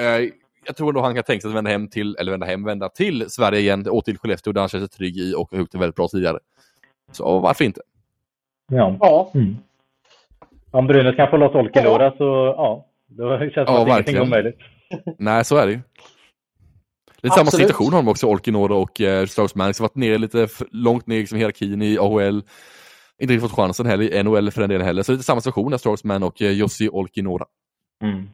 [0.00, 0.30] Eh,
[0.66, 2.88] jag tror ändå han kan tänka sig att vända hem till, eller vända hem, vända
[2.88, 5.72] till Sverige igen och till Skellefteå där han känner sig trygg i och har gjort
[5.72, 6.38] det väldigt bra tidigare.
[7.12, 7.80] Så varför inte?
[8.72, 8.96] Ja.
[9.00, 9.30] Ja.
[9.34, 9.56] Mm.
[10.70, 14.16] Om Brynäs kan få loss Olkinuora så ja, då känns det som Ja, att ingenting
[14.16, 14.58] är omöjligt.
[15.18, 15.80] Nej, så är det ju.
[17.24, 17.66] Lite samma Absolut.
[17.66, 21.38] situation har de också, Olkinuora och eh, Straussman, som varit nere lite långt ner liksom,
[21.38, 22.42] hierarkin i AHL.
[23.18, 25.02] Inte riktigt fått chansen heller i NHL för den delen heller.
[25.02, 27.46] Så lite samma situation där, Straussman och eh, Jussi Olkinuora.
[28.02, 28.28] Mm.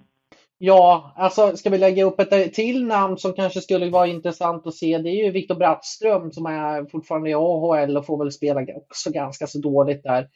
[0.58, 4.74] Ja, alltså ska vi lägga upp ett till namn som kanske skulle vara intressant att
[4.74, 4.98] se.
[4.98, 9.10] Det är ju Viktor Brattström som är fortfarande i AHL och får väl spela också
[9.10, 10.28] ganska så dåligt där.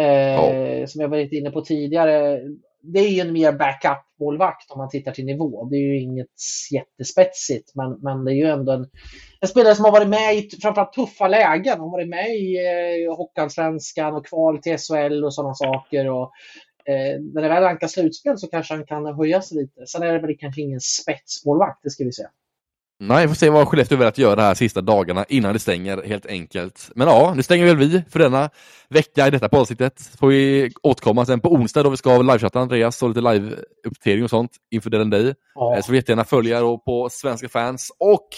[0.00, 2.40] Eh, Som jag varit inne på tidigare.
[2.82, 5.64] Det är ju en mer backup-målvakt om man tittar till nivå.
[5.64, 6.26] Det är ju inget
[6.72, 8.86] jättespetsigt, men, men det är ju ändå en,
[9.40, 11.72] en spelare som har varit med i framförallt tuffa lägen.
[11.72, 16.10] Han har varit med i eh, Hockeyallsvenskan och kval till SHL och sådana saker.
[16.10, 16.30] Och,
[16.84, 19.86] eh, när det väl rankar slutspel så kanske han kan höja sig lite.
[19.86, 22.30] Sen är det väl kanske ingen spetsmålvakt, det ska vi säga.
[23.00, 26.02] Nej, vi får se vad Skellefteå velat göra de här sista dagarna innan det stänger
[26.06, 26.90] helt enkelt.
[26.94, 28.50] Men ja, nu stänger väl vi för denna
[28.88, 30.10] vecka i detta poddavsnittet.
[30.20, 34.30] Får vi återkomma sen på onsdag då vi ska livechatta Andreas och lite live-uppdatering och
[34.30, 35.34] sånt inför den dig.
[35.54, 35.76] Ja.
[35.76, 38.28] Så får jättegärna följa då på Svenska fans och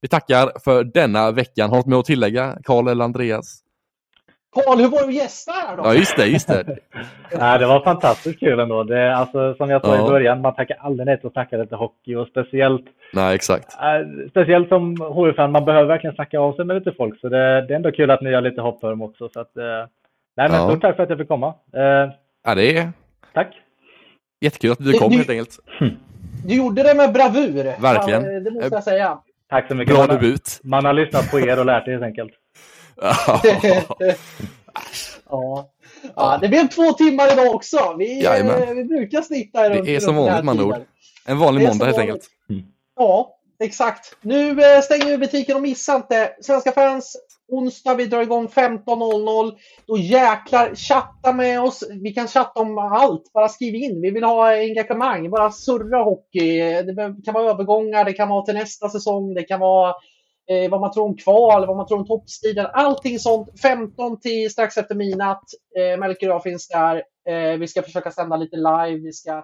[0.00, 1.70] vi tackar för denna veckan.
[1.70, 3.62] Har du något med att tillägga, Karl eller Andreas?
[4.54, 5.82] Karl, hur var det att gästa här då?
[5.84, 6.64] Ja, just det, just det.
[7.38, 8.82] Nej, det var fantastiskt kul ändå.
[8.84, 10.06] Det, alltså, som jag sa Ja.
[10.06, 13.66] i början, man tackar aldrig nej till att snacka lite hockey och speciellt, Nej, exakt.
[13.80, 17.20] äh, speciellt som HV-fan, man behöver verkligen snacka av sig med lite folk.
[17.20, 19.28] Så det, det är ändå kul att ni gör lite hopp för dem också.
[19.28, 19.62] Så att, eh,
[20.36, 20.68] nej, men Ja.
[20.70, 21.54] stort tack för att jag fick komma.
[21.76, 22.12] Eh,
[22.44, 22.88] Ja, det är
[23.34, 23.54] tack.
[24.40, 25.58] jättekul att du kom det- helt enkelt.
[26.46, 27.64] Du gjorde det med bravur.
[27.82, 28.24] Verkligen.
[28.34, 29.18] Ja, det måste jag säga.
[29.50, 29.94] Tack så mycket.
[29.94, 30.60] Bra Man har, debut.
[30.64, 32.32] man har lyssnat på er och lärt sig helt enkelt.
[35.30, 35.70] Ja.
[36.16, 37.94] Ja, det blev två timmar idag också.
[37.98, 38.62] Vi, Jajamän.
[38.62, 40.76] eh, vi brukar snitta runt Det är som vanligt med ord.
[41.26, 42.22] En vanlig måndag helt enkelt.
[42.96, 44.16] Ja, exakt.
[44.22, 46.30] Nu eh, stänger vi butiken och missa inte.
[46.40, 47.16] Svenska fans,
[47.48, 49.52] onsdag vi drar igång 15.00.
[49.86, 51.84] Då jäklar, chatta med oss.
[52.02, 53.32] Vi kan chatta om allt.
[53.34, 54.00] Bara skriv in.
[54.00, 55.30] Vi vill ha engagemang.
[55.30, 56.58] Bara surra hockey.
[56.82, 59.94] Det kan vara övergångar, det kan vara till nästa säsong, det kan vara
[60.50, 62.66] eh, vad man tror om kval, vad man tror om toppstriden.
[62.72, 63.60] Allting sånt.
[63.62, 65.44] 15 till strax efter midnatt.
[65.78, 66.96] Eh, Melker och jag finns där.
[67.28, 68.98] Eh, vi ska försöka sända lite live.
[69.02, 69.42] Vi ska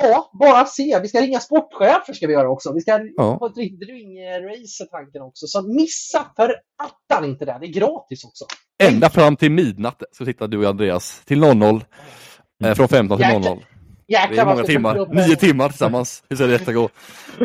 [0.00, 0.98] Ja, bara se.
[1.02, 2.72] Vi ska ringa sportchefer ska vi göra också.
[2.72, 3.22] Vi ska Ja.
[3.40, 5.46] ha ett riktigt ring-race tanken också.
[5.46, 7.56] Så missa för attan inte det.
[7.60, 8.44] Det är gratis också.
[8.82, 11.84] Ända fram till midnatt så sitter du och Andreas till 00.
[12.64, 13.26] Eh, från 15 till
[14.08, 14.44] Jäklar.
[14.44, 14.56] 00.
[14.66, 15.26] Det är många timmar.
[15.28, 16.22] Nio timmar tillsammans.
[16.28, 16.88] Hur ska detta gå?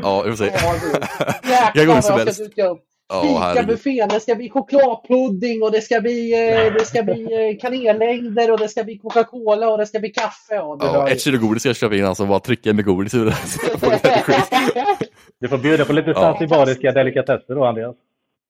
[0.03, 0.45] Ja, vi får se.
[0.45, 0.53] Jag
[1.75, 2.35] Jäklar går vad som jag helst.
[2.35, 2.83] ska duka upp.
[3.13, 3.53] Herregud.
[3.55, 8.51] Fikabuffén, det ska bli chokladpudding och det ska bli, eh, det ska bli eh, kanellängder
[8.51, 10.55] och det ska bli Coca-Cola och det ska bli kaffe.
[10.55, 12.25] Ja, det Ja, ett kilo godis ska jag köpa in alltså.
[12.25, 13.35] Bara trycka med godis ur det.
[15.39, 16.15] Du får bjuda på lite Ja.
[16.21, 17.95] zanzibariska delikatesser då, Andreas.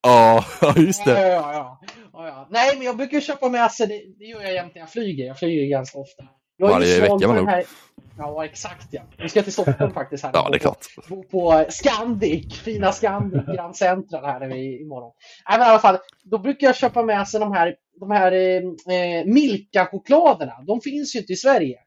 [0.03, 0.45] Ja,
[0.77, 1.27] just Ja, det.
[1.27, 1.80] ja, ja.
[2.14, 2.48] Ja, ja.
[2.49, 5.26] Nej, men jag brukar köpa med sig, det, det gör jag jämt när jag flyger.
[5.26, 6.23] Jag flyger ganska ofta.
[6.72, 7.48] Varje vecka den nog.
[7.48, 7.64] här...
[8.18, 9.02] Ja, exakt ja.
[9.18, 10.31] Vi ska till Stockholm faktiskt här.
[10.34, 10.85] Ja, det är klart.
[11.10, 15.11] Bo på Scandic, fina Scandic, Grand Central här är vi imorgon.
[15.49, 18.31] Nej, men i alla fall, då brukar jag köpa med sig de här, de här
[18.31, 20.53] eh, eh, Milka-chokladerna.
[20.68, 21.80] De finns ju inte i Sverige.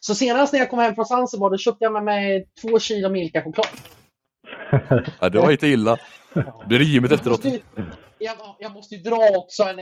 [0.00, 3.08] Så senast när jag kom hem från Zanzibar, då köpte jag med mig två kilo
[3.08, 3.66] Milka-choklad.
[5.20, 5.98] Ja, det var inte illa.
[6.66, 7.44] Blir det gymmet efteråt?
[8.18, 9.76] jag, jag måste ju dra också en...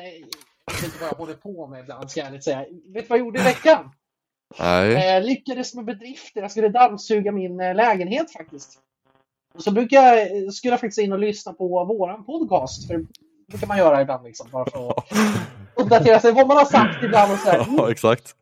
[0.66, 2.58] Jag vet inte vad jag håller på med ibland, ska jag ärligt säga.
[2.58, 3.90] Vet du vad jag gjorde i veckan?
[4.58, 5.16] Nej.
[5.16, 6.40] Eh, lyckades med bedrifter.
[6.42, 8.78] Jag skulle dammsuga min eh, lägenhet faktiskt.
[9.54, 12.86] Och så brukar jag, eh, skulle jag faktiskt in och lyssna på våran podcast.
[12.86, 13.06] För det
[13.48, 14.48] brukar man göra ibland liksom.
[14.52, 15.04] Bara för att
[15.74, 17.66] uppdatera sig vad man har sagt ibland och så här.
[17.76, 18.34] Ja, exakt.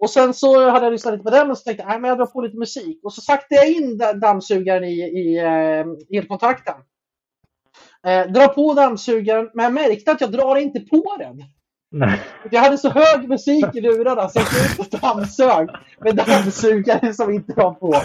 [0.00, 2.08] Och sen så hade jag lyssnat lite på den och så tänkte jag, nej men
[2.08, 3.00] jag drar på lite musik.
[3.04, 6.74] Och så saktade jag in da- dammsugaren i, i eh, elkontakten.
[8.06, 11.44] Eh, drar på dammsugaren, men jag märkte att jag drar inte på den.
[11.90, 12.20] Nej.
[12.50, 15.68] Jag hade så hög musik i lurarna så jag gick ut och dammsög
[16.00, 17.94] med dammsugaren som inte var på.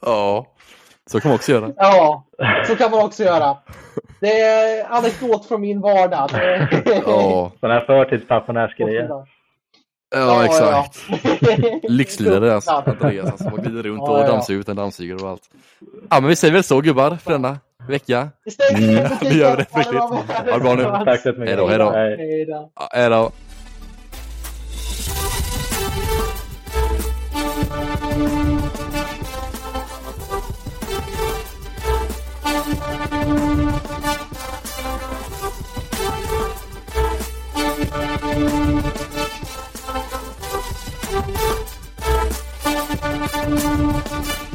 [0.00, 0.46] Ja,
[1.10, 1.72] så kan man också göra.
[1.76, 2.26] Ja,
[2.66, 3.56] så kan man också göra.
[4.20, 6.30] Det är anekdot från min vardag.
[7.06, 9.08] Ja, Sådana här förtidspensionärsgrejer.
[10.10, 10.98] Ja, exakt.
[11.08, 11.18] Ja.
[11.88, 15.42] Lyxlirare alltså, Andreas alltså, man glider runt och dammsuger utan dammsugare och allt.
[16.10, 17.58] Ja, men vi säger väl så gubbar, för denna
[17.88, 18.28] vecka.
[18.74, 19.08] Mm.
[19.20, 19.98] vi gör det riktigt.
[19.98, 20.22] Ha
[20.54, 21.04] det bra nu.
[21.04, 21.46] Tack så mycket.
[21.46, 21.90] Hejdå, hejdå.
[21.90, 22.70] Hejdå.
[22.92, 23.32] hejdå.
[28.14, 28.55] hejdå.
[43.48, 44.45] Música